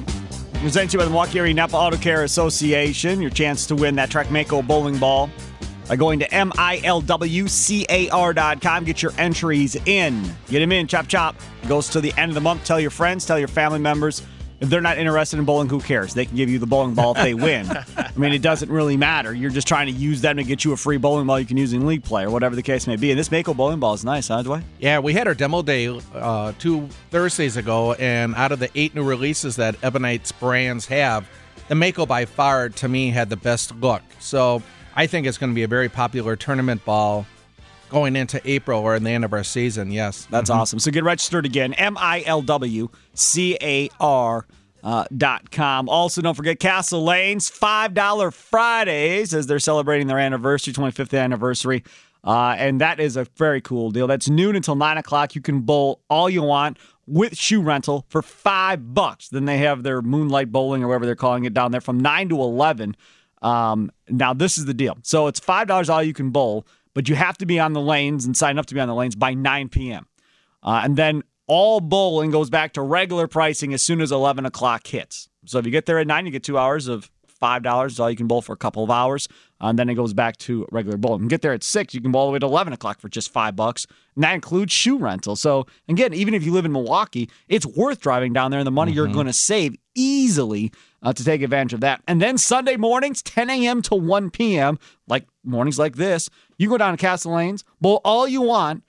Presented 0.62 0.90
to 0.90 0.94
you 0.96 1.00
by 1.00 1.06
the 1.06 1.12
Milwaukee 1.12 1.40
Area 1.40 1.54
Napa 1.54 1.78
Auto 1.78 1.98
Care 1.98 2.24
Association. 2.24 3.22
Your 3.22 3.30
chance 3.30 3.68
to 3.68 3.76
win 3.76 3.96
that 3.96 4.10
Track 4.10 4.32
Mako 4.32 4.64
bowling 4.64 4.98
ball 4.98 5.30
by 5.88 5.96
going 5.96 6.20
to 6.20 6.28
MILWCAR.com. 6.30 6.74
Get 8.84 9.02
your 9.02 9.14
entries 9.18 9.78
in. 9.86 10.24
Get 10.50 10.60
them 10.60 10.72
in. 10.72 10.88
Chop, 10.88 11.08
chop. 11.08 11.36
Goes 11.68 11.90
to 11.90 12.02
the 12.02 12.12
end 12.18 12.32
of 12.32 12.36
the 12.36 12.42
month. 12.42 12.66
Tell 12.66 12.80
your 12.80 12.90
friends, 12.90 13.26
tell 13.26 13.38
your 13.40 13.48
family 13.48 13.80
members. 13.80 14.24
If 14.60 14.70
they're 14.70 14.82
not 14.82 14.98
interested 14.98 15.38
in 15.38 15.46
bowling, 15.46 15.70
who 15.70 15.80
cares? 15.80 16.16
They 16.16 16.26
can 16.26 16.36
give 16.36 16.50
you 16.50 16.58
the 16.58 16.66
bowling 16.66 16.96
ball 16.96 17.12
if 17.16 17.22
they 17.22 17.36
win. 17.36 17.70
I 17.70 18.12
mean, 18.16 18.34
it 18.34 18.42
doesn't 18.42 18.72
really 18.72 18.98
matter. 18.98 19.32
You're 19.32 19.52
just 19.52 19.68
trying 19.68 19.86
to 19.86 19.94
use 19.94 20.22
them 20.22 20.38
to 20.38 20.44
get 20.44 20.66
you 20.66 20.74
a 20.74 20.78
free 20.78 20.98
bowling 20.98 21.28
ball 21.28 21.40
you 21.40 21.46
can 21.46 21.58
use 21.58 21.74
in 21.74 21.86
league 21.86 22.04
play 22.04 22.24
or 22.24 22.32
whatever 22.32 22.56
the 22.56 22.64
case 22.64 22.88
may 22.88 22.96
be. 22.96 23.12
And 23.12 23.20
this 23.20 23.32
Mako 23.32 23.54
bowling 23.54 23.80
ball 23.80 23.94
is 23.94 24.04
nice, 24.04 24.30
huh, 24.30 24.42
Dwight? 24.42 24.64
Yeah, 24.80 24.98
we 24.98 25.14
had 25.14 25.28
our 25.28 25.36
demo 25.36 25.62
day 25.62 25.88
uh, 26.16 26.54
two 26.58 26.88
Thursdays 27.12 27.56
ago, 27.56 27.94
and 27.94 28.34
out 28.34 28.52
of 28.52 28.58
the 28.58 28.72
eight 28.74 28.96
new 28.96 29.04
releases 29.04 29.58
that 29.58 29.76
Ebonites 29.82 30.38
brands 30.40 30.88
have, 30.88 31.30
the 31.68 31.76
Mako 31.76 32.08
by 32.08 32.26
far, 32.26 32.70
to 32.70 32.88
me, 32.88 33.12
had 33.12 33.30
the 33.30 33.38
best 33.38 33.76
look. 33.76 34.02
So 34.20 34.64
I 34.96 35.06
think 35.06 35.28
it's 35.28 35.38
going 35.38 35.52
to 35.52 35.56
be 35.56 35.64
a 35.64 35.68
very 35.68 35.90
popular 35.90 36.36
tournament 36.36 36.84
ball 36.84 37.28
going 37.90 38.16
into 38.16 38.42
April 38.50 38.82
or 38.82 38.96
in 38.96 39.04
the 39.04 39.12
end 39.12 39.26
of 39.26 39.34
our 39.34 39.44
season. 39.44 39.92
Yes, 39.92 40.28
That's 40.30 40.50
awesome. 40.50 40.80
So 40.80 40.92
get 40.92 41.04
registered 41.04 41.46
again. 41.46 41.74
M 41.74 41.98
I 41.98 42.24
L 42.26 42.42
W 42.42 42.90
C 43.14 43.58
A 43.62 43.90
R. 44.00 44.46
Uh, 44.84 45.04
dot 45.18 45.52
com. 45.52 45.90
Also, 45.90 46.22
don't 46.22 46.36
forget 46.36 46.60
Castle 46.60 47.04
Lanes 47.04 47.50
$5 47.50 48.34
Fridays 48.34 49.34
as 49.34 49.48
they're 49.48 49.60
celebrating 49.60 50.08
their 50.08 50.20
anniversary, 50.20 50.72
25th 50.72 51.18
anniversary. 51.20 51.84
Uh, 52.24 52.56
and 52.58 52.80
that 52.80 53.00
is 53.00 53.18
a 53.18 53.26
very 53.36 53.60
cool 53.60 53.90
deal. 53.92 54.08
That's 54.08 54.30
noon 54.30 54.56
until 54.56 54.76
9 54.76 54.98
o'clock. 54.98 55.36
You 55.36 55.42
can 55.42 55.62
bowl 55.62 56.02
all 56.10 56.30
you 56.30 56.44
want 56.44 56.78
with 57.06 57.36
shoe 57.38 57.62
rental 57.62 58.06
for 58.08 58.22
five 58.22 58.94
bucks. 58.94 59.30
Then 59.30 59.46
they 59.46 59.58
have 59.58 59.84
their 59.84 60.02
moonlight 60.02 60.52
bowling 60.52 60.84
or 60.84 60.88
whatever 60.90 61.06
they're 61.06 61.16
calling 61.16 61.46
it 61.46 61.54
down 61.54 61.72
there 61.72 61.82
from 61.82 62.00
9 62.00 62.30
to 62.30 62.36
11. 62.36 62.96
Um, 63.42 63.92
now, 64.10 64.34
this 64.34 64.58
is 64.58 64.66
the 64.66 64.74
deal. 64.74 64.98
So 65.04 65.28
it's 65.28 65.40
$5 65.40 65.90
all 65.90 66.04
you 66.04 66.14
can 66.14 66.30
bowl, 66.30 66.66
but 66.98 67.08
you 67.08 67.14
have 67.14 67.38
to 67.38 67.46
be 67.46 67.60
on 67.60 67.74
the 67.74 67.80
lanes 67.80 68.26
and 68.26 68.36
sign 68.36 68.58
up 68.58 68.66
to 68.66 68.74
be 68.74 68.80
on 68.80 68.88
the 68.88 68.96
lanes 68.96 69.16
by 69.16 69.36
9 69.36 69.70
p.m. 69.70 70.08
Uh, 70.64 70.82
and 70.84 70.98
then 70.98 71.22
all 71.46 71.80
bowling 71.80 72.32
goes 72.32 72.50
back 72.50 72.74
to 72.74 72.82
regular 72.82 73.28
pricing 73.28 73.72
as 73.72 73.84
soon 73.84 74.02
as 74.02 74.12
11 74.12 74.48
o'clock 74.48 74.88
hits. 74.88 75.30
So 75.46 75.60
if 75.60 75.66
you 75.68 75.72
get 75.72 75.86
there 75.86 76.00
at 76.00 76.08
9, 76.08 76.26
you 76.26 76.32
get 76.32 76.42
two 76.42 76.58
hours 76.58 76.88
of 76.88 77.12
$5 77.40 77.86
is 77.86 78.00
all 78.00 78.10
you 78.10 78.18
can 78.18 78.26
bowl 78.26 78.42
for 78.42 78.54
a 78.54 78.58
couple 78.58 78.84
of 78.84 78.90
hours. 78.90 79.28
Uh, 79.62 79.68
and 79.68 79.78
then 79.78 79.90
it 79.90 79.94
goes 79.94 80.16
back 80.16 80.38
to 80.38 80.68
regular 80.72 80.98
bowling. 80.98 81.22
You 81.22 81.30
get 81.30 81.44
there 81.44 81.54
at 81.54 81.64
6, 81.64 81.94
you 81.94 82.02
can 82.02 82.12
bowl 82.12 82.22
all 82.22 82.28
the 82.30 82.34
way 82.34 82.40
to 82.40 82.48
11 82.48 82.74
o'clock 82.74 83.00
for 83.00 83.10
just 83.10 83.32
5 83.32 83.56
bucks. 83.56 83.86
And 84.16 84.24
that 84.24 84.34
includes 84.34 84.74
shoe 84.74 84.98
rental. 84.98 85.36
So 85.36 85.68
again, 85.88 86.16
even 86.16 86.34
if 86.34 86.44
you 86.44 86.52
live 86.52 86.66
in 86.66 86.72
Milwaukee, 86.72 87.30
it's 87.48 87.68
worth 87.68 88.00
driving 88.00 88.34
down 88.34 88.50
there 88.50 88.60
and 88.60 88.66
the 88.66 88.72
money 88.72 88.92
you're 88.92 89.06
going 89.06 89.28
to 89.28 89.34
save 89.34 89.76
easily 89.94 90.72
uh, 91.02 91.14
to 91.14 91.24
take 91.24 91.42
advantage 91.42 91.74
of 91.74 91.82
that. 91.82 92.02
And 92.08 92.22
then 92.22 92.38
Sunday 92.38 92.78
mornings, 92.78 93.22
10 93.22 93.50
a.m. 93.50 93.82
to 93.84 93.96
1 93.96 94.32
p.m., 94.32 94.80
like 95.08 95.28
mornings 95.44 95.80
like 95.80 95.96
this, 95.96 96.30
you 96.58 96.70
go 96.70 96.78
down 96.78 96.96
to 96.96 97.02
Castle 97.02 97.34
Lanes, 97.34 97.64
bowl 97.80 98.02
all 98.04 98.28
you 98.28 98.42
want 98.42 98.84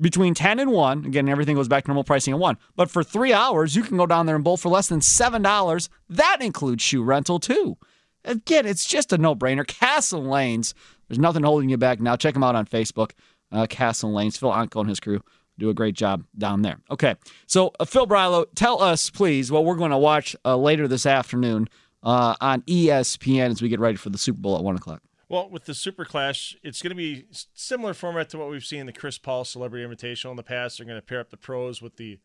between 0.00 0.34
10 0.34 0.60
and 0.60 0.70
1. 0.70 1.06
Again, 1.06 1.28
everything 1.28 1.56
goes 1.56 1.68
back 1.68 1.84
to 1.84 1.88
normal 1.88 2.04
pricing 2.04 2.32
at 2.32 2.38
1. 2.38 2.56
But 2.76 2.90
for 2.90 3.02
three 3.02 3.32
hours, 3.32 3.74
you 3.74 3.82
can 3.82 3.96
go 3.96 4.06
down 4.06 4.26
there 4.26 4.36
and 4.36 4.44
bowl 4.44 4.56
for 4.56 4.68
less 4.68 4.88
than 4.88 5.00
$7. 5.00 5.88
That 6.08 6.38
includes 6.40 6.82
shoe 6.82 7.02
rental, 7.02 7.40
too. 7.40 7.76
Again, 8.24 8.66
it's 8.66 8.84
just 8.84 9.12
a 9.12 9.18
no 9.18 9.34
brainer. 9.34 9.66
Castle 9.66 10.22
Lanes, 10.22 10.74
there's 11.08 11.18
nothing 11.18 11.42
holding 11.42 11.68
you 11.68 11.76
back 11.76 12.00
now. 12.00 12.16
Check 12.16 12.34
them 12.34 12.44
out 12.44 12.54
on 12.54 12.66
Facebook. 12.66 13.12
Uh, 13.50 13.66
Castle 13.66 14.12
Lanes. 14.12 14.36
Phil 14.36 14.52
Anko 14.52 14.80
and 14.80 14.88
his 14.88 15.00
crew 15.00 15.22
do 15.58 15.70
a 15.70 15.74
great 15.74 15.94
job 15.94 16.24
down 16.36 16.62
there. 16.62 16.80
Okay, 16.90 17.16
so 17.46 17.72
uh, 17.80 17.84
Phil 17.84 18.06
Brilo, 18.06 18.46
tell 18.54 18.82
us, 18.82 19.10
please, 19.10 19.50
what 19.50 19.64
we're 19.64 19.76
going 19.76 19.90
to 19.90 19.98
watch 19.98 20.36
uh, 20.44 20.56
later 20.56 20.88
this 20.88 21.06
afternoon 21.06 21.68
uh, 22.02 22.34
on 22.40 22.62
ESPN 22.62 23.50
as 23.50 23.62
we 23.62 23.68
get 23.68 23.80
ready 23.80 23.96
for 23.96 24.10
the 24.10 24.18
Super 24.18 24.40
Bowl 24.40 24.56
at 24.56 24.64
1 24.64 24.76
o'clock. 24.76 25.02
Well, 25.28 25.50
with 25.50 25.66
the 25.66 25.74
Super 25.74 26.06
Clash, 26.06 26.56
it's 26.62 26.80
going 26.80 26.90
to 26.90 26.96
be 26.96 27.26
similar 27.52 27.92
format 27.92 28.30
to 28.30 28.38
what 28.38 28.48
we've 28.48 28.64
seen 28.64 28.80
in 28.80 28.86
the 28.86 28.92
Chris 28.92 29.18
Paul 29.18 29.44
Celebrity 29.44 29.86
Invitational 29.86 30.30
in 30.30 30.36
the 30.36 30.42
past. 30.42 30.78
They're 30.78 30.86
going 30.86 30.98
to 30.98 31.04
pair 31.04 31.20
up 31.20 31.30
the 31.30 31.36
pros 31.36 31.82
with 31.82 31.96
the 31.96 32.18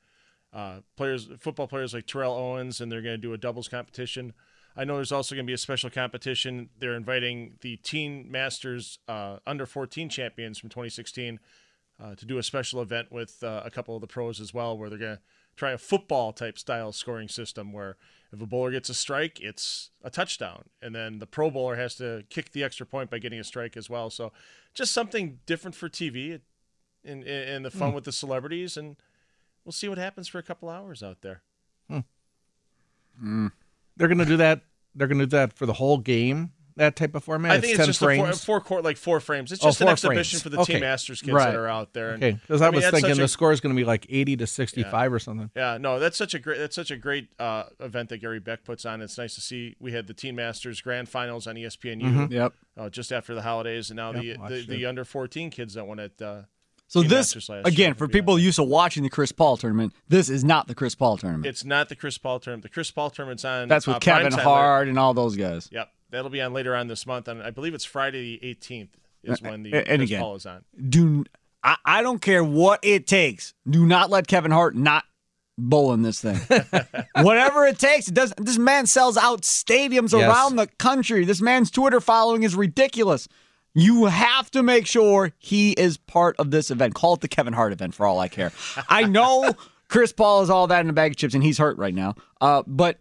uh, 0.53 0.79
players, 0.95 1.27
football 1.39 1.67
players 1.67 1.93
like 1.93 2.05
Terrell 2.05 2.33
Owens, 2.33 2.79
and 2.79 2.91
they're 2.91 3.01
going 3.01 3.15
to 3.15 3.21
do 3.21 3.33
a 3.33 3.37
doubles 3.37 3.67
competition. 3.67 4.33
I 4.75 4.85
know 4.85 4.95
there's 4.95 5.11
also 5.11 5.35
going 5.35 5.45
to 5.45 5.49
be 5.49 5.53
a 5.53 5.57
special 5.57 5.89
competition. 5.89 6.69
They're 6.79 6.95
inviting 6.95 7.57
the 7.61 7.77
Teen 7.77 8.31
Masters 8.31 8.99
uh, 9.07 9.37
under 9.45 9.65
14 9.65 10.09
champions 10.09 10.57
from 10.57 10.69
2016 10.69 11.39
uh, 12.01 12.15
to 12.15 12.25
do 12.25 12.37
a 12.37 12.43
special 12.43 12.81
event 12.81 13.11
with 13.11 13.43
uh, 13.43 13.61
a 13.65 13.71
couple 13.71 13.95
of 13.95 14.01
the 14.01 14.07
pros 14.07 14.39
as 14.39 14.53
well, 14.53 14.77
where 14.77 14.89
they're 14.89 14.99
going 14.99 15.17
to 15.17 15.21
try 15.55 15.71
a 15.71 15.77
football 15.77 16.33
type 16.33 16.57
style 16.57 16.91
scoring 16.91 17.27
system 17.27 17.71
where 17.71 17.97
if 18.31 18.41
a 18.41 18.47
bowler 18.47 18.71
gets 18.71 18.89
a 18.89 18.93
strike, 18.95 19.39
it's 19.39 19.91
a 20.03 20.09
touchdown, 20.09 20.63
and 20.81 20.95
then 20.95 21.19
the 21.19 21.27
pro 21.27 21.51
bowler 21.51 21.75
has 21.75 21.95
to 21.95 22.23
kick 22.29 22.51
the 22.51 22.63
extra 22.63 22.85
point 22.85 23.11
by 23.11 23.19
getting 23.19 23.39
a 23.39 23.43
strike 23.43 23.77
as 23.77 23.89
well. 23.89 24.09
So, 24.09 24.31
just 24.73 24.91
something 24.91 25.39
different 25.45 25.75
for 25.75 25.87
TV, 25.87 26.41
and 27.05 27.23
and 27.23 27.63
the 27.63 27.69
fun 27.69 27.93
with 27.93 28.05
the 28.05 28.11
celebrities, 28.11 28.75
and 28.75 28.95
we'll 29.63 29.71
see 29.71 29.87
what 29.87 29.99
happens 29.99 30.27
for 30.27 30.39
a 30.39 30.43
couple 30.43 30.67
hours 30.67 31.03
out 31.03 31.21
there. 31.21 31.43
they're 33.95 34.07
going 34.07 34.17
to 34.17 34.25
do 34.25 34.37
that. 34.37 34.61
They're 34.95 35.07
going 35.07 35.19
to 35.19 35.25
do 35.27 35.37
that 35.37 35.53
for 35.53 35.67
the 35.67 35.73
whole 35.73 35.99
game. 35.99 36.51
That 36.75 36.95
type 36.95 37.13
of 37.15 37.23
format. 37.23 37.51
I 37.51 37.59
think 37.59 37.71
it's 37.73 37.77
10 37.77 37.85
just 37.87 37.99
frames. 37.99 38.21
a 38.23 38.31
four, 38.31 38.59
four 38.59 38.61
court, 38.61 38.83
like 38.83 38.97
four 38.97 39.19
frames. 39.19 39.51
It's 39.51 39.63
Oh, 39.63 39.67
just 39.67 39.81
an 39.81 39.89
exhibition 39.89 40.39
frames. 40.39 40.43
for 40.43 40.49
the 40.49 40.59
Okay. 40.61 40.73
Teen 40.73 40.81
Masters 40.81 41.21
kids 41.21 41.33
Right. 41.33 41.45
that 41.51 41.55
are 41.55 41.67
out 41.67 41.93
there. 41.93 42.11
And, 42.11 42.23
Okay, 42.23 42.37
because 42.41 42.61
I, 42.61 42.69
mean, 42.71 42.81
was 42.81 42.89
thinking 42.89 43.15
the 43.15 43.23
a- 43.23 43.27
score 43.27 43.51
is 43.51 43.61
going 43.61 43.75
to 43.75 43.79
be 43.79 43.85
like 43.85 44.05
eighty 44.09 44.35
to 44.37 44.47
sixty-five 44.47 45.13
or 45.13 45.19
something. 45.19 45.49
Yeah, 45.55 45.77
no, 45.79 45.99
that's 45.99 46.17
such 46.17 46.33
a 46.33 46.39
great 46.39 46.57
that's 46.57 46.75
such 46.75 46.89
a 46.91 46.97
great 46.97 47.27
uh, 47.39 47.65
event 47.79 48.09
that 48.09 48.17
Gary 48.17 48.39
Beck 48.39 48.63
puts 48.63 48.85
on. 48.85 49.01
It's 49.01 49.17
nice 49.17 49.35
to 49.35 49.41
see. 49.41 49.75
We 49.79 49.91
had 49.91 50.07
the 50.07 50.13
Teen 50.13 50.35
Masters 50.35 50.81
Grand 50.81 51.09
Finals 51.09 51.47
on 51.47 51.55
ESPNU 51.55 52.01
Mm-hmm. 52.03 52.33
Yep. 52.33 52.53
uh, 52.77 52.89
just 52.89 53.11
after 53.11 53.35
the 53.35 53.41
holidays, 53.43 53.89
and 53.89 53.97
now 53.97 54.11
Yep, 54.13 54.37
the, 54.47 54.55
the 54.61 54.65
the 54.67 54.85
under 54.85 55.05
fourteen 55.05 55.49
kids 55.49 55.75
that 55.75 55.85
won 55.85 55.99
it 55.99 56.19
uh, 56.21 56.41
So 56.87 57.01
Team 57.01 57.09
this 57.09 57.17
Masters 57.35 57.49
last 57.49 57.67
again 57.67 57.89
year, 57.89 57.95
for 57.95 58.05
to 58.07 58.11
be 58.11 58.19
people 58.19 58.33
honest. 58.33 58.45
used 58.45 58.55
to 58.57 58.63
watching 58.63 59.03
the 59.03 59.09
Chris 59.09 59.31
Paul 59.31 59.57
tournament. 59.57 59.93
This 60.09 60.29
is 60.29 60.43
not 60.43 60.67
the 60.67 60.75
Chris 60.75 60.95
Paul 60.95 61.17
tournament. 61.17 61.45
It's 61.47 61.63
not 61.63 61.89
the 61.89 61.95
Chris 61.95 62.17
Paul 62.17 62.39
tournament. 62.39 62.63
The 62.63 62.69
Chris 62.69 62.91
Paul 62.91 63.09
tournament's 63.09 63.45
on. 63.45 63.67
That's 63.67 63.87
with 63.87 63.95
uh, 63.97 63.99
Kevin 63.99 64.31
primetime 64.33 64.39
Hart 64.43 64.87
and 64.87 64.99
all 64.99 65.13
those 65.13 65.35
guys. 65.35 65.69
Yep, 65.71 65.89
that'll 66.13 66.29
be 66.29 66.41
on 66.41 66.53
later 66.53 66.75
on 66.75 66.87
this 66.87 67.05
month. 67.05 67.27
And 67.27 67.41
I 67.43 67.49
believe 67.51 67.73
it's 67.73 67.85
Friday 67.85 68.39
the 68.41 68.47
18th 68.55 68.89
is 69.23 69.41
when 69.41 69.63
the 69.63 69.73
and 69.75 69.85
Chris 69.85 70.01
again- 70.01 70.21
Paul 70.21 70.35
is 70.35 70.45
on. 70.45 70.63
Do 70.89 71.25
I, 71.63 71.75
I 71.85 72.01
don't 72.01 72.21
care 72.21 72.43
what 72.43 72.79
it 72.83 73.07
takes. 73.07 73.53
Do 73.69 73.85
not 73.85 74.09
let 74.09 74.27
Kevin 74.27 74.51
Hart 74.51 74.75
not 74.75 75.03
bowl 75.57 75.93
in 75.93 76.01
this 76.01 76.19
thing. 76.19 76.37
Whatever 77.21 77.65
it 77.65 77.79
takes. 77.79 78.07
It 78.07 78.13
does. 78.13 78.33
This 78.37 78.57
man 78.57 78.85
sells 78.85 79.17
out 79.17 79.41
stadiums 79.43 80.11
Yes. 80.17 80.29
around 80.29 80.55
the 80.57 80.67
country. 80.79 81.25
This 81.25 81.41
man's 81.41 81.71
Twitter 81.71 82.01
following 82.01 82.43
is 82.43 82.55
ridiculous. 82.55 83.27
You 83.75 84.05
have 84.05 84.51
to 84.51 84.61
make 84.61 84.85
sure 84.87 85.31
he 85.39 85.71
is 85.73 85.97
part 85.97 86.35
of 86.37 86.51
this 86.51 86.69
event. 86.69 86.93
Call 86.95 87.13
it 87.15 87.21
the 87.21 87.27
Kevin 87.27 87.53
Hart 87.53 87.71
event 87.73 87.93
for 87.95 88.05
all 88.05 88.19
I 88.19 88.27
care. 88.27 88.51
I 88.89 89.03
know 89.05 89.53
Chris 89.87 90.11
Paul 90.13 90.41
is 90.41 90.49
all 90.49 90.67
that 90.67 90.81
in 90.81 90.89
a 90.89 90.93
bag 90.93 91.11
of 91.11 91.17
chips 91.17 91.33
and 91.33 91.43
he's 91.43 91.57
hurt 91.57 91.77
right 91.77 91.93
now. 91.93 92.15
Uh, 92.41 92.63
but 92.67 92.99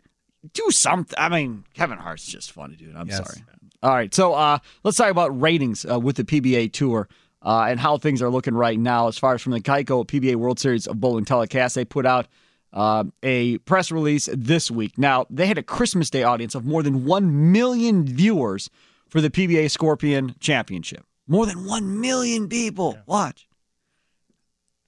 do 0.54 0.70
something. 0.70 1.14
I 1.18 1.28
mean, 1.28 1.64
Kevin 1.74 1.98
Hart's 1.98 2.26
just 2.26 2.52
funny, 2.52 2.76
dude. 2.76 2.96
I'm 2.96 3.08
Yes. 3.08 3.18
sorry. 3.18 3.44
All 3.82 3.90
right, 3.94 4.14
so 4.14 4.32
uh, 4.34 4.58
let's 4.84 4.96
talk 4.96 5.10
about 5.10 5.38
ratings 5.40 5.84
uh, 5.90 5.98
with 5.98 6.14
the 6.16 6.22
PBA 6.24 6.72
Tour 6.72 7.08
uh, 7.42 7.66
and 7.68 7.80
how 7.80 7.98
things 7.98 8.22
are 8.22 8.30
looking 8.30 8.54
right 8.54 8.78
now. 8.78 9.08
As 9.08 9.18
far 9.18 9.34
as 9.34 9.42
from 9.42 9.52
the 9.52 9.60
Geico 9.60 10.06
PBA 10.06 10.36
World 10.36 10.60
Series 10.60 10.86
of 10.86 11.00
Bowling 11.00 11.24
telecast, 11.24 11.74
they 11.74 11.84
put 11.84 12.06
out 12.06 12.28
uh, 12.72 13.02
a 13.24 13.58
press 13.58 13.90
release 13.90 14.28
this 14.32 14.70
week. 14.70 14.96
Now 14.98 15.26
they 15.30 15.46
had 15.46 15.58
a 15.58 15.62
Christmas 15.64 16.10
Day 16.10 16.22
audience 16.22 16.54
of 16.54 16.64
more 16.64 16.84
than 16.84 17.04
one 17.04 17.50
million 17.50 18.06
viewers 18.06 18.70
for 19.08 19.20
the 19.20 19.30
PBA 19.30 19.68
Scorpion 19.70 20.36
Championship. 20.38 21.04
More 21.26 21.44
than 21.46 21.66
one 21.66 22.00
million 22.00 22.48
people. 22.48 22.96
Watch. 23.06 23.48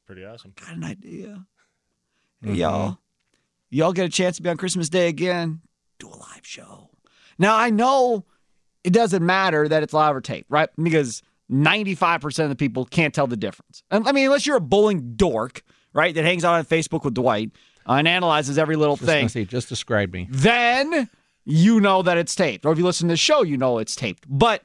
Pretty 0.07 0.24
awesome. 0.24 0.52
Got 0.61 0.76
an 0.76 0.84
idea? 0.84 1.46
Hey, 2.42 2.52
y'all. 2.55 2.98
Y'all 3.74 3.92
get 3.92 4.06
a 4.06 4.08
chance 4.08 4.36
to 4.36 4.42
be 4.42 4.48
on 4.48 4.56
Christmas 4.56 4.88
Day 4.88 5.08
again? 5.08 5.60
Do 5.98 6.06
a 6.08 6.14
live 6.14 6.42
show. 6.42 6.90
Now, 7.40 7.56
I 7.56 7.70
know 7.70 8.24
it 8.84 8.92
doesn't 8.92 9.26
matter 9.26 9.66
that 9.66 9.82
it's 9.82 9.92
live 9.92 10.14
or 10.14 10.20
tape, 10.20 10.46
right? 10.48 10.68
Because 10.80 11.24
95% 11.50 12.44
of 12.44 12.50
the 12.50 12.54
people 12.54 12.84
can't 12.84 13.12
tell 13.12 13.26
the 13.26 13.36
difference. 13.36 13.82
And, 13.90 14.06
I 14.06 14.12
mean, 14.12 14.26
unless 14.26 14.46
you're 14.46 14.58
a 14.58 14.60
bowling 14.60 15.14
dork, 15.16 15.64
right, 15.92 16.14
that 16.14 16.24
hangs 16.24 16.44
out 16.44 16.54
on 16.54 16.64
Facebook 16.64 17.04
with 17.04 17.14
Dwight 17.14 17.50
uh, 17.88 17.94
and 17.94 18.06
analyzes 18.06 18.58
every 18.58 18.76
little 18.76 18.96
Just 18.96 19.34
thing, 19.34 19.46
just 19.46 19.68
describe 19.68 20.12
me. 20.12 20.28
then 20.30 21.10
you 21.44 21.80
know 21.80 22.02
that 22.02 22.16
it's 22.16 22.36
taped. 22.36 22.64
Or 22.64 22.70
if 22.70 22.78
you 22.78 22.84
listen 22.84 23.08
to 23.08 23.14
the 23.14 23.16
show, 23.16 23.42
you 23.42 23.56
know 23.56 23.78
it's 23.78 23.96
taped. 23.96 24.24
But 24.28 24.62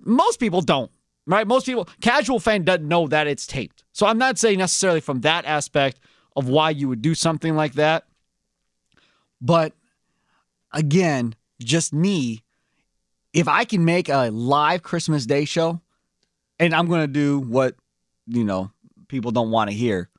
most 0.00 0.40
people 0.40 0.62
don't, 0.62 0.90
right? 1.28 1.46
Most 1.46 1.64
people, 1.64 1.88
casual 2.00 2.40
fan 2.40 2.64
doesn't 2.64 2.88
know 2.88 3.06
that 3.06 3.28
it's 3.28 3.46
taped. 3.46 3.84
So 3.92 4.04
I'm 4.04 4.18
not 4.18 4.36
saying 4.36 4.58
necessarily 4.58 5.00
from 5.00 5.20
that 5.20 5.44
aspect 5.44 6.00
of 6.34 6.48
why 6.48 6.70
you 6.70 6.88
would 6.88 7.02
do 7.02 7.14
something 7.14 7.54
like 7.54 7.74
that. 7.74 8.07
But 9.40 9.72
again, 10.72 11.34
just 11.60 11.92
me, 11.92 12.42
if 13.32 13.48
I 13.48 13.64
can 13.64 13.84
make 13.84 14.08
a 14.08 14.30
live 14.30 14.82
Christmas 14.82 15.26
Day 15.26 15.44
show, 15.44 15.80
and 16.58 16.74
I'm 16.74 16.86
going 16.86 17.02
to 17.02 17.06
do 17.06 17.38
what, 17.38 17.76
you 18.26 18.44
know, 18.44 18.70
people 19.08 19.30
don't 19.30 19.50
want 19.50 19.70
to 19.70 19.76
hear, 19.76 20.10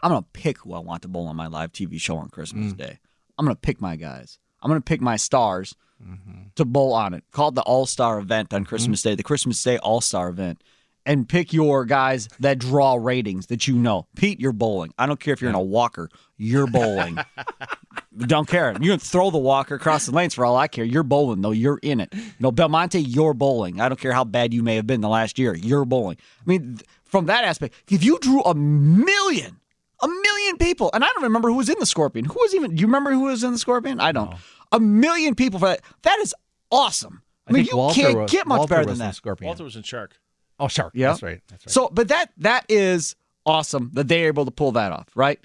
I'm 0.00 0.10
going 0.10 0.22
to 0.22 0.28
pick 0.32 0.58
who 0.58 0.74
I 0.74 0.78
want 0.78 1.02
to 1.02 1.08
bowl 1.08 1.26
on 1.28 1.36
my 1.36 1.46
live 1.46 1.72
TV 1.72 2.00
show 2.00 2.16
on 2.18 2.28
Christmas 2.28 2.72
mm. 2.72 2.76
Day. 2.76 2.98
I'm 3.38 3.44
going 3.44 3.56
to 3.56 3.60
pick 3.60 3.80
my 3.80 3.96
guys. 3.96 4.38
I'm 4.62 4.70
going 4.70 4.80
to 4.80 4.84
pick 4.84 5.00
my 5.00 5.16
stars 5.16 5.74
mm-hmm. 6.02 6.48
to 6.54 6.64
bowl 6.64 6.92
on 6.92 7.14
it. 7.14 7.24
Call 7.32 7.48
it 7.48 7.54
the 7.54 7.62
All 7.62 7.86
Star 7.86 8.18
event 8.18 8.52
on 8.52 8.62
mm-hmm. 8.62 8.68
Christmas 8.68 9.02
Day, 9.02 9.14
the 9.14 9.22
Christmas 9.22 9.62
Day 9.62 9.78
All 9.78 10.00
Star 10.00 10.28
event. 10.28 10.62
And 11.04 11.28
pick 11.28 11.52
your 11.52 11.84
guys 11.84 12.28
that 12.40 12.58
draw 12.58 12.94
ratings 12.94 13.46
that 13.46 13.68
you 13.68 13.76
know. 13.76 14.08
Pete, 14.16 14.40
you're 14.40 14.52
bowling. 14.52 14.92
I 14.98 15.06
don't 15.06 15.20
care 15.20 15.34
if 15.34 15.40
you're 15.40 15.50
in 15.50 15.54
a 15.54 15.60
walker, 15.60 16.08
you're 16.36 16.66
bowling. 16.66 17.18
don't 18.18 18.48
care. 18.48 18.74
You 18.80 18.90
can 18.90 18.98
throw 18.98 19.30
the 19.30 19.38
walker 19.38 19.74
across 19.74 20.06
the 20.06 20.12
lanes 20.12 20.34
for 20.34 20.44
all 20.44 20.56
I 20.56 20.68
care. 20.68 20.84
You're 20.84 21.02
bowling, 21.02 21.42
though. 21.42 21.50
You're 21.50 21.78
in 21.82 22.00
it. 22.00 22.08
You 22.12 22.22
know, 22.40 22.52
Belmonte, 22.52 23.00
you're 23.00 23.34
bowling. 23.34 23.80
I 23.80 23.88
don't 23.88 24.00
care 24.00 24.12
how 24.12 24.24
bad 24.24 24.54
you 24.54 24.62
may 24.62 24.76
have 24.76 24.86
been 24.86 25.00
the 25.00 25.08
last 25.08 25.38
year. 25.38 25.54
You're 25.54 25.84
bowling. 25.84 26.16
I 26.40 26.42
mean, 26.46 26.76
th- 26.76 26.88
from 27.04 27.26
that 27.26 27.44
aspect, 27.44 27.74
if 27.90 28.02
you 28.02 28.18
drew 28.18 28.42
a 28.42 28.54
million, 28.54 29.60
a 30.00 30.08
million 30.08 30.56
people, 30.58 30.90
and 30.92 31.04
I 31.04 31.08
don't 31.08 31.24
remember 31.24 31.48
who 31.48 31.56
was 31.56 31.68
in 31.68 31.76
the 31.78 31.86
Scorpion. 31.86 32.24
Who 32.24 32.34
was 32.34 32.54
even? 32.54 32.74
Do 32.74 32.80
you 32.80 32.86
remember 32.86 33.12
who 33.12 33.20
was 33.20 33.44
in 33.44 33.52
the 33.52 33.58
Scorpion? 33.58 34.00
I 34.00 34.12
don't. 34.12 34.34
A 34.72 34.80
million 34.80 35.34
people 35.34 35.60
for 35.60 35.68
that. 35.68 35.80
That 36.02 36.18
is 36.18 36.34
awesome. 36.70 37.22
I, 37.46 37.52
mean, 37.52 37.66
you 37.66 37.76
Walter 37.76 38.00
can't 38.00 38.18
was, 38.18 38.30
get 38.30 38.46
much 38.46 38.58
Walter 38.58 38.74
better 38.74 38.86
than 38.86 38.98
that. 38.98 39.14
Scorpion. 39.14 39.46
Walter 39.46 39.64
was 39.64 39.76
in 39.76 39.82
Shark. 39.82 40.18
Oh, 40.58 40.68
shark. 40.68 40.92
Yeah. 40.94 41.08
That's 41.08 41.22
right. 41.22 41.40
That's 41.48 41.66
right. 41.66 41.70
So, 41.72 41.88
but 41.92 42.08
that 42.08 42.30
that 42.38 42.64
is 42.68 43.14
awesome 43.44 43.90
that 43.94 44.08
they're 44.08 44.26
able 44.26 44.44
to 44.44 44.50
pull 44.50 44.72
that 44.72 44.92
off, 44.92 45.08
right? 45.14 45.38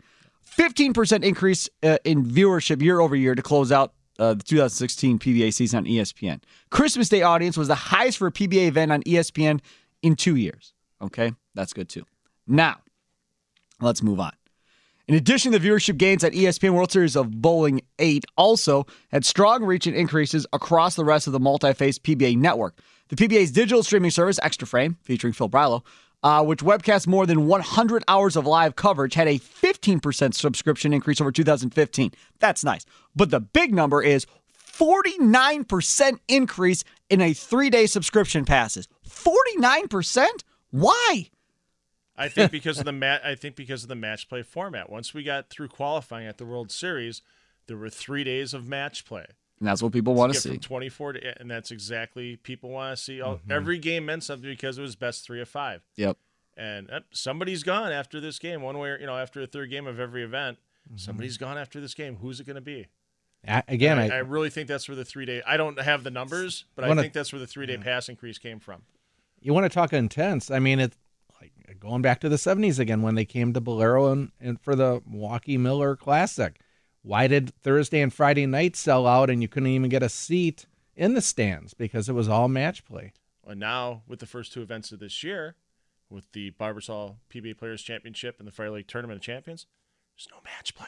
Fifteen 0.51 0.93
percent 0.93 1.23
increase 1.23 1.69
uh, 1.81 1.97
in 2.03 2.25
viewership 2.25 2.81
year 2.81 2.99
over 2.99 3.15
year 3.15 3.35
to 3.35 3.41
close 3.41 3.71
out 3.71 3.93
uh, 4.19 4.33
the 4.33 4.43
2016 4.43 5.17
PBA 5.17 5.53
season 5.53 5.77
on 5.77 5.85
ESPN. 5.85 6.41
Christmas 6.69 7.09
Day 7.09 7.21
audience 7.21 7.57
was 7.57 7.69
the 7.69 7.75
highest 7.75 8.17
for 8.17 8.27
a 8.27 8.31
PBA 8.31 8.67
event 8.67 8.91
on 8.91 9.01
ESPN 9.03 9.61
in 10.01 10.15
two 10.15 10.35
years. 10.35 10.73
Okay, 11.01 11.33
that's 11.55 11.73
good 11.73 11.89
too. 11.89 12.05
Now, 12.45 12.81
let's 13.79 14.03
move 14.03 14.19
on. 14.19 14.33
In 15.07 15.15
addition, 15.15 15.51
the 15.51 15.59
viewership 15.59 15.97
gains 15.97 16.23
at 16.23 16.33
ESPN 16.33 16.73
World 16.73 16.91
Series 16.91 17.15
of 17.15 17.41
Bowling 17.41 17.81
8 17.99 18.23
also 18.37 18.85
had 19.09 19.25
strong 19.25 19.63
reach 19.63 19.87
and 19.87 19.95
increases 19.95 20.45
across 20.53 20.95
the 20.95 21.03
rest 21.03 21.27
of 21.27 21.33
the 21.33 21.39
multi-phase 21.39 21.97
PBA 21.97 22.37
network. 22.37 22.77
The 23.09 23.15
PBA's 23.15 23.51
digital 23.51 23.83
streaming 23.83 24.11
service, 24.11 24.39
Extra 24.43 24.67
Frame, 24.67 24.97
featuring 25.01 25.33
Phil 25.33 25.49
Brilo, 25.49 25.83
uh, 26.23 26.43
which 26.43 26.59
webcasts 26.59 27.07
more 27.07 27.25
than 27.25 27.47
100 27.47 28.03
hours 28.07 28.35
of 28.35 28.45
live 28.45 28.75
coverage, 28.75 29.13
had 29.13 29.27
a 29.27 29.39
15% 29.39 30.33
subscription 30.33 30.93
increase 30.93 31.19
over 31.19 31.31
2015. 31.31 32.11
That's 32.39 32.63
nice. 32.63 32.85
But 33.15 33.31
the 33.31 33.39
big 33.39 33.73
number 33.73 34.01
is 34.01 34.25
49% 34.57 36.19
increase 36.27 36.83
in 37.09 37.21
a 37.21 37.33
three-day 37.33 37.85
subscription 37.87 38.45
passes. 38.45 38.87
49%? 39.07 40.25
Why? 40.71 41.29
I 42.15 42.29
think 42.29 42.51
because 42.51 42.79
of 42.79 42.85
the 42.85 42.91
mat. 42.91 43.21
I 43.25 43.35
think 43.35 43.55
because 43.55 43.83
of 43.83 43.89
the 43.89 43.95
match 43.95 44.29
play 44.29 44.43
format. 44.43 44.89
Once 44.89 45.13
we 45.13 45.23
got 45.23 45.49
through 45.49 45.69
qualifying 45.69 46.27
at 46.27 46.37
the 46.37 46.45
World 46.45 46.71
Series, 46.71 47.21
there 47.67 47.77
were 47.77 47.89
three 47.89 48.23
days 48.23 48.53
of 48.53 48.67
match 48.67 49.05
play. 49.05 49.25
And 49.61 49.67
that's 49.67 49.81
what 49.83 49.93
people 49.93 50.15
want 50.15 50.33
to 50.33 50.39
see. 50.39 50.49
from 50.49 50.57
24 50.59 51.13
to, 51.13 51.39
and 51.39 51.49
that's 51.49 51.69
exactly 51.71 52.35
people 52.35 52.71
want 52.71 52.97
to 52.97 53.01
see. 53.01 53.21
All, 53.21 53.35
Mm-hmm. 53.35 53.51
Every 53.51 53.77
game 53.77 54.05
meant 54.07 54.23
something 54.23 54.49
because 54.49 54.77
it 54.77 54.81
was 54.81 54.95
best 54.97 55.23
three 55.23 55.39
of 55.39 55.47
five. 55.47 55.83
Yep. 55.95 56.17
And 56.57 56.89
uh, 56.91 56.99
somebody's 57.11 57.61
gone 57.63 57.91
after 57.91 58.19
this 58.19 58.39
game. 58.39 58.61
One 58.63 58.77
way, 58.79 58.89
or, 58.89 58.99
you 58.99 59.05
know, 59.05 59.15
after 59.17 59.39
a 59.41 59.45
third 59.47 59.69
game 59.69 59.87
of 59.87 59.99
every 59.99 60.23
event, 60.23 60.57
Mm-hmm. 60.87 60.97
somebody's 60.97 61.37
gone 61.37 61.59
after 61.59 61.79
this 61.79 61.93
game. 61.93 62.15
Who's 62.21 62.39
it 62.39 62.47
going 62.47 62.55
to 62.55 62.61
be? 62.61 62.87
A- 63.47 63.63
again, 63.67 63.99
I, 63.99 64.07
I, 64.09 64.15
I 64.15 64.19
really 64.21 64.49
think 64.49 64.67
that's 64.67 64.89
where 64.89 64.95
the 64.95 65.05
three 65.05 65.25
day. 65.25 65.43
I 65.45 65.55
don't 65.55 65.79
have 65.79 66.03
the 66.03 66.09
numbers, 66.09 66.65
but 66.75 66.83
I 66.83 66.87
Wanna- 66.87 67.03
think 67.03 67.13
that's 67.13 67.31
where 67.31 67.39
the 67.39 67.45
three 67.45 67.67
day 67.67 67.77
pass 67.77 68.09
increase 68.09 68.39
came 68.39 68.59
from. 68.59 68.81
you 69.39 69.53
want 69.53 69.65
to 69.65 69.69
talk 69.69 69.93
intense. 69.93 70.49
I 70.49 70.57
mean, 70.57 70.79
it's 70.79 70.97
like 71.39 71.51
going 71.79 72.01
back 72.01 72.19
to 72.21 72.29
the 72.29 72.35
70s 72.37 72.79
again 72.79 73.03
when 73.03 73.13
they 73.13 73.25
came 73.25 73.53
to 73.53 73.61
Bolero 73.61 74.11
and, 74.11 74.31
and 74.41 74.59
for 74.59 74.75
the 74.75 75.03
Milwaukee 75.07 75.57
Miller 75.59 75.95
Classic. 75.95 76.59
Why 77.03 77.27
did 77.27 77.53
Thursday 77.55 78.01
and 78.01 78.13
Friday 78.13 78.45
night 78.45 78.75
sell 78.75 79.07
out 79.07 79.29
and 79.29 79.41
you 79.41 79.47
couldn't 79.47 79.69
even 79.69 79.89
get 79.89 80.03
a 80.03 80.09
seat 80.09 80.65
in 80.95 81.13
the 81.13 81.21
stands 81.21 81.73
because 81.73 82.07
it 82.07 82.13
was 82.13 82.29
all 82.29 82.47
match 82.47 82.85
play? 82.85 83.13
And 83.47 83.59
now 83.59 84.03
with 84.07 84.19
the 84.19 84.27
first 84.27 84.53
two 84.53 84.61
events 84.61 84.91
of 84.91 84.99
this 84.99 85.23
year, 85.23 85.55
with 86.09 86.31
the 86.33 86.51
Barbasol 86.51 87.15
PBA 87.33 87.57
Players 87.57 87.81
Championship 87.81 88.35
and 88.37 88.47
the 88.47 88.51
Fire 88.51 88.69
Lake 88.69 88.87
Tournament 88.87 89.17
of 89.17 89.23
Champions, 89.23 89.65
there's 90.15 90.27
no 90.31 90.41
match 90.43 90.75
play. 90.75 90.87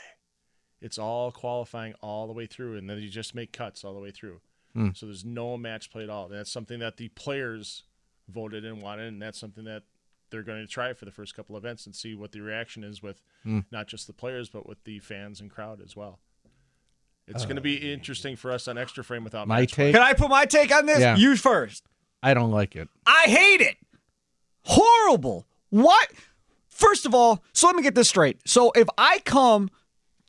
It's 0.82 0.98
all 0.98 1.32
qualifying 1.32 1.94
all 2.02 2.28
the 2.28 2.34
way 2.34 2.46
through, 2.46 2.78
and 2.78 2.90
then 2.90 3.00
you 3.00 3.10
just 3.10 3.34
make 3.34 3.54
cuts 3.54 3.84
all 3.84 3.94
the 3.94 4.02
way 4.02 4.12
through. 4.12 4.42
Hmm. 4.74 4.90
So 4.94 5.06
there's 5.06 5.24
no 5.24 5.58
match 5.58 5.90
play 5.90 6.04
at 6.04 6.10
all. 6.10 6.28
That's 6.28 6.52
something 6.52 6.80
that 6.80 6.98
the 6.98 7.08
players 7.10 7.84
voted 8.28 8.66
and 8.66 8.82
wanted, 8.82 9.08
and 9.08 9.22
that's 9.22 9.40
something 9.40 9.64
that 9.64 9.84
they're 10.34 10.42
going 10.42 10.60
to 10.60 10.68
try 10.68 10.90
it 10.90 10.98
for 10.98 11.06
the 11.06 11.12
first 11.12 11.36
couple 11.36 11.56
events 11.56 11.86
and 11.86 11.96
see 11.96 12.16
what 12.16 12.32
the 12.32 12.42
reaction 12.42 12.84
is 12.84 13.04
with 13.04 13.22
hmm. 13.44 13.60
not 13.72 13.88
just 13.88 14.08
the 14.08 14.14
players 14.14 14.50
but 14.50 14.68
with 14.68 14.84
the 14.84 14.98
fans 14.98 15.40
and 15.40 15.52
crowd 15.52 15.80
as 15.80 15.96
well. 15.96 16.20
It's 17.28 17.44
uh, 17.44 17.46
going 17.46 17.56
to 17.56 17.62
be 17.62 17.94
interesting 17.94 18.36
for 18.36 18.52
us 18.52 18.68
on 18.68 18.78
extra 18.78 19.04
frame 19.04 19.24
without 19.24 19.48
My 19.48 19.62
match 19.62 19.74
play. 19.74 19.86
take, 19.86 19.94
Can 19.94 20.02
I 20.02 20.14
put 20.14 20.30
my 20.30 20.46
take 20.46 20.74
on 20.76 20.88
this? 20.88 21.00
Yeah. 21.00 21.16
You 21.16 21.38
first. 21.38 21.84
I 22.24 22.34
don't 22.34 22.50
like 22.50 22.76
it. 22.76 22.90
I 23.06 23.26
hate 23.28 23.62
it. 23.62 23.78
Horrible. 24.66 25.46
What? 25.70 26.10
First 26.68 27.06
of 27.06 27.14
all, 27.14 27.44
so 27.54 27.68
let 27.68 27.76
me 27.76 27.84
get 27.84 27.94
this 27.94 28.10
straight. 28.10 28.40
So 28.48 28.72
if 28.76 28.88
I 28.98 29.20
come 29.20 29.70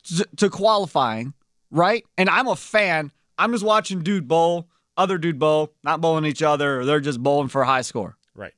to, 0.04 0.28
to 0.36 0.50
qualifying, 0.50 1.32
right, 1.70 2.04
and 2.18 2.28
I'm 2.28 2.46
a 2.46 2.56
fan, 2.56 3.10
I'm 3.38 3.52
just 3.52 3.64
watching 3.64 4.02
dude 4.02 4.28
bowl, 4.28 4.68
other 4.96 5.16
dude 5.16 5.38
bowl, 5.38 5.72
not 5.82 6.02
bowling 6.02 6.26
each 6.26 6.42
other, 6.42 6.80
or 6.80 6.84
they're 6.84 7.00
just 7.00 7.22
bowling 7.22 7.48
for 7.48 7.62
a 7.62 7.66
high 7.66 7.80
score. 7.80 8.18
Right. 8.34 8.52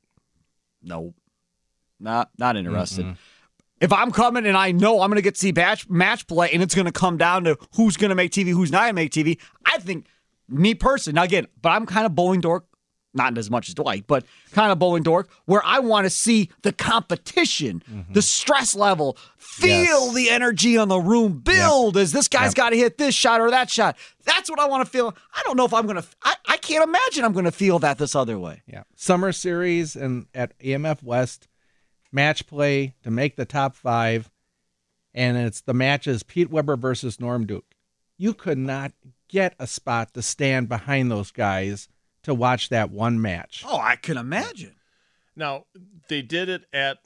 No, 0.83 1.15
not 2.01 2.31
not 2.39 2.57
interested. 2.57 3.05
Mm-hmm. 3.05 3.15
If 3.81 3.93
I'm 3.93 4.11
coming 4.11 4.47
and 4.47 4.57
I 4.57 4.73
know 4.73 5.03
I'm 5.03 5.11
going 5.11 5.17
to 5.17 5.23
get 5.23 5.35
to 5.35 5.41
see 5.41 5.53
match 5.53 5.89
match 5.89 6.27
play, 6.27 6.51
and 6.53 6.63
it's 6.63 6.75
going 6.75 6.87
to 6.87 6.93
come 6.93 7.19
down 7.19 7.45
to 7.45 7.59
who's 7.75 7.97
going 7.97 8.09
to 8.09 8.15
make 8.15 8.33
TV, 8.33 8.51
who's 8.51 8.73
not 8.73 8.83
going 8.83 8.91
to 8.91 8.95
make 8.95 9.13
TV, 9.13 9.39
I 9.65 9.79
think 9.79 10.07
me 10.49 10.75
personally. 10.75 11.15
Now 11.15 11.25
again, 11.25 11.47
but 11.61 11.71
I'm 11.71 11.87
kind 11.87 12.07
of 12.07 12.15
bowling 12.15 12.41
dork 12.41 12.67
not 13.17 13.39
as 13.39 13.51
much 13.51 13.69
as 13.69 13.75
Dwight, 13.75 14.07
but 14.07 14.25
kind 14.53 14.71
of 14.71 14.79
bowling 14.79 15.03
dork, 15.03 15.29
where 15.47 15.63
I 15.65 15.79
want 15.81 16.05
to 16.05 16.11
see 16.11 16.51
the 16.63 16.73
competition, 16.73 17.83
mm-hmm. 17.91 18.13
the 18.13 18.23
stress 18.23 18.75
level, 18.75 19.17
feel 19.39 19.73
Yes. 19.73 20.15
the 20.15 20.31
energy 20.31 20.77
on 20.77 20.89
the 20.89 20.99
room 20.99 21.39
build 21.41 21.97
as 21.97 22.13
this 22.13 22.29
guy's 22.29 22.51
Yep. 22.51 22.55
got 22.55 22.71
to 22.71 22.77
hit 22.77 22.99
this 22.99 23.15
shot 23.15 23.41
or 23.41 23.51
that 23.51 23.71
shot. 23.71 23.97
That's 24.25 24.51
what 24.51 24.61
I 24.61 24.67
want 24.67 24.85
to 24.85 24.91
feel. 24.91 25.17
I 25.35 25.43
don't 25.45 25.57
know 25.57 25.65
if 25.65 25.73
I'm 25.73 25.87
going 25.87 26.01
to, 26.01 26.07
I, 26.23 26.37
I 26.47 26.57
can't 26.59 26.85
imagine 26.85 27.25
I'm 27.25 27.33
going 27.33 27.47
to 27.47 27.53
feel 27.53 27.79
that 27.81 27.99
this 27.99 28.15
other 28.15 28.39
way. 28.39 28.63
Yeah. 28.67 28.83
Summer 28.95 29.33
series 29.33 29.97
and 29.97 30.27
at 30.35 30.57
EMF 30.59 31.03
West, 31.03 31.49
match 32.17 32.49
play 32.49 32.95
to 33.05 33.11
make 33.13 33.37
the 33.37 33.45
top 33.45 33.77
five. 33.77 34.31
And 35.15 35.37
it's 35.37 35.61
the 35.61 35.75
matches 35.75 36.25
Pete 36.25 36.51
Weber 36.51 36.77
versus 36.77 37.21
Norm 37.21 37.47
Duke. 37.47 37.75
You 38.19 38.35
could 38.35 38.59
not 38.59 38.93
get 39.29 39.55
a 39.59 39.67
spot 39.67 40.15
to 40.15 40.23
stand 40.23 40.69
behind 40.69 41.11
those 41.11 41.31
guys 41.31 41.89
to 42.25 42.35
watch 42.35 42.71
that 42.71 42.91
one 42.91 43.21
match. 43.21 43.63
Oh, 43.65 43.79
I 43.79 43.97
can 43.97 44.17
imagine. 44.17 44.75
Now 45.37 45.67
they 46.09 46.23
did 46.23 46.49
it 46.49 46.65
at 46.73 46.99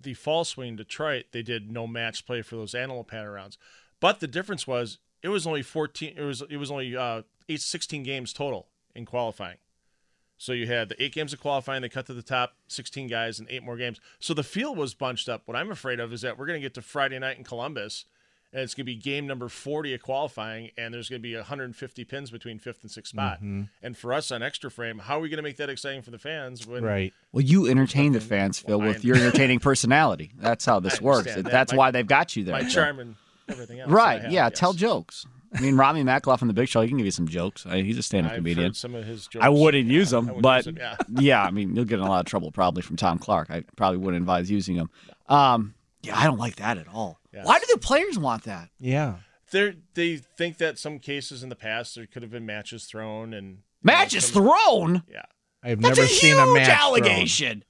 the 0.00 0.14
Fall 0.14 0.44
Swing 0.44 0.76
Detroit. 0.76 1.26
They 1.32 1.42
did 1.42 1.72
no 1.72 1.86
match 1.86 2.24
play 2.26 2.42
for 2.42 2.56
those 2.56 2.74
animal 2.74 3.02
pattern 3.02 3.32
rounds, 3.32 3.58
but 3.98 4.20
the 4.20 4.28
difference 4.28 4.66
was 4.66 4.98
it 5.22 5.30
was 5.30 5.46
only 5.46 5.62
fourteen. 5.62 6.14
It 6.16 6.22
was 6.22 6.42
it 6.48 6.58
was 6.58 6.70
only 6.70 6.96
uh, 6.96 7.22
16 7.48 8.02
games 8.02 8.32
total 8.32 8.68
in 8.94 9.04
qualifying. 9.04 9.56
So 10.38 10.52
you 10.52 10.66
had 10.68 10.88
the 10.88 11.02
eight 11.02 11.12
games 11.12 11.32
of 11.32 11.40
qualifying. 11.40 11.82
They 11.82 11.88
cut 11.88 12.06
to 12.06 12.14
the 12.14 12.22
top 12.22 12.54
sixteen 12.68 13.08
guys 13.08 13.38
and 13.40 13.48
eight 13.50 13.62
more 13.64 13.76
games. 13.76 14.00
So 14.20 14.32
the 14.34 14.44
field 14.44 14.78
was 14.78 14.94
bunched 14.94 15.28
up. 15.28 15.42
What 15.46 15.56
I'm 15.56 15.70
afraid 15.70 15.98
of 16.00 16.12
is 16.12 16.20
that 16.22 16.38
we're 16.38 16.46
going 16.46 16.60
to 16.60 16.64
get 16.64 16.74
to 16.74 16.82
Friday 16.82 17.18
night 17.18 17.38
in 17.38 17.44
Columbus. 17.44 18.04
And 18.50 18.62
it's 18.62 18.72
going 18.72 18.86
to 18.86 18.90
be 18.90 18.96
game 18.96 19.26
number 19.26 19.50
40 19.50 19.92
of 19.92 20.02
qualifying, 20.02 20.70
and 20.78 20.94
there's 20.94 21.10
going 21.10 21.20
to 21.20 21.22
be 21.28 21.36
150 21.36 22.04
pins 22.04 22.30
between 22.30 22.58
fifth 22.58 22.78
and 22.80 22.90
sixth 22.90 23.10
spot. 23.10 23.36
Mm-hmm. 23.38 23.64
And 23.82 23.94
for 23.94 24.14
us 24.14 24.30
on 24.32 24.42
Extra 24.42 24.70
Frame, 24.70 25.00
how 25.00 25.18
are 25.18 25.20
we 25.20 25.28
going 25.28 25.36
to 25.36 25.42
make 25.42 25.58
that 25.58 25.68
exciting 25.68 26.00
for 26.00 26.12
the 26.12 26.18
fans 26.18 26.66
when 26.66 26.82
Right. 26.82 27.12
Well, 27.30 27.42
you 27.42 27.66
entertain 27.68 28.12
the 28.12 28.22
fans, 28.22 28.58
Phil, 28.58 28.80
with 28.80 29.04
your 29.04 29.16
entertaining 29.20 29.58
personality. 29.58 30.32
That's 30.38 30.64
how 30.64 30.80
this 30.80 30.98
works. 30.98 31.34
that. 31.34 31.44
That's 31.44 31.72
My- 31.72 31.76
why 31.78 31.90
they've 31.90 32.06
got 32.06 32.36
you 32.36 32.44
there. 32.44 32.54
my 32.54 32.62
Phil. 32.62 32.70
charm 32.70 33.00
and 33.00 33.16
everything 33.50 33.80
else. 33.80 33.90
Right. 33.90 34.22
have, 34.22 34.32
yeah. 34.32 34.48
yes. 34.48 34.58
Tell 34.58 34.72
jokes. 34.72 35.26
I 35.54 35.60
mean, 35.60 35.76
Rami 35.76 36.02
Makloff 36.04 36.42
on 36.42 36.48
the 36.48 36.54
Big 36.54 36.68
Show, 36.68 36.82
he 36.82 36.88
can 36.88 36.96
give 36.98 37.06
you 37.06 37.10
some 37.10 37.26
jokes. 37.28 37.64
I, 37.66 37.82
he's 37.82 37.96
a 37.98 38.02
stand-up 38.02 38.32
I've 38.32 38.36
comedian. 38.38 38.66
heard 38.68 38.76
some 38.76 38.94
of 38.94 39.04
his 39.04 39.26
jokes. 39.26 39.44
I 39.44 39.48
wouldn't 39.48 39.86
Yeah, 39.86 39.92
use 39.94 40.10
them, 40.10 40.26
wouldn't 40.26 40.42
but 40.42 40.66
use 40.66 40.74
yeah. 40.78 40.96
yeah. 41.20 41.42
I 41.42 41.50
mean, 41.50 41.74
you'll 41.74 41.84
get 41.86 41.98
in 41.98 42.04
a 42.04 42.08
lot 42.08 42.20
of 42.20 42.26
trouble 42.26 42.50
probably 42.52 42.82
from 42.82 42.96
Tom 42.96 43.18
Clark. 43.18 43.50
I 43.50 43.64
probably 43.76 43.98
wouldn't 43.98 44.20
advise 44.22 44.50
using 44.50 44.76
them. 44.76 44.90
Um, 45.28 45.74
yeah, 46.02 46.18
I 46.18 46.24
don't 46.24 46.38
like 46.38 46.56
that 46.56 46.76
at 46.78 46.86
all. 46.88 47.18
Yes. 47.32 47.46
Why 47.46 47.58
do 47.58 47.66
the 47.72 47.78
players 47.78 48.18
want 48.18 48.44
that? 48.44 48.68
Yeah. 48.78 49.16
They 49.50 49.76
they 49.94 50.16
think 50.16 50.58
that 50.58 50.78
some 50.78 50.98
cases 50.98 51.42
in 51.42 51.48
the 51.48 51.56
past 51.56 51.94
there 51.94 52.04
could 52.06 52.22
have 52.22 52.30
been 52.30 52.44
matches 52.44 52.84
thrown 52.84 53.32
and 53.32 53.58
Matches 53.82 54.26
some- 54.26 54.42
thrown? 54.44 55.02
Yeah, 55.10 55.22
I've 55.62 55.80
That's 55.80 55.96
never 55.96 56.06
a 56.06 56.10
seen 56.10 56.36
huge 56.36 56.48
a 56.48 56.52
match. 56.54 56.66
thrown. 56.66 56.78
allegation. 56.78 57.64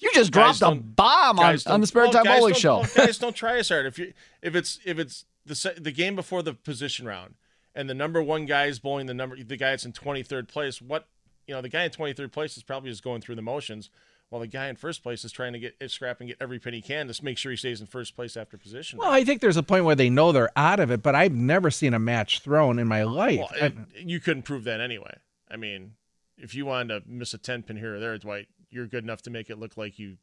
You 0.00 0.10
just 0.12 0.32
Guys 0.32 0.58
dropped 0.58 0.76
a 0.78 0.80
bomb 0.80 1.38
on, 1.38 1.56
on 1.66 1.80
the 1.80 1.86
don't- 1.86 1.94
well, 1.94 2.12
Time 2.12 2.24
Bowling 2.24 2.54
Show. 2.54 2.80
well, 2.80 2.90
guys, 2.94 3.16
don't 3.18 3.34
try 3.34 3.56
as 3.58 3.68
hard. 3.70 3.86
If 3.86 3.98
you 3.98 4.12
if 4.42 4.54
it's 4.54 4.78
if 4.84 4.98
it's 4.98 5.24
the 5.46 5.54
se- 5.54 5.78
the 5.78 5.92
game 5.92 6.14
before 6.16 6.42
the 6.42 6.54
position 6.54 7.06
round 7.06 7.34
and 7.74 7.88
the 7.90 7.94
number 7.94 8.22
one 8.22 8.46
guy 8.46 8.66
is 8.66 8.78
bowling 8.78 9.06
the 9.06 9.14
number 9.14 9.36
the 9.42 9.56
guy 9.56 9.70
that's 9.70 9.84
in 9.84 9.92
twenty 9.92 10.22
third 10.22 10.48
place, 10.48 10.80
what 10.80 11.08
you 11.46 11.54
know 11.54 11.60
the 11.60 11.68
guy 11.68 11.84
in 11.84 11.90
twenty 11.90 12.12
third 12.12 12.32
place 12.32 12.56
is 12.56 12.62
probably 12.62 12.90
just 12.90 13.02
going 13.04 13.20
through 13.20 13.34
the 13.36 13.42
motions. 13.42 13.90
While 14.30 14.40
the 14.40 14.46
guy 14.48 14.68
in 14.68 14.74
first 14.76 15.02
place 15.02 15.22
is 15.24 15.30
trying 15.30 15.52
to 15.52 15.58
get 15.60 15.76
scrap 15.90 16.18
and 16.18 16.28
get 16.28 16.38
every 16.40 16.58
pin 16.58 16.74
he 16.74 16.80
can 16.82 17.06
to 17.06 17.24
make 17.24 17.38
sure 17.38 17.52
he 17.52 17.56
stays 17.56 17.80
in 17.80 17.86
first 17.86 18.16
place 18.16 18.36
after 18.36 18.56
position. 18.58 18.98
Well, 18.98 19.10
I 19.12 19.22
think 19.22 19.40
there's 19.40 19.58
a 19.58 19.62
point 19.62 19.84
where 19.84 19.94
they 19.94 20.10
know 20.10 20.32
they're 20.32 20.50
out 20.56 20.80
of 20.80 20.90
it, 20.90 21.02
but 21.04 21.14
I've 21.14 21.34
never 21.34 21.70
seen 21.70 21.94
a 21.94 22.00
match 22.00 22.40
thrown 22.40 22.80
in 22.80 22.88
my 22.88 23.04
life. 23.04 23.38
Well, 23.38 23.50
it- 23.54 23.74
you 24.04 24.18
couldn't 24.18 24.42
prove 24.42 24.64
that 24.64 24.80
anyway. 24.80 25.18
I 25.48 25.56
mean, 25.56 25.92
if 26.36 26.52
you 26.54 26.66
wanted 26.66 27.04
to 27.04 27.08
miss 27.08 27.32
a 27.34 27.38
10 27.38 27.62
pin 27.64 27.76
here 27.76 27.96
or 27.96 28.00
there, 28.00 28.18
Dwight, 28.18 28.48
you're 28.70 28.86
good 28.88 29.04
enough 29.04 29.22
to 29.22 29.30
make 29.30 29.50
it 29.50 29.58
look 29.58 29.76
like 29.76 30.00
you 30.00 30.16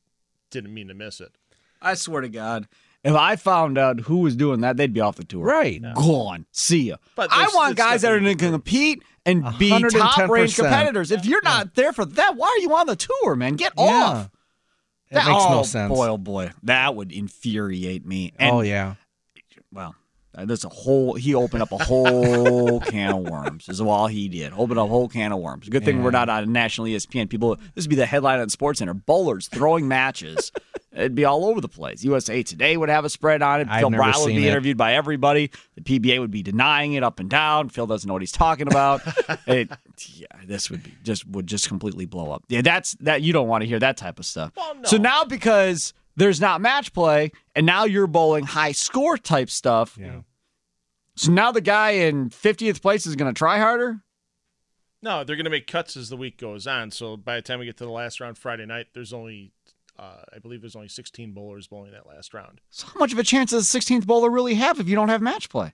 didn't 0.50 0.74
mean 0.74 0.90
to 0.90 0.94
miss 0.94 1.22
it. 1.22 1.38
I 1.82 1.94
swear 1.94 2.22
to 2.22 2.30
God, 2.30 2.68
if 3.04 3.16
I 3.16 3.36
found 3.36 3.78
out 3.78 4.02
who 4.02 4.18
was 4.18 4.36
doing 4.36 4.62
that, 4.62 4.78
they'd 4.78 4.94
be 4.94 5.02
off 5.02 5.16
the 5.16 5.24
tour. 5.24 5.44
right. 5.44 5.82
Gone. 5.96 6.46
See 6.52 6.90
ya. 6.90 6.98
But 7.16 7.30
I 7.32 7.50
want 7.54 7.76
guys 7.76 8.02
that 8.02 8.12
are 8.12 8.20
going 8.20 8.38
to 8.38 8.44
to 8.46 8.52
compete 8.52 9.04
and 9.26 9.44
be 9.58 9.70
top 9.90 10.30
range 10.30 10.56
competitors. 10.56 11.12
If 11.12 11.26
you're 11.26 11.42
not 11.42 11.76
there 11.76 11.94
for 11.94 12.06
that, 12.06 12.36
why 12.36 12.48
are 12.48 12.62
you 12.62 12.76
on 12.76 12.88
the 12.88 12.96
tour, 12.96 13.36
man? 13.36 13.56
Get 13.56 13.74
off. 13.78 14.30
That 15.12 15.28
makes 15.28 15.44
oh, 15.44 15.50
no 15.58 15.64
sense. 15.64 15.94
Boy, 15.94 16.08
oh 16.08 16.18
boy, 16.18 16.52
that 16.64 16.96
would 16.96 17.12
infuriate 17.12 18.06
me. 18.06 18.32
Oh, 18.34 18.44
and, 18.44 18.56
oh 18.56 18.62
yeah. 18.62 18.96
Well, 19.74 19.96
uh, 20.34 20.46
there's 20.46 20.64
a 20.64 20.70
whole. 20.70 21.16
He 21.16 21.36
opened 21.36 21.62
up 21.62 21.72
a 21.72 21.78
whole 21.78 22.80
can 22.88 23.14
of 23.14 23.30
worms. 23.30 23.68
Is 23.68 23.82
all 23.82 24.08
he 24.08 24.30
did. 24.30 24.54
Opened 24.54 24.80
up 24.80 24.86
a 24.86 24.90
whole 24.90 25.10
can 25.10 25.32
of 25.32 25.40
worms. 25.40 25.68
Good 25.68 25.84
thing 25.84 26.04
we're 26.04 26.12
not 26.12 26.30
on 26.30 26.52
national 26.52 26.88
ESPN. 26.88 27.30
People, 27.30 27.58
this 27.76 27.86
would 27.86 27.90
be 27.90 27.96
the 27.96 28.06
headline 28.06 28.40
on 28.40 28.50
Sports 28.50 28.80
Center. 28.80 28.94
Bowlers 28.94 29.48
throwing 29.48 29.88
matches. 29.88 30.52
It'd 30.94 31.16
be 31.16 31.24
all 31.24 31.46
over 31.46 31.62
the 31.62 31.70
place. 31.70 32.04
USA 32.04 32.44
Today 32.44 32.76
would 32.76 32.90
have 32.90 33.06
a 33.06 33.10
spread 33.10 33.42
on 33.42 33.62
it. 33.62 33.68
I've 33.70 33.80
Phil 33.80 33.92
Brown 33.92 34.14
would 34.18 34.36
be 34.36 34.46
it. 34.46 34.50
interviewed 34.50 34.78
by 34.78 34.94
everybody. 34.94 35.50
The 35.76 35.82
PBA 35.82 36.20
would 36.20 36.32
be 36.32 36.44
denying 36.44 36.94
it 36.94 37.04
up 37.04 37.20
and 37.22 37.30
down. 37.30 37.70
Phil 37.70 37.88
doesn't 37.88 38.06
know 38.06 38.14
what 38.14 38.22
he's 38.22 38.34
talking 38.34 38.68
about. 38.68 39.02
it, 39.48 39.72
yeah, 40.16 40.28
this 40.46 40.70
would 40.70 40.84
be 40.84 40.94
just 41.04 41.26
would 41.28 41.48
just 41.48 41.70
completely 41.70 42.06
blow 42.06 42.32
up. 42.32 42.44
Yeah, 42.50 42.62
that's 42.62 42.96
that. 42.96 43.22
You 43.22 43.32
don't 43.32 43.48
want 43.48 43.62
to 43.62 43.68
hear 43.68 43.80
that 43.80 43.96
type 43.96 44.20
of 44.20 44.26
stuff. 44.26 44.52
Well, 44.56 44.76
no. 44.76 44.84
So 44.84 44.98
now 44.98 45.24
because 45.24 45.94
there's 46.16 46.42
not 46.42 46.62
match 46.62 46.94
play, 46.94 47.32
and 47.56 47.66
now 47.66 47.86
you're 47.86 48.08
bowling 48.08 48.46
high 48.46 48.72
score 48.72 49.18
type 49.18 49.50
stuff. 49.50 49.98
Yeah. 50.00 50.22
So 51.16 51.32
now 51.32 51.52
the 51.52 51.62
guy 51.62 51.92
in 51.92 52.30
50th 52.30 52.82
place 52.82 53.06
is 53.06 53.16
going 53.16 53.34
to 53.34 53.38
try 53.38 53.60
harder. 53.60 54.02
No, 55.02 55.24
they're 55.24 55.36
going 55.36 55.46
to 55.46 55.52
make 55.52 55.68
cuts 55.68 55.98
as 55.98 56.10
the 56.10 56.18
week 56.18 56.38
goes 56.38 56.68
on. 56.68 56.92
So 56.92 57.18
by 57.18 57.36
the 57.36 57.42
time 57.42 57.60
we 57.60 57.66
get 57.66 57.78
to 57.78 57.86
the 57.86 57.92
last 57.92 58.20
round 58.20 58.38
Friday 58.38 58.66
night, 58.66 58.88
there's 58.94 59.14
only, 59.14 59.52
uh, 59.98 60.22
I 60.34 60.40
believe 60.40 60.62
there's 60.62 60.76
only 60.76 60.88
16 60.88 61.32
bowlers 61.32 61.68
bowling 61.68 61.92
that 61.92 62.08
last 62.08 62.34
round. 62.34 62.62
So 62.70 62.88
how 62.88 63.00
much 63.00 63.12
of 63.12 63.20
a 63.20 63.24
chance 63.24 63.52
does 63.52 63.72
the 63.72 63.80
16th 63.80 64.06
bowler 64.06 64.30
really 64.30 64.56
have 64.56 64.80
if 64.80 64.88
you 64.88 64.96
don't 64.96 65.10
have 65.10 65.22
match 65.22 65.50
play? 65.50 65.74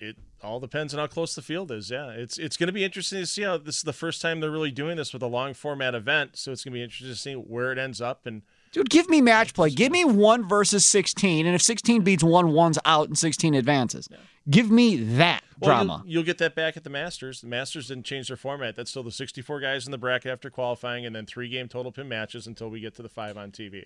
It 0.00 0.16
all 0.42 0.60
depends 0.60 0.92
on 0.92 1.00
how 1.00 1.06
close 1.06 1.34
the 1.34 1.42
field 1.42 1.70
is. 1.72 1.90
Yeah, 1.90 2.10
it's 2.10 2.38
it's 2.38 2.56
going 2.56 2.68
to 2.68 2.72
be 2.72 2.84
interesting 2.84 3.18
to 3.18 3.26
see 3.26 3.42
how 3.42 3.58
this 3.58 3.78
is 3.78 3.82
the 3.82 3.92
first 3.92 4.22
time 4.22 4.38
they're 4.38 4.50
really 4.50 4.70
doing 4.70 4.96
this 4.96 5.12
with 5.12 5.22
a 5.22 5.26
long 5.26 5.54
format 5.54 5.94
event. 5.94 6.36
So 6.36 6.52
it's 6.52 6.62
going 6.62 6.72
to 6.72 6.78
be 6.78 6.82
interesting 6.84 7.08
to 7.08 7.16
see 7.16 7.34
where 7.34 7.72
it 7.72 7.78
ends 7.78 8.00
up 8.00 8.24
and 8.24 8.42
Dude, 8.72 8.90
give 8.90 9.08
me 9.08 9.20
match 9.20 9.54
play. 9.54 9.70
Give 9.70 9.90
me 9.92 10.04
one 10.04 10.46
versus 10.48 10.84
16, 10.86 11.46
and 11.46 11.54
if 11.54 11.62
16 11.62 12.02
beats 12.02 12.22
one, 12.22 12.52
one's 12.52 12.78
out 12.84 13.08
and 13.08 13.16
16 13.18 13.54
advances. 13.54 14.08
Give 14.48 14.70
me 14.70 14.96
that 14.96 15.42
Well, 15.60 15.70
drama. 15.70 16.02
You'll, 16.04 16.12
you'll 16.14 16.22
get 16.24 16.38
that 16.38 16.54
back 16.54 16.76
at 16.76 16.84
the 16.84 16.90
Masters. 16.90 17.40
The 17.40 17.48
Masters 17.48 17.88
didn't 17.88 18.04
change 18.04 18.28
their 18.28 18.36
format. 18.36 18.76
That's 18.76 18.90
still 18.90 19.02
the 19.02 19.10
64 19.10 19.60
guys 19.60 19.86
in 19.86 19.92
the 19.92 19.98
bracket 19.98 20.30
after 20.32 20.50
qualifying, 20.50 21.04
and 21.04 21.14
then 21.14 21.26
three 21.26 21.48
game 21.48 21.68
total 21.68 21.92
pin 21.92 22.08
matches 22.08 22.46
until 22.46 22.68
we 22.70 22.80
get 22.80 22.94
to 22.96 23.02
the 23.02 23.08
five 23.08 23.36
on 23.36 23.50
TV. 23.50 23.84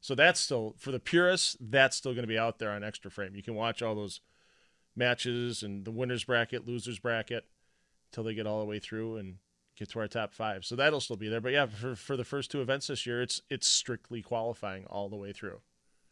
So 0.00 0.14
that's 0.14 0.38
still 0.40 0.74
for 0.78 0.90
the 0.90 1.00
purists. 1.00 1.56
That's 1.60 1.96
still 1.96 2.12
going 2.12 2.24
to 2.24 2.28
be 2.28 2.38
out 2.38 2.58
there 2.58 2.70
on 2.70 2.84
Extra 2.84 3.10
Frame. 3.10 3.34
You 3.34 3.42
can 3.42 3.54
watch 3.54 3.80
all 3.82 3.94
those 3.94 4.20
matches 4.96 5.62
and 5.62 5.84
the 5.84 5.90
winners 5.90 6.24
bracket, 6.24 6.66
losers 6.66 6.98
bracket, 6.98 7.44
until 8.10 8.24
they 8.24 8.34
get 8.34 8.46
all 8.46 8.60
the 8.60 8.66
way 8.66 8.78
through 8.78 9.16
and 9.16 9.36
get 9.78 9.90
to 9.90 9.98
our 10.00 10.08
top 10.08 10.32
five. 10.32 10.64
So 10.64 10.76
that'll 10.76 11.00
still 11.00 11.16
be 11.16 11.28
there. 11.28 11.40
But 11.40 11.52
yeah, 11.52 11.66
for 11.66 11.94
for 11.96 12.16
the 12.16 12.24
first 12.24 12.50
two 12.50 12.60
events 12.60 12.86
this 12.88 13.06
year, 13.06 13.22
it's 13.22 13.42
it's 13.50 13.66
strictly 13.66 14.22
qualifying 14.22 14.84
all 14.86 15.08
the 15.08 15.16
way 15.16 15.32
through. 15.32 15.60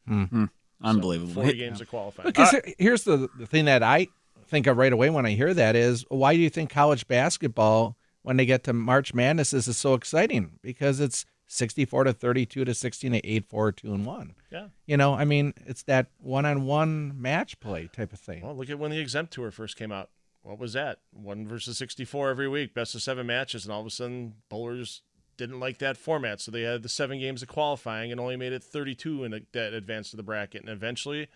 Hmm. 0.07 0.25
Hmm. 0.25 0.45
Unbelievable. 0.83 1.33
Forty 1.35 1.57
games 1.57 1.81
of 1.81 1.89
qualifying. 1.89 2.29
Because 2.29 2.51
here- 2.51 2.75
here's 2.79 3.05
the, 3.05 3.29
the 3.39 3.47
thing 3.47 3.67
that 3.67 3.83
I 3.83 4.09
think 4.49 4.67
of 4.67 4.77
right 4.77 4.93
away 4.93 5.11
when 5.11 5.27
I 5.27 5.31
hear 5.31 5.55
that 5.55 5.77
is 5.77 6.05
why 6.09 6.35
do 6.35 6.41
you 6.41 6.51
think 6.51 6.71
college 6.71 7.07
basketball, 7.07 7.97
when 8.23 8.37
they 8.37 8.47
get 8.47 8.65
to 8.65 8.73
March 8.73 9.15
Madness, 9.15 9.53
is 9.53 9.75
so 9.77 9.95
exciting? 9.95 10.59
Because 10.61 10.99
it's 11.01 11.25
64 11.47 12.05
to 12.05 12.13
32 12.13 12.65
to 12.65 12.75
16 12.75 13.13
to 13.13 13.27
8, 13.27 13.45
4, 13.49 13.73
2, 13.73 13.95
and 13.95 14.07
1. 14.07 14.35
Yeah. 14.51 14.69
You 14.87 14.97
know, 14.97 15.15
I 15.15 15.25
mean, 15.25 15.55
it's 15.67 15.83
that 15.85 16.07
one 16.19 16.45
on 16.47 16.65
one 16.65 17.21
match 17.21 17.61
play 17.61 17.89
type 17.93 18.13
of 18.13 18.19
thing. 18.19 18.43
Well, 18.43 18.57
look 18.57 18.71
at 18.71 18.79
when 18.79 18.91
the 18.91 18.99
exempt 18.99 19.35
tour 19.35 19.51
first 19.51 19.77
came 19.77 19.93
out. 19.93 20.09
What 20.43 20.59
was 20.59 20.73
that? 20.73 20.99
One 21.13 21.47
versus 21.47 21.79
64 21.79 22.31
every 22.31 22.49
week, 22.49 22.75
best 22.75 22.95
of 22.95 23.03
seven 23.03 23.27
matches, 23.27 23.65
and 23.65 23.73
all 23.73 23.81
of 23.81 23.87
a 23.87 23.91
sudden, 23.91 24.35
bowlers 24.49 25.03
didn't 25.37 25.61
like 25.61 25.79
that 25.79 25.97
format, 25.97 26.41
so 26.41 26.51
they 26.51 26.63
had 26.63 26.83
the 26.83 26.89
seven 26.89 27.19
games 27.19 27.43
of 27.43 27.49
qualifying 27.49 28.11
and 28.11 28.21
only 28.21 28.37
made 28.37 28.53
it 28.53 28.63
32 28.63 29.25
in 29.25 29.35
a, 29.35 29.41
that 29.53 29.73
advanced 29.73 30.11
to 30.11 30.17
the 30.17 30.23
bracket. 30.23 30.61
And 30.61 30.71
eventually, 30.71 31.29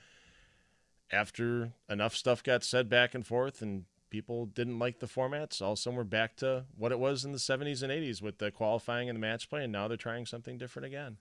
after 1.11 1.72
enough 1.88 2.14
stuff 2.14 2.42
got 2.42 2.64
said 2.64 2.88
back 2.88 3.14
and 3.14 3.26
forth, 3.26 3.62
and 3.62 3.84
people 4.11 4.46
didn't 4.46 4.78
like 4.78 4.98
the 4.98 5.07
formats, 5.07 5.62
all 5.62 5.72
of 5.72 5.78
a 5.78 5.80
sudden 5.80 5.96
we're 5.96 6.04
back 6.04 6.36
to 6.36 6.64
what 6.76 6.92
it 6.92 6.98
was 6.98 7.24
in 7.24 7.32
the 7.32 7.38
70s 7.38 7.82
and 7.82 7.92
80s 7.92 8.20
with 8.20 8.38
the 8.38 8.50
qualifying 8.50 9.09
and 9.09 9.16
the 9.16 9.20
match 9.20 9.48
play, 9.48 9.62
and 9.62 9.72
now 9.72 9.88
they're 9.88 9.96
trying 9.96 10.26
something 10.26 10.59
different 10.59 10.86
again. 10.86 11.16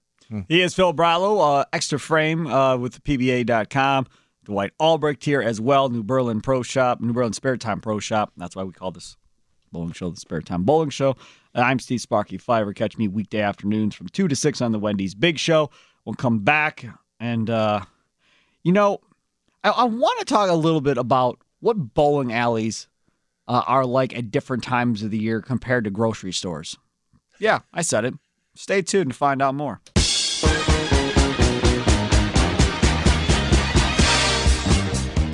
He 0.48 0.62
is 0.62 0.74
Phil 0.74 0.94
Brallo, 0.94 1.62
uh, 1.62 1.66
extra 1.72 2.00
frame 2.00 2.48
uh, 2.48 2.78
with 2.78 2.94
the 2.94 3.02
PBA.com. 3.02 4.08
Dwight 4.46 4.72
Albrecht 4.80 5.24
here 5.26 5.42
as 5.42 5.60
well, 5.60 5.90
New 5.90 6.04
Berlin 6.04 6.42
Pro 6.42 6.64
Shop, 6.64 7.02
New 7.02 7.14
Berlin 7.14 7.34
Spare 7.34 7.58
Time 7.58 7.82
Pro 7.82 8.00
Shop. 8.00 8.32
That's 8.38 8.56
why 8.56 8.64
we 8.64 8.72
call 8.72 8.92
this 8.92 9.18
bowling 9.72 9.92
show 9.92 10.10
the 10.10 10.20
Spare 10.20 10.42
Time 10.42 10.64
Bowling 10.64 10.90
Show. 10.90 11.12
Uh, 11.54 11.62
I'm 11.62 11.80
Steve 11.80 12.02
Sparky 12.02 12.38
Fiver. 12.38 12.74
Catch 12.74 12.98
me 12.98 13.08
weekday 13.08 13.42
afternoons 13.42 13.96
from 13.96 14.08
2 14.08 14.28
to 14.28 14.36
6 14.36 14.62
on 14.62 14.72
the 14.72 14.80
Wendy's 14.80 15.16
Big 15.16 15.38
Show. 15.38 15.70
We'll 16.06 16.16
come 16.16 16.40
back 16.40 16.86
and, 17.20 17.50
uh, 17.50 17.82
you 18.64 18.72
know, 18.72 19.00
I, 19.64 19.70
I 19.70 19.84
want 19.86 20.20
to 20.20 20.26
talk 20.26 20.50
a 20.50 20.56
little 20.56 20.82
bit 20.82 20.98
about 20.98 21.40
what 21.60 21.94
bowling 21.94 22.32
alleys 22.32 22.88
uh, 23.48 23.64
are 23.66 23.86
like 23.86 24.16
at 24.16 24.32
different 24.32 24.64
times 24.64 25.04
of 25.04 25.12
the 25.12 25.18
year 25.18 25.42
compared 25.42 25.84
to 25.86 25.90
grocery 25.90 26.32
stores. 26.32 26.78
Yeah, 27.40 27.60
I 27.74 27.82
said 27.82 28.06
it. 28.06 28.14
Stay 28.56 28.82
tuned 28.82 29.12
to 29.12 29.18
find 29.18 29.42
out 29.42 29.56
more. 29.56 29.82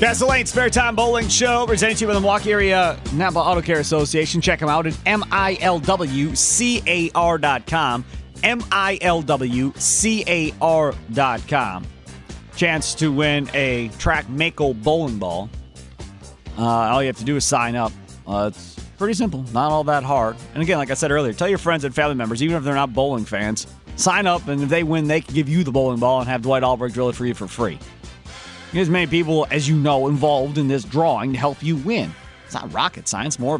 Lane 0.01 0.47
Spare 0.47 0.69
Time 0.71 0.95
Bowling 0.95 1.27
Show 1.27 1.67
presented 1.67 1.97
to 1.97 2.01
you 2.01 2.07
by 2.07 2.15
the 2.15 2.19
Milwaukee 2.19 2.51
Area 2.51 2.99
Napa 3.13 3.37
Auto 3.37 3.61
Care 3.61 3.79
Association. 3.79 4.41
Check 4.41 4.59
them 4.59 4.67
out 4.67 4.87
at 4.87 4.93
milwcar.com. 4.93 5.65
milwcar.com. 11.21 11.87
Chance 12.55 12.95
to 12.95 13.11
win 13.11 13.49
a 13.53 13.89
Track 13.99 14.27
Mako 14.27 14.73
bowling 14.73 15.19
ball. 15.19 15.51
Uh, 16.57 16.65
all 16.65 17.03
you 17.03 17.07
have 17.07 17.17
to 17.17 17.23
do 17.23 17.35
is 17.35 17.45
sign 17.45 17.75
up. 17.75 17.91
Uh, 18.25 18.49
it's 18.51 18.79
pretty 18.97 19.13
simple, 19.13 19.45
not 19.53 19.71
all 19.71 19.83
that 19.83 20.01
hard. 20.03 20.35
And 20.55 20.63
again, 20.63 20.79
like 20.79 20.89
I 20.89 20.95
said 20.95 21.11
earlier, 21.11 21.31
tell 21.31 21.47
your 21.47 21.59
friends 21.59 21.83
and 21.83 21.93
family 21.93 22.15
members, 22.15 22.41
even 22.41 22.57
if 22.57 22.63
they're 22.63 22.73
not 22.73 22.91
bowling 22.91 23.25
fans, 23.25 23.67
sign 23.97 24.25
up, 24.25 24.47
and 24.47 24.63
if 24.63 24.69
they 24.69 24.81
win, 24.81 25.07
they 25.07 25.21
can 25.21 25.35
give 25.35 25.47
you 25.47 25.63
the 25.63 25.71
bowling 25.71 25.99
ball 25.99 26.21
and 26.21 26.27
have 26.27 26.41
Dwight 26.41 26.63
Albrecht 26.63 26.95
drill 26.95 27.09
it 27.09 27.15
for 27.15 27.27
you 27.27 27.35
for 27.35 27.47
free. 27.47 27.77
There's 28.73 28.89
many 28.89 29.07
people, 29.07 29.47
as 29.51 29.67
you 29.67 29.75
know, 29.75 30.07
involved 30.07 30.57
in 30.57 30.67
this 30.67 30.83
drawing 30.83 31.33
to 31.33 31.39
help 31.39 31.61
you 31.61 31.75
win. 31.77 32.13
It's 32.45 32.53
not 32.53 32.71
rocket 32.73 33.07
science, 33.07 33.37
more 33.37 33.59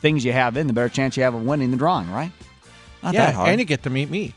things 0.00 0.24
you 0.24 0.32
have 0.32 0.56
in, 0.56 0.66
the 0.66 0.72
better 0.72 0.88
chance 0.88 1.16
you 1.16 1.22
have 1.22 1.34
of 1.34 1.44
winning 1.44 1.70
the 1.70 1.76
drawing, 1.76 2.10
right? 2.10 2.32
Not 3.02 3.14
that 3.14 3.28
yeah, 3.28 3.32
hard. 3.32 3.48
and 3.50 3.60
you 3.60 3.64
get 3.64 3.82
to 3.84 3.90
meet 3.90 4.10
me. 4.10 4.34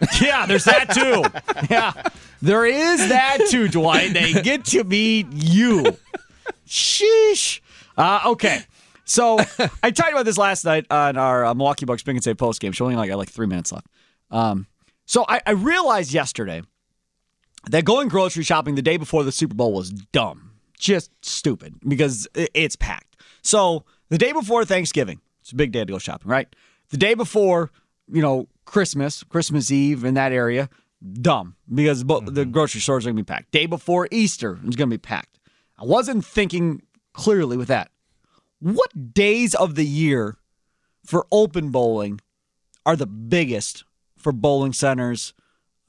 Yeah, 0.18 0.46
there's 0.46 0.64
that 0.64 0.88
too. 0.94 1.24
yeah, 1.70 1.92
there 2.40 2.64
is 2.64 3.10
that 3.10 3.38
too, 3.50 3.68
Dwight. 3.68 4.14
They 4.14 4.32
get 4.32 4.64
to 4.66 4.82
meet 4.82 5.26
you. 5.30 5.94
Sheesh. 6.66 7.60
Uh, 7.98 8.20
okay. 8.24 8.62
So 9.04 9.38
I 9.82 9.90
talked 9.90 10.12
about 10.12 10.24
this 10.24 10.38
last 10.38 10.64
night 10.64 10.86
on 10.90 11.18
our 11.18 11.44
uh, 11.44 11.52
Milwaukee 11.52 11.84
Bucks 11.84 12.02
Pick 12.02 12.16
'n 12.16 12.22
Save 12.22 12.38
post 12.38 12.60
game. 12.62 12.72
Showing 12.72 12.96
like 12.96 13.08
I 13.08 13.08
got 13.08 13.18
like 13.18 13.28
three 13.28 13.46
minutes 13.46 13.72
left. 13.72 13.88
Um, 14.30 14.66
so 15.04 15.26
I, 15.28 15.42
I 15.46 15.50
realized 15.50 16.14
yesterday 16.14 16.62
that 17.68 17.84
going 17.84 18.08
grocery 18.08 18.44
shopping 18.44 18.74
the 18.74 18.82
day 18.82 18.96
before 18.96 19.24
the 19.24 19.32
Super 19.32 19.54
Bowl 19.54 19.72
was 19.72 19.90
dumb, 19.90 20.52
just 20.78 21.10
stupid 21.24 21.74
because 21.86 22.26
it's 22.34 22.76
packed. 22.76 23.16
So 23.42 23.84
the 24.08 24.18
day 24.18 24.32
before 24.32 24.64
Thanksgiving, 24.64 25.20
it's 25.40 25.52
a 25.52 25.56
big 25.56 25.72
day 25.72 25.80
to 25.80 25.92
go 25.92 25.98
shopping, 25.98 26.30
right? 26.30 26.54
The 26.90 26.96
day 26.96 27.14
before, 27.14 27.70
you 28.10 28.22
know, 28.22 28.48
Christmas, 28.64 29.22
Christmas 29.24 29.70
Eve 29.70 30.04
in 30.04 30.14
that 30.14 30.32
area, 30.32 30.68
dumb 31.20 31.56
because 31.72 32.04
bo- 32.04 32.20
the 32.20 32.42
mm-hmm. 32.42 32.50
grocery 32.50 32.80
stores 32.80 33.04
are 33.04 33.10
going 33.10 33.16
to 33.16 33.22
be 33.22 33.26
packed. 33.26 33.50
Day 33.52 33.66
before 33.66 34.08
Easter, 34.10 34.58
it's 34.64 34.76
going 34.76 34.90
to 34.90 34.94
be 34.94 34.98
packed. 34.98 35.38
I 35.78 35.84
wasn't 35.84 36.24
thinking 36.24 36.82
clearly 37.12 37.56
with 37.56 37.68
that. 37.68 37.90
What 38.60 39.14
days 39.14 39.54
of 39.54 39.74
the 39.74 39.86
year 39.86 40.36
for 41.04 41.26
open 41.32 41.70
bowling 41.70 42.20
are 42.84 42.96
the 42.96 43.06
biggest 43.06 43.84
for 44.16 44.32
bowling 44.32 44.72
centers 44.72 45.32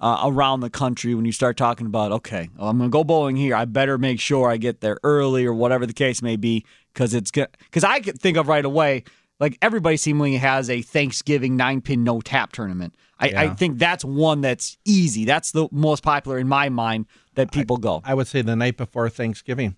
uh, 0.01 0.23
around 0.23 0.61
the 0.61 0.69
country 0.69 1.13
when 1.13 1.25
you 1.25 1.31
start 1.31 1.55
talking 1.55 1.85
about, 1.85 2.11
okay, 2.11 2.49
well, 2.57 2.69
I'm 2.69 2.77
going 2.79 2.89
to 2.89 2.91
go 2.91 3.03
bowling 3.03 3.35
here. 3.35 3.55
I 3.55 3.65
better 3.65 3.99
make 3.99 4.19
sure 4.19 4.49
I 4.49 4.57
get 4.57 4.81
there 4.81 4.97
early 5.03 5.45
or 5.45 5.53
whatever 5.53 5.85
the 5.85 5.93
case 5.93 6.23
may 6.23 6.35
be 6.35 6.65
because 6.91 7.13
it's 7.13 7.29
good. 7.29 7.47
Because 7.59 7.83
I 7.83 7.99
could 7.99 8.19
think 8.19 8.35
of 8.35 8.47
right 8.47 8.65
away, 8.65 9.03
like 9.39 9.59
everybody 9.61 9.97
seemingly 9.97 10.37
has 10.37 10.71
a 10.71 10.81
Thanksgiving 10.81 11.55
nine 11.55 11.81
pin 11.81 12.03
no 12.03 12.19
tap 12.19 12.51
tournament. 12.51 12.95
I, 13.19 13.33
I 13.35 13.49
think 13.49 13.77
that's 13.77 14.03
one 14.03 14.41
that's 14.41 14.79
easy. 14.83 15.25
That's 15.25 15.51
the 15.51 15.69
most 15.71 16.01
popular 16.01 16.39
in 16.39 16.47
my 16.47 16.69
mind 16.69 17.05
that 17.35 17.51
people 17.51 17.77
go. 17.77 18.01
I 18.03 18.15
would 18.15 18.25
say 18.25 18.41
the 18.41 18.55
night 18.55 18.77
before 18.77 19.07
Thanksgiving. 19.09 19.75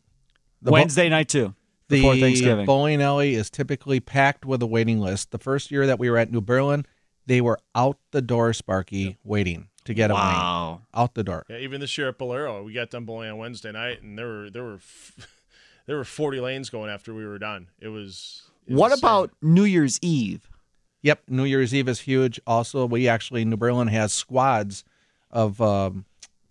The 0.62 0.72
bo- 0.72 0.76
Wednesday 0.76 1.10
night 1.10 1.28
too. 1.28 1.54
Before 1.90 2.16
the 2.16 2.22
Thanksgiving. 2.22 2.66
bowling 2.66 3.02
alley 3.02 3.36
is 3.36 3.50
typically 3.50 4.00
packed 4.00 4.46
with 4.46 4.62
a 4.62 4.66
waiting 4.66 5.00
list. 5.00 5.32
The 5.32 5.38
first 5.38 5.70
year 5.70 5.86
that 5.86 6.00
we 6.00 6.10
were 6.10 6.18
at 6.18 6.32
New 6.32 6.40
Berlin, 6.40 6.86
they 7.26 7.42
were 7.42 7.60
out 7.76 7.98
the 8.12 8.22
door, 8.22 8.54
Sparky, 8.54 9.18
waiting 9.26 9.68
to 9.86 9.94
get 9.94 10.12
a 10.12 10.14
wing. 10.14 10.22
wow. 10.24 10.82
Out 10.94 11.14
the 11.14 11.24
dark. 11.24 11.46
Yeah, 11.50 11.58
even 11.58 11.82
this 11.82 11.98
year 11.98 12.10
at 12.10 12.18
Bolero, 12.18 12.64
we 12.64 12.74
got 12.74 12.90
done 12.90 13.06
bowling 13.06 13.30
on 13.32 13.38
Wednesday 13.38 13.72
night, 13.72 14.02
and 14.02 14.18
there 14.18 14.28
were 14.28 14.50
there 14.50 14.64
were 14.64 14.76
f- 14.76 15.28
there 15.86 15.98
were 15.98 16.04
forty 16.06 16.40
lanes 16.40 16.70
going 16.70 16.90
after 16.90 17.14
we 17.14 17.26
were 17.26 17.40
done. 17.40 17.68
It 17.80 17.90
was. 17.90 18.44
it 18.68 18.74
What 18.76 18.92
was 18.92 19.00
sad. 19.00 19.06
about 19.08 19.32
New 19.42 19.64
Year's 19.66 20.00
Eve? 20.02 20.50
Yep, 21.02 21.24
New 21.28 21.44
Year's 21.44 21.74
Eve 21.76 21.90
is 21.90 22.00
huge. 22.00 22.40
Also, 22.48 22.86
we 22.86 23.08
actually 23.10 23.44
New 23.44 23.58
Berlin 23.58 23.90
has 23.90 24.14
squads 24.14 24.86
of 25.32 25.60
um, 25.60 26.06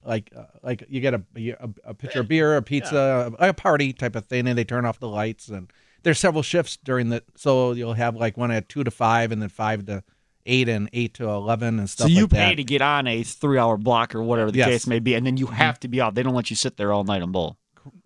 like 0.04 0.30
uh, 0.36 0.44
like 0.62 0.84
you 0.90 1.00
get 1.00 1.14
a, 1.14 1.22
a, 1.36 1.70
a 1.84 1.94
pitcher 1.94 2.20
of 2.20 2.28
beer, 2.28 2.56
a 2.56 2.62
pizza, 2.62 3.32
a 3.38 3.54
party 3.54 3.92
type 3.94 4.14
of 4.14 4.26
thing, 4.26 4.46
and 4.46 4.58
they 4.58 4.64
turn 4.64 4.84
off 4.84 4.98
the 4.98 5.08
lights. 5.08 5.48
And 5.48 5.72
there's 6.02 6.18
several 6.18 6.42
shifts 6.42 6.76
during 6.84 7.08
the 7.08 7.22
so 7.34 7.72
you'll 7.72 7.94
have 7.94 8.14
like 8.14 8.36
one 8.36 8.50
at 8.50 8.68
two 8.68 8.84
to 8.84 8.90
five, 8.90 9.32
and 9.32 9.40
then 9.40 9.48
five 9.48 9.86
to 9.86 10.02
eight, 10.46 10.68
and 10.68 10.88
eight 10.92 11.14
to 11.14 11.28
eleven, 11.28 11.78
and 11.78 11.88
stuff. 11.88 12.06
So 12.08 12.12
you 12.12 12.22
like 12.22 12.30
pay 12.30 12.38
that. 12.50 12.54
to 12.56 12.64
get 12.64 12.82
on 12.82 13.06
a 13.06 13.22
three-hour 13.22 13.76
block 13.78 14.14
or 14.14 14.22
whatever 14.22 14.50
the 14.50 14.58
Yes. 14.58 14.68
case 14.68 14.86
may 14.86 14.98
be, 14.98 15.14
and 15.14 15.26
then 15.26 15.36
you 15.36 15.46
have 15.46 15.78
to 15.80 15.88
be 15.88 16.00
out. 16.00 16.14
They 16.14 16.22
don't 16.22 16.34
let 16.34 16.50
you 16.50 16.56
sit 16.56 16.76
there 16.76 16.92
all 16.92 17.04
night 17.04 17.22
and 17.22 17.32
bowl. 17.32 17.56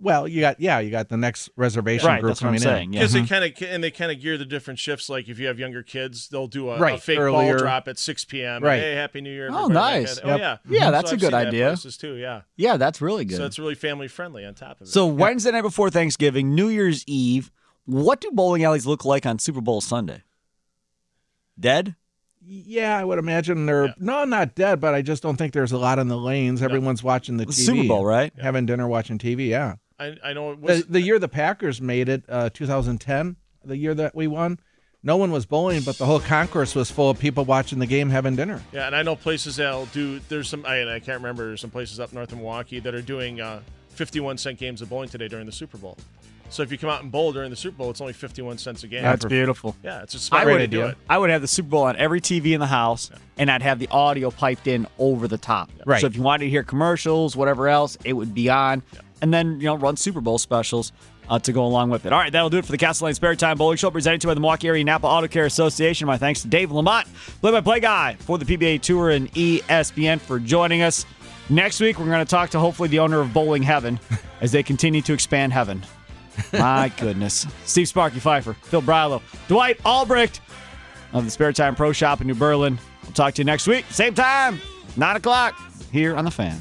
Well, 0.01 0.27
you 0.27 0.41
got 0.41 0.59
yeah, 0.59 0.79
you 0.79 0.91
got 0.91 1.11
the 1.11 1.19
next 1.19 1.51
reservation 1.55 2.07
Right, 2.07 2.23
group 2.23 2.31
that's 2.31 2.41
what 2.41 2.49
I'm 2.49 2.55
coming 2.55 2.61
saying. 2.63 2.85
in. 2.89 2.93
Yeah. 2.95 3.01
Because 3.01 3.13
they 3.13 3.19
uh-huh. 3.21 3.29
kind 3.29 3.45
of 3.45 3.63
and 3.69 3.85
they 3.85 3.91
kind 3.91 4.11
of 4.11 4.19
gear 4.23 4.39
the 4.39 4.47
different 4.47 4.79
shifts. 4.79 5.11
Like 5.11 5.29
if 5.29 5.39
you 5.39 5.49
have 5.49 5.59
younger 5.59 5.83
kids, 5.83 6.29
they'll 6.31 6.47
do 6.47 6.71
a, 6.71 6.95
a 6.95 6.97
fake 6.97 7.19
earlier. 7.19 7.53
ball 7.57 7.59
drop 7.59 7.87
at 7.87 7.99
six 7.99 8.25
p.m. 8.25 8.63
Right. 8.65 8.79
Hey, 8.81 8.95
happy 8.95 9.21
New 9.21 9.31
Year! 9.31 9.51
Oh, 9.53 9.65
everybody, 9.65 9.75
that 9.75 9.75
nice. 9.75 10.19
kind 10.21 10.29
Yep. 10.29 10.39
Oh 10.39 10.43
yeah, 10.73 10.79
Yeah, 10.81 10.91
that's 10.91 11.11
So 11.11 11.13
a 11.13 11.17
I've 11.17 11.21
good 11.21 11.27
seen 11.27 11.31
that 11.33 11.47
idea. 11.49 11.77
too. 11.77 12.15
Yeah, 12.15 12.41
Yeah, 12.57 12.77
that's 12.79 13.03
really 13.03 13.27
good. 13.27 13.37
so 13.37 13.45
it's 13.45 13.59
really 13.59 13.75
family 13.75 14.09
friendly 14.09 14.47
on 14.47 14.55
top 14.55 14.81
of 14.81 14.87
it. 14.87 14.91
So 14.91 15.05
Wednesday 15.07 15.51
night 15.51 15.61
before 15.61 15.91
Thanksgiving, 15.91 16.55
New 16.55 16.69
Year's 16.69 17.05
Eve, 17.07 17.51
what 17.85 18.23
do 18.23 18.31
bowling 18.33 18.65
alleys 18.65 18.87
look 18.87 19.05
like 19.05 19.27
on 19.27 19.39
Super 19.39 19.61
Bowl 19.61 19.83
Sunday? 19.83 20.23
Dead? 21.61 21.97
Yeah, 22.49 22.97
I 22.97 23.05
would 23.05 23.19
imagine 23.19 23.67
they're 23.67 23.87
Yeah. 23.87 23.93
no, 23.99 24.25
not 24.25 24.55
dead, 24.55 24.81
but 24.81 24.95
I 24.95 25.03
just 25.03 25.23
don't 25.23 25.37
think 25.37 25.53
there's 25.53 25.73
a 25.73 25.79
lot 25.79 25.99
in 25.99 26.09
the 26.09 26.17
lanes. 26.17 26.63
Everyone's 26.63 27.03
watching 27.03 27.37
the 27.39 27.45
The 27.47 27.53
TV. 27.53 27.65
Super 27.67 27.89
Bowl, 27.89 28.05
right? 28.05 28.33
Having 28.41 28.67
dinner, 28.67 28.87
watching 28.87 29.19
TV. 29.19 29.49
Yeah. 29.49 29.75
I, 29.99 30.17
I 30.23 30.33
know 30.33 30.53
it 30.53 30.59
was 30.61 30.85
The, 30.87 30.93
the 30.93 31.01
year 31.01 31.19
the 31.19 31.29
Packers 31.29 31.81
made 31.81 32.09
it, 32.09 32.23
uh, 32.29 32.51
2010, 32.51 33.37
the 33.65 33.77
year 33.77 33.95
that 33.95 34.15
we 34.15 34.27
won, 34.29 34.61
no 35.03 35.17
one 35.17 35.31
was 35.33 35.47
bowling, 35.47 35.83
but 35.83 35.99
the 35.99 36.05
whole 36.07 36.21
concourse 36.21 36.75
was 36.75 36.91
full 36.91 37.11
of 37.11 37.19
people 37.19 37.45
watching 37.45 37.79
the 37.79 37.87
game, 37.87 38.11
having 38.11 38.37
dinner. 38.37 38.61
Yeah, 38.73 38.87
and 38.87 38.95
I 38.95 39.03
know 39.03 39.17
places 39.17 39.57
that'll 39.57 39.87
do. 39.87 40.21
There's 40.29 40.49
some. 40.49 40.67
I, 40.67 40.83
I 40.97 40.99
can't 41.01 41.19
remember. 41.21 41.47
There's 41.47 41.61
some 41.61 41.71
places 41.71 41.99
up 42.01 42.13
north 42.13 42.33
in 42.33 42.39
Milwaukee 42.39 42.81
that 42.81 42.95
are 42.95 43.03
doing 43.03 43.41
uh, 43.41 43.61
51 43.91 44.39
cent 44.39 44.59
games 44.59 44.83
of 44.83 44.89
bowling 44.91 45.09
today 45.09 45.29
during 45.29 45.47
the 45.47 45.53
Super 45.53 45.79
Bowl. 45.79 45.97
So 46.49 46.63
if 46.63 46.71
you 46.71 46.79
come 46.79 46.91
out 46.91 47.03
and 47.03 47.11
bowl 47.11 47.33
during 47.33 47.51
the 47.51 47.57
Super 47.57 47.79
Bowl, 47.79 47.91
it's 47.91 48.01
only 48.01 48.13
51 48.13 48.59
cents 48.59 48.85
a 48.85 48.89
game. 48.89 49.03
That's 49.03 49.25
beautiful. 49.25 49.77
yeah, 49.83 50.03
it's 50.03 50.15
a 50.15 50.19
smart 50.19 50.47
would, 50.47 50.55
way 50.55 50.59
to 50.59 50.67
do 50.67 50.87
it. 50.87 50.97
I 51.09 51.19
would 51.19 51.31
have 51.31 51.43
the 51.43 51.49
Super 51.49 51.69
Bowl 51.69 51.83
on 51.85 51.97
every 51.97 52.21
TV 52.21 52.53
in 52.53 52.61
the 52.61 52.67
house, 52.67 53.11
and 53.37 53.51
I'd 53.51 53.63
have 53.63 53.79
the 53.79 53.89
audio 53.89 54.31
piped 54.31 54.67
in 54.67 54.87
over 54.99 55.29
the 55.29 55.39
top. 55.39 55.71
Right. 55.85 56.01
So 56.01 56.07
if 56.07 56.17
you 56.17 56.23
wanted 56.23 56.45
to 56.45 56.51
hear 56.51 56.63
commercials, 56.63 57.37
whatever 57.37 57.69
else, 57.69 57.99
it 58.05 58.13
would 58.13 58.35
be 58.35 58.49
on, 58.49 58.83
and 59.23 59.33
then 59.33 59.61
you 59.61 59.67
know 59.67 59.77
run 59.77 59.97
Super 59.97 60.21
Bowl 60.21 60.39
specials 60.39 60.93
uh, 61.29 61.39
to 61.41 61.53
go 61.53 61.65
along 61.65 61.91
with 61.91 62.07
it. 62.07 62.13
All 62.13 62.19
right, 62.19 62.33
that'll 62.33 62.51
do 62.51 62.59
it 62.59 62.65
for 62.65 62.73
the 62.73 62.79
Castle 62.79 63.07
Lane 63.07 63.15
Spare 63.15 63.35
Time 63.37 63.59
Bowling 63.59 63.77
Show 63.77 63.91
presented 63.91 64.21
to 64.21 64.27
you 64.27 64.31
by 64.31 64.35
the 64.35 64.41
Milwaukee 64.41 64.69
Area 64.69 64.85
Napa 64.85 65.07
Auto 65.07 65.29
Care 65.29 65.47
Association. 65.47 66.07
My 66.07 66.19
thanks 66.19 66.43
to 66.43 66.49
Dave 66.49 66.71
Lamont, 66.71 67.07
play-by-play 67.41 67.81
guy 67.81 68.17
for 68.21 68.39
the 68.39 68.45
PBA 68.45 68.81
Tour 68.81 69.11
and 69.11 69.33
ESPN 69.33 70.21
for 70.21 70.39
joining 70.39 70.83
us. 70.83 71.05
Next 71.49 71.81
week, 71.81 71.99
we're 71.99 72.07
going 72.07 72.25
to 72.25 72.31
talk 72.31 72.51
to 72.51 72.59
hopefully 72.59 72.89
the 72.89 72.99
owner 72.99 73.21
of 73.21 73.33
Bowling 73.33 73.63
Heaven 73.63 74.01
as 74.41 74.53
they 74.53 74.63
continue 74.63 75.03
to 75.03 75.13
expand 75.13 75.53
heaven. 75.53 75.85
My 76.53 76.93
goodness. 76.99 77.47
Steve 77.65 77.89
Sparky 77.89 78.21
Pfeiffer, 78.21 78.55
Phil 78.55 78.83
Brilo, 78.83 79.23
Dwight 79.49 79.79
Albrecht 79.85 80.41
of 81.13 81.25
the 81.25 81.31
Spare 81.31 81.53
Time 81.53 81.75
Pro 81.75 81.93
Shop 81.93 82.21
in 82.21 82.27
New 82.27 82.35
Berlin. 82.35 82.79
We'll 83.03 83.13
talk 83.13 83.35
to 83.35 83.41
you 83.43 83.45
next 83.47 83.67
week, 83.67 83.85
same 83.91 84.15
time, 84.15 84.61
9 84.97 85.17
o'clock, 85.17 85.59
here 85.93 86.17
on 86.17 86.25
The 86.25 86.31
Fan. 86.31 86.61